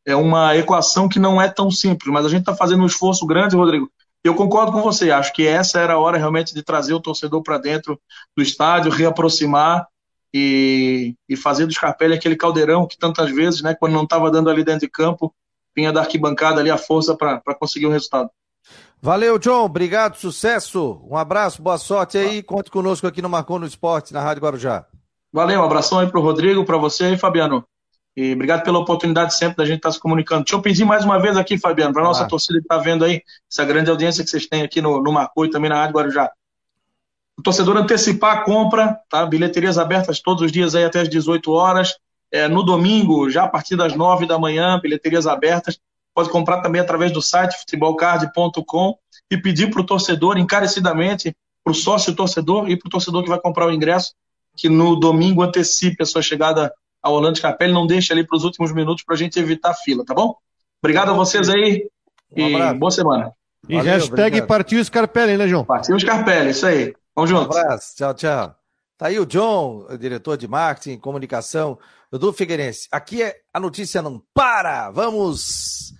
É 0.05 0.15
uma 0.15 0.55
equação 0.55 1.09
que 1.09 1.17
não 1.17 1.41
é 1.41 1.49
tão 1.49 1.71
simples, 1.71 2.13
mas 2.13 2.23
a 2.23 2.29
gente 2.29 2.41
está 2.41 2.55
fazendo 2.55 2.83
um 2.83 2.85
esforço 2.85 3.25
grande, 3.25 3.55
Rodrigo. 3.55 3.89
Eu 4.23 4.35
concordo 4.35 4.71
com 4.71 4.81
você, 4.81 5.09
acho 5.09 5.33
que 5.33 5.47
essa 5.47 5.79
era 5.79 5.93
a 5.93 5.99
hora 5.99 6.19
realmente 6.19 6.53
de 6.53 6.61
trazer 6.61 6.93
o 6.93 6.99
torcedor 6.99 7.41
para 7.41 7.57
dentro 7.57 7.99
do 8.37 8.43
estádio, 8.43 8.91
reaproximar 8.91 9.87
e, 10.37 11.15
e 11.29 11.37
fazer 11.37 11.65
do 11.65 11.71
Scarpelli 11.71 12.13
aquele 12.13 12.35
caldeirão 12.35 12.85
que 12.85 12.97
tantas 12.97 13.31
vezes, 13.31 13.61
né, 13.61 13.73
quando 13.73 13.93
não 13.93 14.03
estava 14.03 14.29
dando 14.29 14.49
ali 14.49 14.65
dentro 14.65 14.81
de 14.81 14.89
campo, 14.89 15.33
vinha 15.73 15.93
da 15.93 16.01
arquibancada 16.01 16.59
ali 16.59 16.69
a 16.69 16.77
força 16.77 17.15
para 17.15 17.55
conseguir 17.57 17.85
o 17.85 17.89
resultado. 17.89 18.29
Valeu, 19.01 19.39
John. 19.39 19.63
Obrigado, 19.63 20.17
sucesso. 20.17 21.01
Um 21.09 21.15
abraço, 21.15 21.61
boa 21.61 21.77
sorte 21.77 22.17
aí. 22.17 22.43
Conte 22.43 22.69
conosco 22.69 23.07
aqui 23.07 23.21
no 23.21 23.29
Marcou 23.29 23.57
no 23.57 23.65
Esporte, 23.65 24.13
na 24.13 24.21
Rádio 24.21 24.43
Guarujá. 24.43 24.85
Valeu, 25.31 25.61
um 25.61 25.63
abração 25.63 25.99
aí 25.99 26.07
pro 26.07 26.19
Rodrigo, 26.19 26.65
para 26.65 26.77
você 26.77 27.13
e 27.13 27.17
Fabiano. 27.17 27.63
E 28.13 28.33
obrigado 28.33 28.63
pela 28.63 28.79
oportunidade 28.79 29.37
sempre 29.37 29.55
da 29.55 29.65
gente 29.65 29.77
estar 29.77 29.89
tá 29.89 29.93
se 29.93 29.99
comunicando. 30.01 30.43
Deixa 30.43 30.55
eu 30.57 30.61
pedir 30.61 30.83
mais 30.83 31.05
uma 31.05 31.17
vez 31.17 31.37
aqui, 31.37 31.57
Fabiano, 31.57 31.93
para 31.93 32.03
nossa 32.03 32.25
ah. 32.25 32.27
torcida 32.27 32.59
que 32.59 32.65
está 32.65 32.77
vendo 32.77 33.05
aí, 33.05 33.21
essa 33.49 33.63
grande 33.63 33.89
audiência 33.89 34.21
que 34.21 34.29
vocês 34.29 34.47
têm 34.47 34.63
aqui 34.63 34.81
no, 34.81 35.01
no 35.01 35.13
Marcou 35.13 35.45
e 35.45 35.49
também 35.49 35.69
na 35.69 35.77
Rádio 35.77 35.95
Guarujá. 35.95 36.29
O 37.37 37.41
torcedor 37.41 37.77
antecipar 37.77 38.37
a 38.37 38.41
compra, 38.41 38.97
tá? 39.09 39.25
Bilheterias 39.25 39.77
abertas 39.77 40.21
todos 40.21 40.41
os 40.41 40.51
dias 40.51 40.73
aí 40.73 40.83
até 40.83 41.01
as 41.01 41.09
18 41.09 41.51
horas. 41.51 41.95
É, 42.31 42.47
no 42.47 42.63
domingo, 42.63 43.29
já 43.29 43.43
a 43.43 43.47
partir 43.47 43.75
das 43.75 43.95
9 43.95 44.25
da 44.25 44.39
manhã, 44.39 44.79
bilheterias 44.81 45.27
abertas. 45.27 45.79
Pode 46.13 46.29
comprar 46.29 46.61
também 46.61 46.79
através 46.79 47.11
do 47.11 47.21
site 47.21 47.57
futebolcard.com 47.59 48.97
e 49.29 49.37
pedir 49.37 49.69
para 49.69 49.81
o 49.81 49.85
torcedor 49.85 50.37
encarecidamente, 50.37 51.35
para 51.63 51.71
o 51.71 51.75
sócio 51.75 52.15
torcedor 52.15 52.69
e 52.69 52.77
para 52.77 52.87
o 52.87 52.89
torcedor 52.89 53.23
que 53.23 53.29
vai 53.29 53.39
comprar 53.39 53.67
o 53.67 53.71
ingresso, 53.71 54.13
que 54.55 54.69
no 54.69 54.95
domingo 54.95 55.41
antecipe 55.41 56.03
a 56.03 56.05
sua 56.05 56.21
chegada 56.21 56.73
ao 57.01 57.13
Orlando 57.13 57.41
Capelli, 57.41 57.73
não 57.73 57.85
deixe 57.85 58.13
ali 58.13 58.25
para 58.25 58.37
os 58.37 58.43
últimos 58.43 58.73
minutos 58.73 59.03
para 59.03 59.15
a 59.15 59.17
gente 59.17 59.37
evitar 59.37 59.71
a 59.71 59.73
fila, 59.73 60.03
tá 60.05 60.13
bom? 60.13 60.35
Obrigado 60.81 61.11
a 61.11 61.13
vocês 61.13 61.49
aí 61.49 61.87
um 62.35 62.47
e 62.47 62.73
boa 62.73 62.91
semana. 62.91 63.31
E 63.67 63.75
Valeu, 63.75 63.93
hashtag 63.93 64.27
obrigado. 64.27 64.47
partiu 64.47 64.83
Scarpelli, 64.83 65.37
né, 65.37 65.47
João? 65.47 65.65
Partiu 65.65 65.99
Scarpelli, 65.99 66.51
isso 66.51 66.65
aí. 66.65 66.95
Vamos 67.15 67.31
um 67.31 67.35
juntos. 67.35 67.55
Um 67.55 67.59
abraço, 67.59 67.95
tchau, 67.95 68.13
tchau. 68.13 68.55
Tá 68.97 69.07
aí 69.07 69.19
o 69.19 69.25
John, 69.25 69.87
diretor 69.99 70.37
de 70.37 70.47
marketing, 70.47 70.97
comunicação 70.99 71.77
do 72.11 72.31
Figueirense. 72.31 72.87
Aqui 72.91 73.23
é 73.23 73.35
a 73.53 73.59
notícia 73.59 74.01
não 74.01 74.21
para. 74.33 74.89
Vamos 74.91 75.93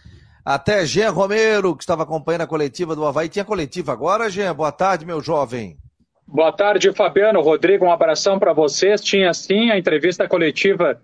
até 0.44 0.86
Jean 0.86 1.12
Romero, 1.12 1.76
que 1.76 1.84
estava 1.84 2.04
acompanhando 2.04 2.42
a 2.42 2.48
coletiva 2.48 2.96
do 2.96 3.06
Havaí. 3.06 3.30
Tinha 3.30 3.44
coletiva 3.44 3.92
agora, 3.92 4.30
Jean? 4.30 4.54
Boa 4.54 4.72
tarde, 4.72 5.06
meu 5.06 5.22
jovem. 5.22 5.78
Boa 6.28 6.52
tarde, 6.52 6.92
Fabiano. 6.94 7.42
Rodrigo, 7.42 7.86
um 7.86 7.92
abração 7.92 8.40
para 8.40 8.54
vocês. 8.54 9.02
Tinha 9.02 9.34
sim 9.34 9.72
a 9.72 9.78
entrevista 9.78 10.28
coletiva 10.28 11.02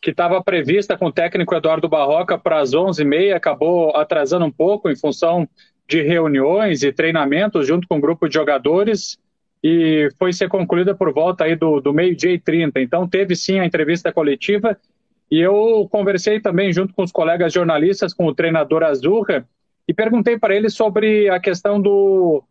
que 0.00 0.10
estava 0.10 0.42
prevista 0.42 0.98
com 0.98 1.06
o 1.06 1.12
técnico 1.12 1.54
Eduardo 1.54 1.88
Barroca 1.88 2.36
para 2.36 2.58
as 2.60 2.72
11h30, 2.72 3.36
acabou 3.36 3.96
atrasando 3.96 4.44
um 4.44 4.50
pouco 4.50 4.90
em 4.90 4.96
função 4.96 5.48
de 5.88 6.02
reuniões 6.02 6.82
e 6.82 6.92
treinamentos 6.92 7.68
junto 7.68 7.86
com 7.86 7.96
um 7.96 8.00
grupo 8.00 8.28
de 8.28 8.34
jogadores 8.34 9.16
e 9.62 10.08
foi 10.18 10.32
ser 10.32 10.48
concluída 10.48 10.94
por 10.94 11.12
volta 11.12 11.44
aí 11.44 11.54
do, 11.54 11.80
do 11.80 11.92
meio-dia 11.92 12.32
e 12.32 12.38
30. 12.38 12.80
Então 12.80 13.08
teve 13.08 13.36
sim 13.36 13.60
a 13.60 13.64
entrevista 13.64 14.12
coletiva 14.12 14.76
e 15.30 15.40
eu 15.40 15.88
conversei 15.90 16.40
também 16.40 16.72
junto 16.72 16.92
com 16.92 17.02
os 17.02 17.12
colegas 17.12 17.52
jornalistas, 17.52 18.12
com 18.12 18.26
o 18.26 18.34
treinador 18.34 18.82
Azurra, 18.82 19.46
e 19.88 19.94
perguntei 19.94 20.38
para 20.38 20.54
ele 20.54 20.68
sobre 20.68 21.28
a 21.30 21.40
questão 21.40 21.80
do, 21.80 22.44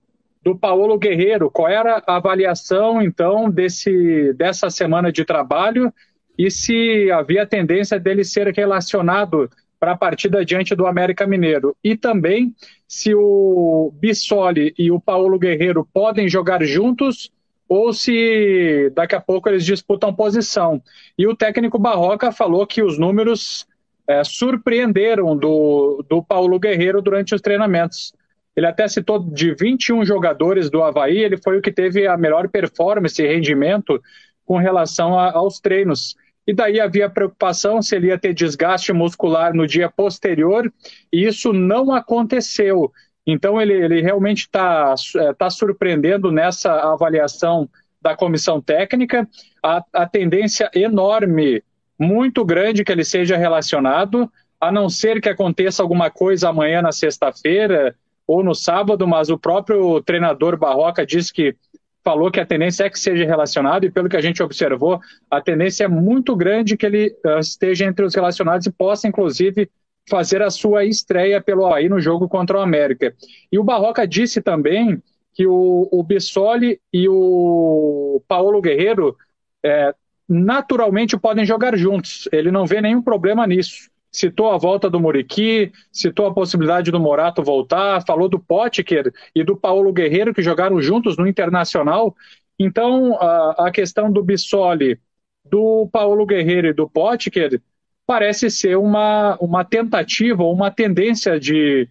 do 0.44 0.58
Paulo 0.58 0.98
Guerreiro, 0.98 1.52
qual 1.52 1.68
era 1.68 2.02
a 2.08 2.16
avaliação, 2.16 3.02
então, 3.02 3.52
desse, 3.52 4.34
dessa 4.34 4.70
semana 4.70 5.12
de 5.12 5.24
trabalho 5.24 5.94
e 6.38 6.50
se 6.50 7.12
havia 7.12 7.46
tendência 7.46 8.00
dele 8.00 8.24
ser 8.24 8.48
relacionado 8.48 9.48
para 9.82 9.94
a 9.94 9.98
partida 9.98 10.46
diante 10.46 10.76
do 10.76 10.86
América 10.86 11.26
Mineiro. 11.26 11.76
E 11.84 11.98
também 11.98 12.54
se 12.88 13.16
o 13.16 13.92
Bissoli 13.96 14.76
e 14.78 14.92
o 14.92 15.00
Paulo 15.00 15.40
Guerreiro 15.40 15.88
podem 15.92 16.30
jogar 16.30 16.64
juntos 16.64 17.32
ou 17.68 17.92
se 17.92 18.92
daqui 18.94 19.16
a 19.16 19.20
pouco 19.20 19.50
eles 19.50 19.66
disputam 19.66 20.14
posição. 20.14 20.84
E 21.18 21.26
o 21.26 21.36
técnico 21.36 21.80
Barroca 21.80 22.32
falou 22.32 22.68
que 22.68 22.84
os 22.84 23.00
números 23.00 23.66
é, 24.08 24.24
surpreenderam 24.24 25.36
do, 25.36 26.06
do 26.08 26.22
Paulo 26.22 26.60
Guerreiro 26.60 27.02
durante 27.02 27.34
os 27.34 27.42
treinamentos. 27.42 28.14
Ele 28.56 28.68
até 28.68 28.88
citou 28.88 29.18
de 29.18 29.56
21 29.56 30.06
jogadores 30.06 30.70
do 30.70 30.84
Havaí, 30.84 31.18
ele 31.18 31.38
foi 31.38 31.58
o 31.58 31.62
que 31.62 31.72
teve 31.72 32.06
a 32.06 32.16
melhor 32.16 32.50
performance 32.50 33.20
e 33.20 33.28
rendimento 33.28 34.00
com 34.46 34.58
relação 34.58 35.18
a, 35.18 35.32
aos 35.32 35.60
treinos. 35.60 36.16
E 36.48 36.54
daí 36.54 36.80
havia 36.80 37.10
preocupação 37.10 37.82
se 37.82 37.96
ele 37.96 38.08
ia 38.08 38.18
ter 38.18 38.34
desgaste 38.34 38.92
muscular 38.92 39.54
no 39.54 39.68
dia 39.68 39.90
posterior, 39.90 40.72
e 41.14 41.26
isso 41.26 41.54
não 41.54 41.92
aconteceu. 41.94 42.92
Então, 43.26 43.62
ele, 43.62 43.74
ele 43.74 44.02
realmente 44.02 44.42
está 44.42 44.96
é, 45.18 45.34
tá 45.34 45.50
surpreendendo 45.50 46.32
nessa 46.32 46.74
avaliação 46.92 47.70
da 48.02 48.16
comissão 48.16 48.60
técnica. 48.60 49.28
A, 49.64 49.84
a 49.94 50.06
tendência 50.08 50.70
enorme, 50.74 51.64
muito 52.00 52.44
grande, 52.44 52.84
que 52.84 52.92
ele 52.92 53.04
seja 53.04 53.38
relacionado, 53.38 54.32
a 54.60 54.72
não 54.72 54.90
ser 54.90 55.22
que 55.22 55.30
aconteça 55.30 55.84
alguma 55.84 56.10
coisa 56.10 56.50
amanhã 56.50 56.82
na 56.82 56.92
sexta-feira 56.92 57.96
ou 58.26 58.44
no 58.44 58.56
sábado, 58.56 59.08
mas 59.08 59.30
o 59.30 59.38
próprio 59.38 60.02
treinador 60.02 60.58
Barroca 60.58 61.06
disse 61.06 61.32
que 61.34 61.56
falou 62.04 62.32
que 62.32 62.40
a 62.40 62.46
tendência 62.46 62.86
é 62.86 62.90
que 62.90 63.00
seja 63.00 63.26
relacionado, 63.26 63.86
e 63.86 63.92
pelo 63.92 64.10
que 64.10 64.18
a 64.18 64.22
gente 64.22 64.42
observou, 64.42 65.00
a 65.30 65.40
tendência 65.40 65.84
é 65.84 65.88
muito 65.88 66.36
grande 66.36 66.76
que 66.76 66.86
ele 66.86 67.16
uh, 67.26 67.40
esteja 67.40 67.86
entre 67.86 68.04
os 68.04 68.16
relacionados 68.16 68.66
e 68.66 68.72
possa, 68.72 69.08
inclusive, 69.08 69.70
fazer 70.10 70.42
a 70.42 70.50
sua 70.50 70.84
estreia 70.84 71.40
pelo 71.40 71.66
Havaí 71.66 71.88
no 71.88 72.00
jogo 72.00 72.28
contra 72.28 72.58
o 72.58 72.62
América. 72.62 73.14
E 73.52 73.60
o 73.60 73.64
Barroca 73.64 74.08
disse 74.08 74.42
também 74.42 75.02
que 75.34 75.46
o, 75.46 75.88
o 75.92 76.04
Bissoli 76.04 76.80
e 76.92 77.08
o 77.08 78.22
Paulo 78.28 78.62
Guerreiro 78.62 79.16
é, 79.64 79.94
naturalmente 80.28 81.18
podem 81.18 81.46
jogar 81.46 81.78
juntos. 81.78 82.28
Ele 82.32 82.52
não 82.52 82.66
vê 82.66 82.82
nenhum 82.82 83.02
problema 83.02 83.46
nisso. 83.46 83.91
Citou 84.12 84.52
a 84.52 84.58
volta 84.58 84.90
do 84.90 85.00
Muriqui, 85.00 85.72
citou 85.92 86.26
a 86.26 86.34
possibilidade 86.34 86.92
do 86.92 87.00
Morato 87.00 87.42
voltar, 87.42 88.06
falou 88.06 88.28
do 88.28 88.40
Potker 88.40 89.12
e 89.34 89.44
do 89.44 89.56
Paulo 89.56 89.94
Guerreiro 89.94 90.34
que 90.34 90.42
jogaram 90.42 90.82
juntos 90.82 91.18
no 91.18 91.26
Internacional. 91.26 92.16
Então, 92.60 93.16
a, 93.16 93.68
a 93.68 93.72
questão 93.72 94.12
do 94.12 94.22
Bissoli, 94.22 95.00
do 95.46 95.88
Paulo 95.92 96.26
Guerreiro 96.26 96.68
e 96.68 96.74
do 96.74 96.90
Potker 96.90 97.62
parece 98.06 98.50
ser 98.50 98.78
uma, 98.78 99.38
uma 99.40 99.64
tentativa 99.64 100.44
uma 100.44 100.70
tendência 100.70 101.40
de, 101.40 101.88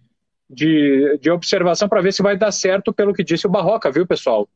de, 0.47 1.17
de 1.19 1.31
observação 1.31 1.89
para 1.89 2.01
ver 2.01 2.13
se 2.13 2.21
vai 2.21 2.37
dar 2.37 2.51
certo 2.51 2.93
pelo 2.93 3.13
que 3.13 3.23
disse 3.23 3.47
o 3.47 3.49
Barroca, 3.49 3.91
viu, 3.91 4.05
pessoal? 4.05 4.47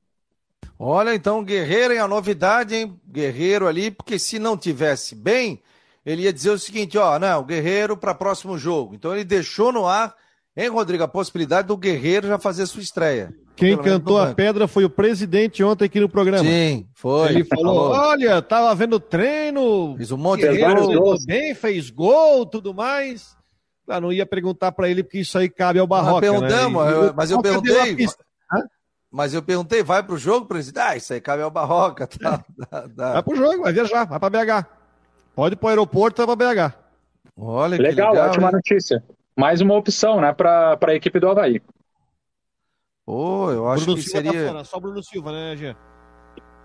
Olha, 0.77 1.15
então, 1.15 1.43
Guerreiro 1.43 1.93
é 1.93 1.99
a 1.99 2.07
novidade, 2.07 2.75
hein? 2.75 2.99
Guerreiro 3.07 3.65
ali, 3.67 3.89
porque 3.89 4.19
se 4.19 4.37
não 4.37 4.57
tivesse 4.57 5.15
bem, 5.15 5.61
ele 6.05 6.23
ia 6.23 6.33
dizer 6.33 6.51
o 6.51 6.59
seguinte: 6.59 6.97
ó, 6.97 7.17
não, 7.17 7.43
Guerreiro 7.43 7.97
para 7.97 8.13
próximo 8.13 8.57
jogo. 8.57 8.93
Então 8.93 9.13
ele 9.13 9.23
deixou 9.23 9.71
no 9.71 9.87
ar, 9.87 10.13
hein, 10.55 10.69
Rodrigo, 10.69 11.03
a 11.03 11.07
possibilidade 11.07 11.67
do 11.67 11.77
Guerreiro 11.77 12.27
já 12.27 12.37
fazer 12.37 12.65
sua 12.67 12.81
estreia. 12.81 13.33
Quem 13.55 13.77
cantou 13.77 14.19
a 14.19 14.33
pedra 14.33 14.67
foi 14.67 14.83
o 14.83 14.89
presidente 14.89 15.63
ontem 15.63 15.85
aqui 15.85 15.99
no 15.99 16.09
programa. 16.09 16.43
Sim, 16.43 16.85
foi. 16.93 17.29
Ele 17.29 17.43
falou: 17.45 17.91
olha, 17.91 18.41
tava 18.41 18.75
vendo 18.75 18.99
treino. 18.99 19.95
Fiz 19.97 20.11
um 20.11 20.17
monte 20.17 20.47
de 20.47 20.57
gol. 20.57 21.15
bem, 21.25 21.55
fez 21.55 21.89
gol, 21.89 22.45
tudo 22.45 22.73
mais. 22.73 23.35
Ah, 23.87 24.01
não 24.01 24.11
ia 24.11 24.25
perguntar 24.25 24.71
para 24.71 24.89
ele, 24.89 25.03
porque 25.03 25.19
isso 25.19 25.37
aí 25.37 25.47
cabe 25.47 25.79
ao 25.79 25.87
Barroca. 25.87 26.31
Mas 26.31 26.39
perguntamos, 26.39 26.85
né? 26.85 26.91
eu, 26.91 27.13
mas 27.15 27.31
eu 27.31 27.41
perguntei. 27.41 28.07
Mas 29.11 29.33
eu 29.33 29.41
perguntei, 29.41 29.81
vai 29.81 30.03
pro 30.03 30.17
jogo, 30.17 30.45
presidente? 30.45 30.83
Ah, 30.83 30.97
isso 30.97 31.13
aí 31.13 31.21
cabe 31.21 31.41
ao 31.41 31.51
Barroca. 31.51 32.05
Tá, 32.05 32.43
tá, 32.69 32.89
tá. 32.89 33.13
Vai 33.13 33.23
pro 33.23 33.35
jogo, 33.35 33.63
vai 33.63 33.71
viajar, 33.71 34.03
vai 34.05 34.19
pra 34.19 34.29
BH. 34.29 34.74
Pode 35.35 35.55
ir 35.55 35.57
pro 35.57 35.67
aeroporto, 35.67 36.25
vai 36.25 36.35
pra 36.35 36.69
BH. 36.69 36.73
Olha 37.37 37.77
legal, 37.77 38.13
legal 38.13 38.29
ótima 38.29 38.47
hein? 38.47 38.53
notícia. 38.53 39.03
Mais 39.35 39.59
uma 39.59 39.75
opção, 39.75 40.21
né, 40.21 40.31
pra, 40.31 40.77
pra 40.77 40.95
equipe 40.95 41.19
do 41.19 41.27
Havaí. 41.27 41.61
Pô, 43.05 43.51
eu 43.51 43.67
acho 43.67 43.83
Bruno 43.83 43.97
que 43.97 44.03
Silva 44.03 44.23
tá 44.23 44.31
seria. 44.31 44.45
Tá 44.45 44.51
fora, 44.51 44.63
só 44.63 44.77
o 44.77 44.81
Bruno 44.81 45.03
Silva, 45.03 45.31
né, 45.31 45.55
Gê? 45.57 45.75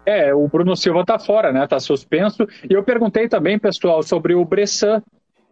É, 0.06 0.34
o 0.34 0.48
Bruno 0.48 0.76
Silva 0.76 1.04
tá 1.04 1.18
fora, 1.18 1.52
né? 1.52 1.66
Tá 1.66 1.78
suspenso. 1.78 2.46
E 2.68 2.72
eu 2.72 2.82
perguntei 2.82 3.28
também, 3.28 3.58
pessoal, 3.58 4.02
sobre 4.02 4.34
o 4.34 4.44
Bressan, 4.44 5.02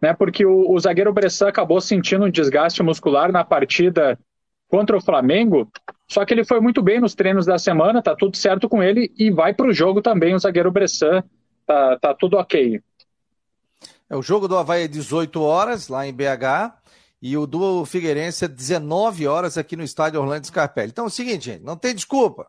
né? 0.01 0.13
Porque 0.13 0.45
o, 0.45 0.71
o 0.71 0.79
zagueiro 0.79 1.13
Bressan 1.13 1.49
acabou 1.49 1.79
sentindo 1.79 2.25
um 2.25 2.31
desgaste 2.31 2.81
muscular 2.81 3.31
na 3.31 3.43
partida 3.43 4.17
contra 4.67 4.97
o 4.97 5.01
Flamengo. 5.01 5.69
Só 6.07 6.25
que 6.25 6.33
ele 6.33 6.45
foi 6.45 6.59
muito 6.59 6.81
bem 6.81 6.99
nos 6.99 7.13
treinos 7.13 7.45
da 7.45 7.59
semana, 7.59 8.01
tá 8.01 8.15
tudo 8.15 8.35
certo 8.37 8.67
com 8.67 8.81
ele 8.81 9.11
e 9.17 9.29
vai 9.29 9.53
para 9.53 9.67
o 9.67 9.73
jogo 9.73 10.01
também 10.01 10.33
o 10.33 10.39
zagueiro 10.39 10.71
Bressan, 10.71 11.23
tá, 11.67 11.97
tá 11.99 12.13
tudo 12.13 12.37
ok. 12.37 12.81
É, 14.09 14.15
o 14.15 14.21
jogo 14.21 14.47
do 14.47 14.57
Havaí 14.57 14.83
é 14.83 14.87
18 14.87 15.41
horas 15.41 15.87
lá 15.87 16.07
em 16.07 16.13
BH 16.13 16.73
e 17.21 17.37
o 17.37 17.45
do 17.45 17.85
Figueirense 17.85 18.45
é 18.45 18.47
19 18.47 19.27
horas 19.27 19.57
aqui 19.57 19.75
no 19.75 19.83
estádio 19.83 20.19
Orlando 20.19 20.47
Scarpelli. 20.47 20.89
Então 20.89 21.05
é 21.05 21.07
o 21.07 21.11
seguinte, 21.11 21.45
gente, 21.45 21.63
não 21.63 21.77
tem 21.77 21.93
desculpa. 21.93 22.47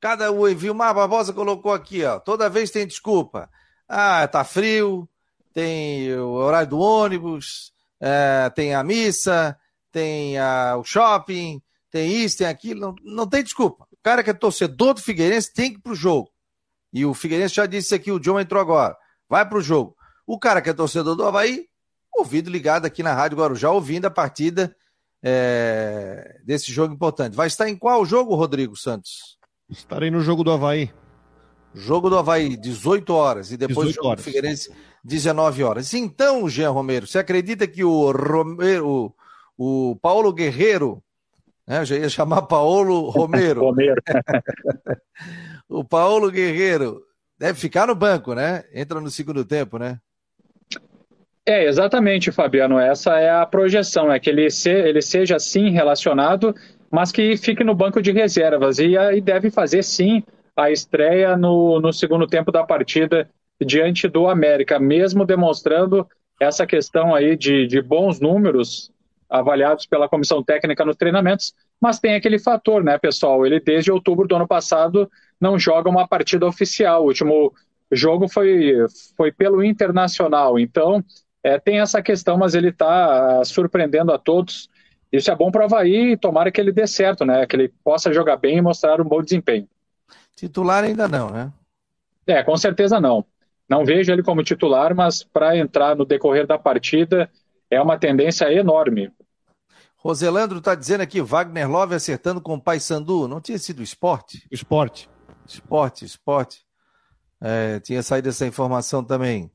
Cada 0.00 0.30
o 0.30 0.46
Vilmar 0.54 0.94
Barbosa 0.94 1.32
colocou 1.32 1.72
aqui, 1.72 2.04
ó, 2.04 2.18
toda 2.18 2.50
vez 2.50 2.70
tem 2.70 2.86
desculpa. 2.86 3.48
Ah, 3.88 4.26
tá 4.26 4.44
frio, 4.44 5.08
tem 5.52 6.14
o 6.14 6.32
horário 6.32 6.68
do 6.68 6.78
ônibus, 6.78 7.72
é, 8.00 8.50
tem 8.50 8.74
a 8.74 8.82
missa, 8.82 9.56
tem 9.90 10.38
a, 10.38 10.76
o 10.76 10.84
shopping, 10.84 11.62
tem 11.90 12.12
isso, 12.12 12.38
tem 12.38 12.46
aquilo. 12.46 12.80
Não, 12.80 12.94
não 13.02 13.26
tem 13.26 13.42
desculpa. 13.42 13.86
O 13.90 13.96
cara 14.02 14.22
que 14.22 14.30
é 14.30 14.34
torcedor 14.34 14.94
do 14.94 15.00
Figueirense 15.00 15.52
tem 15.52 15.70
que 15.72 15.78
ir 15.78 15.82
pro 15.82 15.94
jogo. 15.94 16.30
E 16.92 17.04
o 17.06 17.14
Figueirense 17.14 17.54
já 17.54 17.66
disse 17.66 17.94
aqui, 17.94 18.12
o 18.12 18.20
John 18.20 18.38
entrou 18.38 18.60
agora. 18.60 18.96
Vai 19.28 19.48
pro 19.48 19.60
jogo. 19.60 19.95
O 20.26 20.38
cara 20.38 20.60
que 20.60 20.68
é 20.68 20.72
torcedor 20.72 21.14
do 21.14 21.24
Havaí, 21.24 21.66
ouvido 22.12 22.50
ligado 22.50 22.84
aqui 22.86 23.02
na 23.02 23.14
Rádio 23.14 23.38
Guarujá, 23.38 23.70
ouvindo 23.70 24.06
a 24.06 24.10
partida 24.10 24.74
é, 25.22 26.40
desse 26.44 26.72
jogo 26.72 26.92
importante. 26.92 27.36
Vai 27.36 27.46
estar 27.46 27.68
em 27.68 27.76
qual 27.76 28.04
jogo, 28.04 28.34
Rodrigo 28.34 28.76
Santos? 28.76 29.38
Estarei 29.68 30.10
no 30.10 30.20
jogo 30.20 30.42
do 30.42 30.50
Havaí. 30.50 30.92
Jogo 31.74 32.08
do 32.08 32.16
Havaí, 32.16 32.56
18 32.56 33.12
horas. 33.12 33.52
E 33.52 33.56
depois 33.56 33.90
o 33.90 33.92
jogo 33.92 34.08
horas. 34.08 34.20
do 34.20 34.24
Figueirense, 34.24 34.72
19 35.04 35.62
horas. 35.62 35.92
Então, 35.94 36.48
Jean 36.48 36.70
Romero, 36.70 37.06
você 37.06 37.18
acredita 37.18 37.66
que 37.66 37.84
o 37.84 38.10
Romero, 38.10 39.14
o, 39.58 39.90
o 39.92 39.96
Paulo 39.96 40.32
Guerreiro, 40.32 41.02
né, 41.66 41.80
eu 41.80 41.84
já 41.84 41.96
ia 41.96 42.08
chamar 42.08 42.42
Paulo 42.42 43.10
Romero. 43.10 43.60
Romero. 43.66 44.02
o 45.68 45.84
Paulo 45.84 46.30
Guerreiro 46.30 47.02
deve 47.38 47.58
ficar 47.58 47.86
no 47.86 47.94
banco, 47.94 48.34
né? 48.34 48.64
Entra 48.72 49.00
no 49.00 49.10
segundo 49.10 49.44
tempo, 49.44 49.78
né? 49.78 50.00
É, 51.48 51.64
exatamente, 51.64 52.32
Fabiano. 52.32 52.78
Essa 52.78 53.18
é 53.20 53.30
a 53.30 53.46
projeção, 53.46 54.10
é 54.10 54.18
que 54.18 54.28
ele, 54.28 54.50
se, 54.50 54.70
ele 54.70 55.00
seja 55.00 55.38
sim 55.38 55.70
relacionado, 55.70 56.54
mas 56.90 57.12
que 57.12 57.36
fique 57.36 57.62
no 57.62 57.74
banco 57.74 58.02
de 58.02 58.10
reservas. 58.10 58.78
E 58.78 58.96
aí 58.98 59.20
deve 59.20 59.50
fazer 59.50 59.82
sim 59.84 60.22
a 60.56 60.70
estreia 60.70 61.36
no, 61.36 61.80
no 61.80 61.92
segundo 61.92 62.26
tempo 62.26 62.50
da 62.50 62.64
partida 62.64 63.28
diante 63.64 64.08
do 64.08 64.26
América, 64.28 64.78
mesmo 64.78 65.24
demonstrando 65.24 66.06
essa 66.40 66.66
questão 66.66 67.14
aí 67.14 67.36
de, 67.36 67.66
de 67.66 67.80
bons 67.80 68.20
números 68.20 68.90
avaliados 69.28 69.86
pela 69.86 70.08
comissão 70.08 70.42
técnica 70.42 70.84
nos 70.84 70.96
treinamentos, 70.96 71.52
mas 71.80 71.98
tem 71.98 72.14
aquele 72.14 72.38
fator, 72.38 72.82
né, 72.82 72.98
pessoal? 72.98 73.44
Ele 73.46 73.60
desde 73.60 73.90
outubro 73.90 74.26
do 74.26 74.36
ano 74.36 74.46
passado 74.46 75.10
não 75.40 75.58
joga 75.58 75.88
uma 75.90 76.06
partida 76.06 76.46
oficial. 76.46 77.02
O 77.02 77.06
último 77.08 77.52
jogo 77.90 78.28
foi, 78.28 78.74
foi 79.16 79.32
pelo 79.32 79.62
Internacional. 79.64 80.58
Então, 80.58 81.02
é, 81.42 81.58
tem 81.58 81.80
essa 81.80 82.02
questão, 82.02 82.36
mas 82.36 82.54
ele 82.54 82.70
está 82.70 83.44
surpreendendo 83.44 84.12
a 84.12 84.18
todos. 84.18 84.68
Isso 85.12 85.30
é 85.30 85.34
bom 85.36 85.50
para 85.50 85.62
o 85.62 85.64
Havaí 85.64 86.12
e 86.12 86.16
tomara 86.16 86.50
que 86.50 86.60
ele 86.60 86.72
dê 86.72 86.86
certo, 86.86 87.24
né? 87.24 87.46
Que 87.46 87.56
ele 87.56 87.72
possa 87.84 88.12
jogar 88.12 88.36
bem 88.36 88.58
e 88.58 88.62
mostrar 88.62 89.00
um 89.00 89.04
bom 89.04 89.22
desempenho. 89.22 89.68
Titular 90.34 90.84
ainda 90.84 91.06
não, 91.08 91.30
né? 91.30 91.52
É, 92.26 92.42
com 92.42 92.56
certeza 92.56 93.00
não. 93.00 93.24
Não 93.68 93.84
vejo 93.84 94.12
ele 94.12 94.22
como 94.22 94.42
titular, 94.42 94.94
mas 94.94 95.22
para 95.22 95.56
entrar 95.56 95.96
no 95.96 96.04
decorrer 96.04 96.46
da 96.46 96.58
partida 96.58 97.30
é 97.70 97.80
uma 97.80 97.98
tendência 97.98 98.52
enorme. 98.52 99.10
Roselandro 99.96 100.58
está 100.58 100.74
dizendo 100.74 101.00
aqui, 101.00 101.20
Wagner 101.20 101.68
Love 101.68 101.94
acertando 101.94 102.40
com 102.40 102.54
o 102.54 102.60
Paysandu. 102.60 103.26
Não 103.26 103.40
tinha 103.40 103.58
sido 103.58 103.82
esporte? 103.82 104.46
Esporte. 104.50 105.08
Esporte, 105.46 106.04
esporte. 106.04 106.64
É, 107.40 107.80
tinha 107.80 108.02
saído 108.02 108.28
essa 108.28 108.46
informação 108.46 109.02
também. 109.02 109.50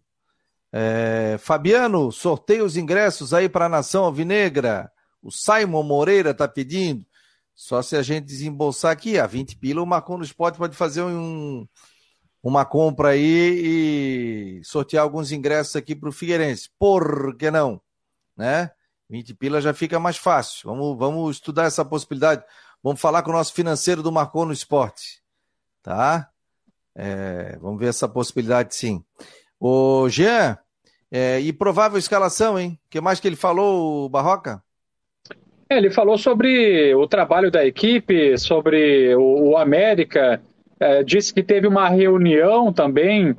É, 0.73 1.37
Fabiano, 1.39 2.11
sorteia 2.11 2.63
os 2.63 2.77
ingressos 2.77 3.33
aí 3.33 3.49
para 3.49 3.65
a 3.65 3.69
Nação 3.69 4.05
Alvinegra. 4.05 4.91
O 5.21 5.31
Simon 5.31 5.83
Moreira 5.83 6.31
está 6.31 6.47
pedindo. 6.47 7.05
Só 7.53 7.81
se 7.81 7.95
a 7.95 8.01
gente 8.01 8.25
desembolsar 8.25 8.91
aqui, 8.91 9.19
a 9.19 9.27
20 9.27 9.57
pila, 9.57 9.83
o 9.83 9.85
Marcon 9.85 10.17
no 10.17 10.23
Esporte 10.23 10.57
pode 10.57 10.75
fazer 10.75 11.03
um, 11.03 11.67
uma 12.41 12.65
compra 12.65 13.09
aí 13.09 14.59
e 14.59 14.61
sortear 14.63 15.03
alguns 15.03 15.31
ingressos 15.31 15.75
aqui 15.75 15.95
para 15.95 16.09
o 16.09 16.13
Figueirense. 16.13 16.69
Por 16.79 17.35
que 17.37 17.51
não? 17.51 17.79
Né? 18.35 18.71
20 19.09 19.33
pila 19.35 19.61
já 19.61 19.73
fica 19.73 19.99
mais 19.99 20.17
fácil. 20.17 20.69
Vamos, 20.69 20.97
vamos 20.97 21.35
estudar 21.35 21.65
essa 21.65 21.83
possibilidade. 21.83 22.43
Vamos 22.81 22.99
falar 22.99 23.21
com 23.21 23.29
o 23.29 23.33
nosso 23.33 23.53
financeiro 23.53 24.01
do 24.01 24.11
Marcon 24.11 24.45
no 24.45 24.53
Esporte. 24.53 25.21
Tá? 25.83 26.31
É, 26.95 27.57
vamos 27.59 27.79
ver 27.79 27.89
essa 27.89 28.07
possibilidade 28.07 28.73
sim. 28.73 29.03
O 29.63 30.09
Jean, 30.09 30.57
é, 31.11 31.39
e 31.39 31.53
provável 31.53 31.99
escalação, 31.99 32.59
hein? 32.59 32.79
O 32.87 32.89
que 32.89 32.99
mais 32.99 33.19
que 33.19 33.27
ele 33.27 33.35
falou, 33.35 34.09
Barroca? 34.09 34.59
É, 35.69 35.77
ele 35.77 35.91
falou 35.91 36.17
sobre 36.17 36.95
o 36.95 37.07
trabalho 37.07 37.51
da 37.51 37.63
equipe, 37.63 38.35
sobre 38.39 39.13
o, 39.15 39.51
o 39.51 39.57
América, 39.57 40.41
é, 40.79 41.03
disse 41.03 41.31
que 41.31 41.43
teve 41.43 41.67
uma 41.67 41.87
reunião 41.89 42.73
também. 42.73 43.35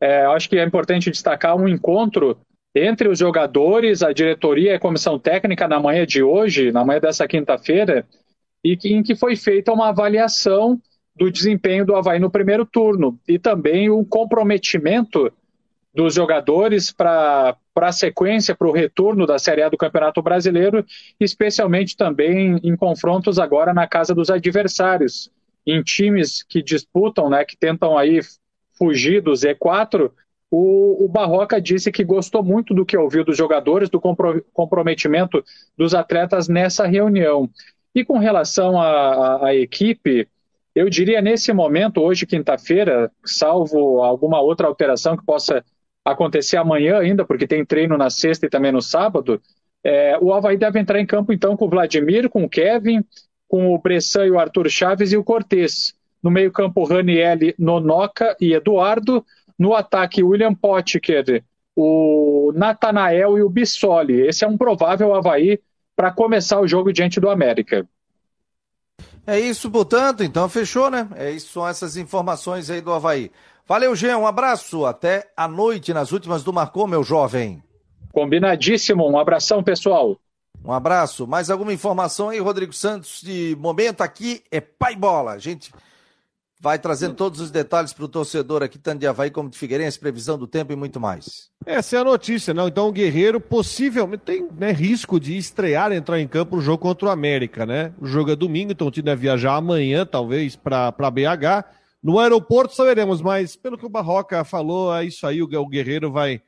É, 0.00 0.24
acho 0.24 0.48
que 0.48 0.58
é 0.58 0.64
importante 0.64 1.10
destacar 1.10 1.54
um 1.54 1.68
encontro 1.68 2.38
entre 2.74 3.06
os 3.06 3.18
jogadores, 3.18 4.02
a 4.02 4.10
diretoria 4.10 4.72
e 4.72 4.74
a 4.74 4.80
comissão 4.80 5.18
técnica 5.18 5.68
na 5.68 5.78
manhã 5.78 6.06
de 6.06 6.22
hoje, 6.22 6.72
na 6.72 6.82
manhã 6.82 6.98
dessa 6.98 7.28
quinta-feira, 7.28 8.06
e 8.64 8.74
que, 8.74 8.90
em 8.90 9.02
que 9.02 9.14
foi 9.14 9.36
feita 9.36 9.70
uma 9.70 9.90
avaliação 9.90 10.80
do 11.14 11.30
desempenho 11.30 11.84
do 11.84 11.94
Havaí 11.94 12.18
no 12.18 12.30
primeiro 12.30 12.64
turno 12.64 13.18
e 13.28 13.38
também 13.38 13.90
o 13.90 14.02
comprometimento 14.02 15.30
dos 15.94 16.14
jogadores 16.14 16.90
para 16.90 17.56
a 17.76 17.92
sequência, 17.92 18.54
para 18.54 18.68
o 18.68 18.72
retorno 18.72 19.26
da 19.26 19.38
Série 19.38 19.62
A 19.62 19.68
do 19.68 19.76
Campeonato 19.76 20.22
Brasileiro, 20.22 20.84
especialmente 21.18 21.96
também 21.96 22.60
em 22.62 22.76
confrontos 22.76 23.38
agora 23.38 23.72
na 23.74 23.86
casa 23.86 24.14
dos 24.14 24.30
adversários, 24.30 25.30
em 25.66 25.82
times 25.82 26.42
que 26.42 26.62
disputam, 26.62 27.28
né, 27.28 27.44
que 27.44 27.56
tentam 27.56 27.96
aí 27.96 28.20
fugir 28.76 29.20
do 29.20 29.32
Z4, 29.32 30.10
o, 30.50 31.04
o, 31.04 31.08
Barroca 31.08 31.60
disse 31.60 31.92
que 31.92 32.02
gostou 32.02 32.42
muito 32.42 32.72
do 32.72 32.86
que 32.86 32.96
ouviu 32.96 33.24
dos 33.24 33.36
jogadores, 33.36 33.90
do 33.90 34.00
compro, 34.00 34.42
comprometimento 34.52 35.44
dos 35.76 35.94
atletas 35.94 36.48
nessa 36.48 36.86
reunião. 36.86 37.50
E 37.94 38.02
com 38.02 38.18
relação 38.18 38.80
à 38.80 39.54
equipe, 39.54 40.26
eu 40.74 40.88
diria 40.88 41.20
nesse 41.20 41.52
momento, 41.52 42.00
hoje, 42.00 42.24
quinta-feira, 42.24 43.10
salvo 43.24 44.02
alguma 44.02 44.40
outra 44.40 44.68
alteração 44.68 45.16
que 45.16 45.24
possa 45.24 45.62
acontecer 46.12 46.56
amanhã 46.56 46.98
ainda, 46.98 47.24
porque 47.24 47.46
tem 47.46 47.64
treino 47.64 47.96
na 47.96 48.10
sexta 48.10 48.46
e 48.46 48.48
também 48.50 48.72
no 48.72 48.82
sábado, 48.82 49.40
é, 49.82 50.18
o 50.20 50.32
Havaí 50.32 50.56
deve 50.56 50.78
entrar 50.78 51.00
em 51.00 51.06
campo 51.06 51.32
então 51.32 51.56
com 51.56 51.66
o 51.66 51.70
Vladimir, 51.70 52.28
com 52.28 52.44
o 52.44 52.48
Kevin, 52.48 53.04
com 53.46 53.74
o 53.74 53.78
Bressan 53.78 54.26
e 54.26 54.30
o 54.30 54.38
Arthur 54.38 54.68
Chaves 54.68 55.12
e 55.12 55.16
o 55.16 55.24
Cortez. 55.24 55.94
No 56.22 56.30
meio-campo, 56.30 56.84
Raniel, 56.84 57.38
Nonoca 57.58 58.36
e 58.40 58.52
Eduardo. 58.52 59.24
No 59.58 59.74
ataque, 59.74 60.22
William 60.22 60.54
Potker, 60.54 61.42
o 61.74 62.52
Natanael 62.54 63.38
e 63.38 63.42
o 63.42 63.48
Bissoli. 63.48 64.20
Esse 64.26 64.44
é 64.44 64.48
um 64.48 64.58
provável 64.58 65.14
Havaí 65.14 65.60
para 65.96 66.12
começar 66.12 66.60
o 66.60 66.66
jogo 66.66 66.92
diante 66.92 67.18
do 67.20 67.30
América. 67.30 67.86
É 69.26 69.38
isso, 69.38 69.70
portanto, 69.70 70.22
então 70.22 70.48
fechou, 70.48 70.90
né? 70.90 71.08
É 71.14 71.30
isso, 71.30 71.52
são 71.52 71.68
essas 71.68 71.96
informações 71.96 72.70
aí 72.70 72.80
do 72.80 72.92
Havaí. 72.92 73.30
Valeu, 73.68 73.94
Jean, 73.94 74.16
um 74.16 74.26
abraço, 74.26 74.86
até 74.86 75.30
a 75.36 75.46
noite 75.46 75.92
nas 75.92 76.10
últimas 76.10 76.42
do 76.42 76.54
Marcou, 76.54 76.86
meu 76.86 77.04
jovem. 77.04 77.62
Combinadíssimo, 78.10 79.06
um 79.06 79.18
abração, 79.18 79.62
pessoal. 79.62 80.18
Um 80.64 80.72
abraço. 80.72 81.26
Mais 81.26 81.50
alguma 81.50 81.70
informação 81.70 82.30
aí, 82.30 82.38
Rodrigo 82.38 82.72
Santos? 82.72 83.20
De 83.22 83.54
momento 83.60 84.00
aqui 84.00 84.42
é 84.50 84.58
pai 84.58 84.96
bola. 84.96 85.32
A 85.32 85.38
gente 85.38 85.70
vai 86.58 86.78
trazendo 86.78 87.14
todos 87.14 87.40
os 87.40 87.50
detalhes 87.50 87.92
para 87.92 88.06
o 88.06 88.08
torcedor 88.08 88.62
aqui, 88.62 88.78
tanto 88.78 89.00
de 89.00 89.06
Havaí 89.06 89.30
como 89.30 89.50
de 89.50 89.58
Figueirense, 89.58 90.00
previsão 90.00 90.38
do 90.38 90.46
tempo 90.46 90.72
e 90.72 90.76
muito 90.76 90.98
mais. 90.98 91.50
Essa 91.66 91.98
é 91.98 92.00
a 92.00 92.04
notícia, 92.04 92.54
não? 92.54 92.68
Então 92.68 92.88
o 92.88 92.92
Guerreiro 92.92 93.38
possivelmente 93.38 94.22
tem 94.24 94.48
né, 94.56 94.72
risco 94.72 95.20
de 95.20 95.36
estrear, 95.36 95.92
entrar 95.92 96.18
em 96.18 96.26
campo 96.26 96.56
no 96.56 96.62
jogo 96.62 96.78
contra 96.78 97.08
o 97.08 97.10
América, 97.10 97.66
né? 97.66 97.92
O 98.00 98.06
jogo 98.06 98.30
é 98.30 98.34
domingo, 98.34 98.72
então 98.72 98.86
o 98.86 98.90
time 98.90 99.04
deve 99.04 99.20
viajar 99.20 99.56
amanhã, 99.56 100.06
talvez, 100.06 100.56
para 100.56 101.10
BH. 101.10 101.77
No 102.02 102.18
aeroporto 102.18 102.74
saberemos, 102.74 103.20
mas 103.20 103.56
pelo 103.56 103.76
que 103.76 103.86
o 103.86 103.90
Barroca 103.90 104.44
falou, 104.44 104.94
é 104.94 105.04
isso 105.04 105.26
aí, 105.26 105.42
o 105.42 105.66
Guerreiro 105.66 106.10
vai 106.10 106.40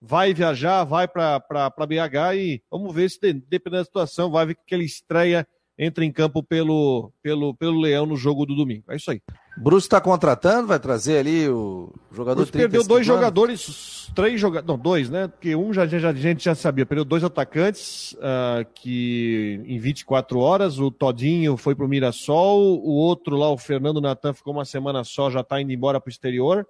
vai 0.00 0.34
viajar, 0.34 0.84
vai 0.84 1.08
para 1.08 1.70
BH 1.70 2.36
e 2.36 2.62
vamos 2.70 2.94
ver 2.94 3.10
se, 3.10 3.18
dependendo 3.32 3.80
da 3.80 3.84
situação, 3.84 4.30
vai 4.30 4.46
ver 4.46 4.56
que 4.66 4.74
ele 4.74 4.84
estreia, 4.84 5.46
entra 5.78 6.04
em 6.04 6.12
campo 6.12 6.42
pelo, 6.42 7.12
pelo, 7.22 7.54
pelo 7.54 7.80
Leão 7.80 8.06
no 8.06 8.16
jogo 8.16 8.46
do 8.46 8.54
domingo. 8.54 8.84
É 8.90 8.96
isso 8.96 9.10
aí. 9.10 9.20
Bruce 9.56 9.86
está 9.86 10.00
contratando, 10.00 10.68
vai 10.68 10.78
trazer 10.78 11.18
ali 11.18 11.48
o 11.48 11.90
jogador. 12.12 12.36
Bruce 12.36 12.52
perdeu 12.52 12.84
dois 12.84 13.08
anos. 13.08 13.20
jogadores, 13.20 14.12
três 14.14 14.38
jogadores, 14.40 14.68
não, 14.68 14.78
dois, 14.78 15.08
né? 15.08 15.28
Porque 15.28 15.56
um 15.56 15.72
já, 15.72 15.86
já, 15.86 16.10
a 16.10 16.12
gente 16.12 16.44
já 16.44 16.54
sabia, 16.54 16.84
perdeu 16.84 17.04
dois 17.04 17.24
atacantes 17.24 18.12
uh, 18.14 18.66
que 18.74 19.62
em 19.66 19.78
24 19.78 20.38
horas, 20.38 20.78
o 20.78 20.90
Todinho 20.90 21.56
foi 21.56 21.74
para 21.74 21.86
o 21.86 21.88
Mirassol, 21.88 22.78
o 22.82 22.92
outro 22.92 23.36
lá, 23.36 23.50
o 23.50 23.56
Fernando 23.56 24.00
Natan, 24.00 24.34
ficou 24.34 24.52
uma 24.52 24.64
semana 24.64 25.04
só, 25.04 25.30
já 25.30 25.40
está 25.40 25.60
indo 25.60 25.72
embora 25.72 26.00
para 26.00 26.08
o 26.08 26.12
exterior. 26.12 26.66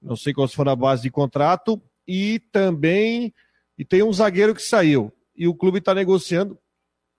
Não 0.00 0.16
sei 0.16 0.32
qual 0.32 0.48
for 0.48 0.68
a 0.68 0.76
base 0.76 1.02
de 1.02 1.10
contrato. 1.10 1.80
E 2.08 2.38
também 2.52 3.34
e 3.78 3.84
tem 3.84 4.02
um 4.02 4.12
zagueiro 4.12 4.54
que 4.54 4.62
saiu. 4.62 5.12
E 5.36 5.46
o 5.46 5.54
clube 5.54 5.78
está 5.78 5.94
negociando 5.94 6.58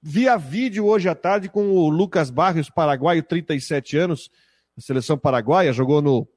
via 0.01 0.37
vídeo 0.37 0.85
hoje 0.85 1.09
à 1.09 1.15
tarde 1.15 1.49
com 1.49 1.71
o 1.71 1.89
Lucas 1.89 2.29
Barrios, 2.29 2.69
paraguaio, 2.69 3.21
37 3.21 3.97
anos 3.97 4.31
da 4.77 4.81
seleção 4.81 5.17
paraguaia, 5.17 5.73
jogou 5.73 6.01
no 6.01 6.27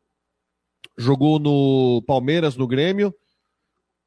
jogou 0.97 1.39
no 1.39 2.03
Palmeiras, 2.07 2.57
no 2.57 2.67
Grêmio. 2.67 3.15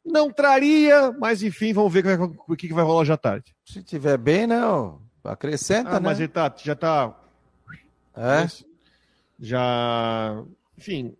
Não 0.03 0.29
traria, 0.31 1.11
mas 1.13 1.43
enfim, 1.43 1.71
vamos 1.71 1.93
ver 1.93 2.03
o 2.47 2.55
que, 2.55 2.73
vai 2.73 2.84
rolar 2.84 3.01
hoje 3.01 3.13
à 3.13 3.17
tarde. 3.17 3.55
Se 3.63 3.81
tiver 3.81 4.17
bem, 4.17 4.45
não. 4.45 5.01
Acrescenta, 5.23 5.91
ah, 5.91 5.93
né? 5.93 5.99
Mas 6.01 6.19
ele 6.19 6.27
tá, 6.27 6.53
já 6.57 6.75
tá. 6.75 7.17
É? 8.15 8.47
Já. 9.39 10.43
Enfim. 10.77 11.15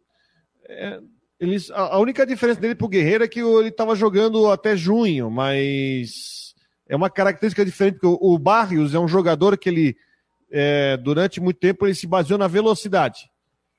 É, 0.66 1.00
eles, 1.40 1.72
a, 1.72 1.96
a, 1.96 2.00
única 2.00 2.26
diferença 2.26 2.60
dele 2.60 2.76
pro 2.76 2.90
Guerreiro 2.90 3.24
é 3.24 3.28
que 3.28 3.40
ele 3.40 3.70
estava 3.70 3.96
jogando 3.96 4.52
até 4.52 4.76
junho, 4.76 5.32
mas 5.32 6.54
é 6.88 6.96
uma 6.96 7.10
característica 7.10 7.64
diferente, 7.64 8.00
porque 8.00 8.08
o, 8.08 8.34
o 8.34 8.38
Barrios 8.38 8.94
é 8.94 9.00
um 9.00 9.08
jogador 9.08 9.58
que 9.58 9.70
ele 9.70 9.96
é, 10.56 10.96
durante 10.98 11.42
muito 11.42 11.60
tempo 11.60 11.84
ele 11.84 11.96
se 11.96 12.06
baseou 12.06 12.38
na 12.38 12.48
velocidade. 12.48 13.28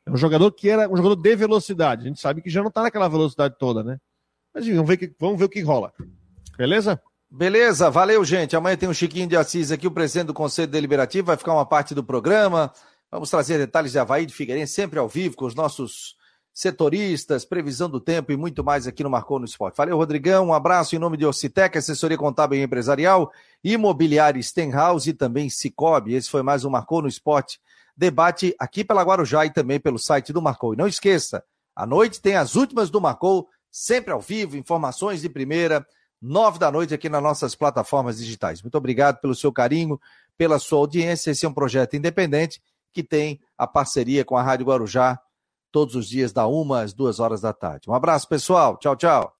É 0.04 0.10
um 0.10 0.16
jogador 0.16 0.50
que 0.50 0.68
era 0.68 0.88
um 0.88 0.96
jogador 0.96 1.14
de 1.14 1.36
velocidade. 1.36 2.02
A 2.02 2.08
gente 2.08 2.20
sabe 2.20 2.42
que 2.42 2.50
já 2.50 2.60
não 2.60 2.68
está 2.68 2.82
naquela 2.82 3.08
velocidade 3.08 3.54
toda, 3.58 3.84
né? 3.84 3.98
Mas 4.52 4.66
vamos 4.66 4.86
ver, 4.86 4.96
que, 4.96 5.14
vamos 5.18 5.38
ver 5.38 5.44
o 5.44 5.48
que 5.48 5.60
rola. 5.60 5.92
Beleza? 6.58 7.00
Beleza, 7.30 7.90
valeu, 7.90 8.24
gente. 8.24 8.56
Amanhã 8.56 8.76
tem 8.76 8.88
um 8.88 8.94
Chiquinho 8.94 9.28
de 9.28 9.36
Assis 9.36 9.70
aqui, 9.70 9.86
o 9.86 9.90
presidente 9.90 10.26
do 10.26 10.34
Conselho 10.34 10.68
Deliberativo, 10.68 11.28
vai 11.28 11.36
ficar 11.36 11.52
uma 11.52 11.64
parte 11.64 11.94
do 11.94 12.02
programa. 12.02 12.72
Vamos 13.10 13.30
trazer 13.30 13.58
detalhes 13.58 13.92
de 13.92 13.98
Havaí 13.98 14.26
de 14.26 14.34
Figueirense, 14.34 14.72
sempre 14.72 14.98
ao 14.98 15.08
vivo, 15.08 15.36
com 15.36 15.44
os 15.44 15.54
nossos 15.54 16.16
setoristas, 16.54 17.44
previsão 17.44 17.90
do 17.90 18.00
tempo 18.00 18.30
e 18.30 18.36
muito 18.36 18.62
mais 18.62 18.86
aqui 18.86 19.02
no 19.02 19.10
Marcou 19.10 19.40
no 19.40 19.44
Esporte. 19.44 19.76
Valeu, 19.76 19.96
Rodrigão. 19.96 20.46
Um 20.46 20.54
abraço 20.54 20.94
em 20.94 21.00
nome 21.00 21.16
de 21.16 21.26
Ocitec, 21.26 21.76
assessoria 21.76 22.16
contábil 22.16 22.60
e 22.60 22.62
empresarial, 22.62 23.32
imobiliária 23.62 24.40
Stenhouse 24.40 25.10
e 25.10 25.12
também 25.12 25.50
Cicobi. 25.50 26.14
Esse 26.14 26.30
foi 26.30 26.42
mais 26.42 26.64
um 26.64 26.70
Marcou 26.70 27.02
no 27.02 27.08
Esporte. 27.08 27.60
Debate 27.96 28.54
aqui 28.56 28.84
pela 28.84 29.02
Guarujá 29.02 29.44
e 29.44 29.50
também 29.50 29.80
pelo 29.80 29.98
site 29.98 30.32
do 30.32 30.40
Marcou. 30.40 30.74
E 30.74 30.76
não 30.76 30.86
esqueça, 30.86 31.44
à 31.74 31.84
noite 31.84 32.20
tem 32.20 32.36
as 32.36 32.54
últimas 32.54 32.88
do 32.88 33.00
Marcou, 33.00 33.48
sempre 33.68 34.12
ao 34.12 34.20
vivo, 34.20 34.56
informações 34.56 35.22
de 35.22 35.28
primeira, 35.28 35.84
nove 36.22 36.60
da 36.60 36.70
noite 36.70 36.94
aqui 36.94 37.08
nas 37.08 37.22
nossas 37.22 37.56
plataformas 37.56 38.18
digitais. 38.18 38.62
Muito 38.62 38.78
obrigado 38.78 39.20
pelo 39.20 39.34
seu 39.34 39.52
carinho, 39.52 40.00
pela 40.38 40.60
sua 40.60 40.78
audiência. 40.78 41.32
Esse 41.32 41.46
é 41.46 41.48
um 41.48 41.52
projeto 41.52 41.96
independente 41.96 42.62
que 42.92 43.02
tem 43.02 43.40
a 43.58 43.66
parceria 43.66 44.24
com 44.24 44.36
a 44.36 44.42
Rádio 44.42 44.66
Guarujá 44.66 45.18
todos 45.74 45.96
os 45.96 46.08
dias, 46.08 46.32
da 46.32 46.46
uma 46.46 46.82
às 46.82 46.92
duas 46.92 47.18
horas 47.18 47.40
da 47.40 47.52
tarde. 47.52 47.90
Um 47.90 47.94
abraço, 47.94 48.28
pessoal. 48.28 48.76
Tchau, 48.76 48.94
tchau. 48.94 49.32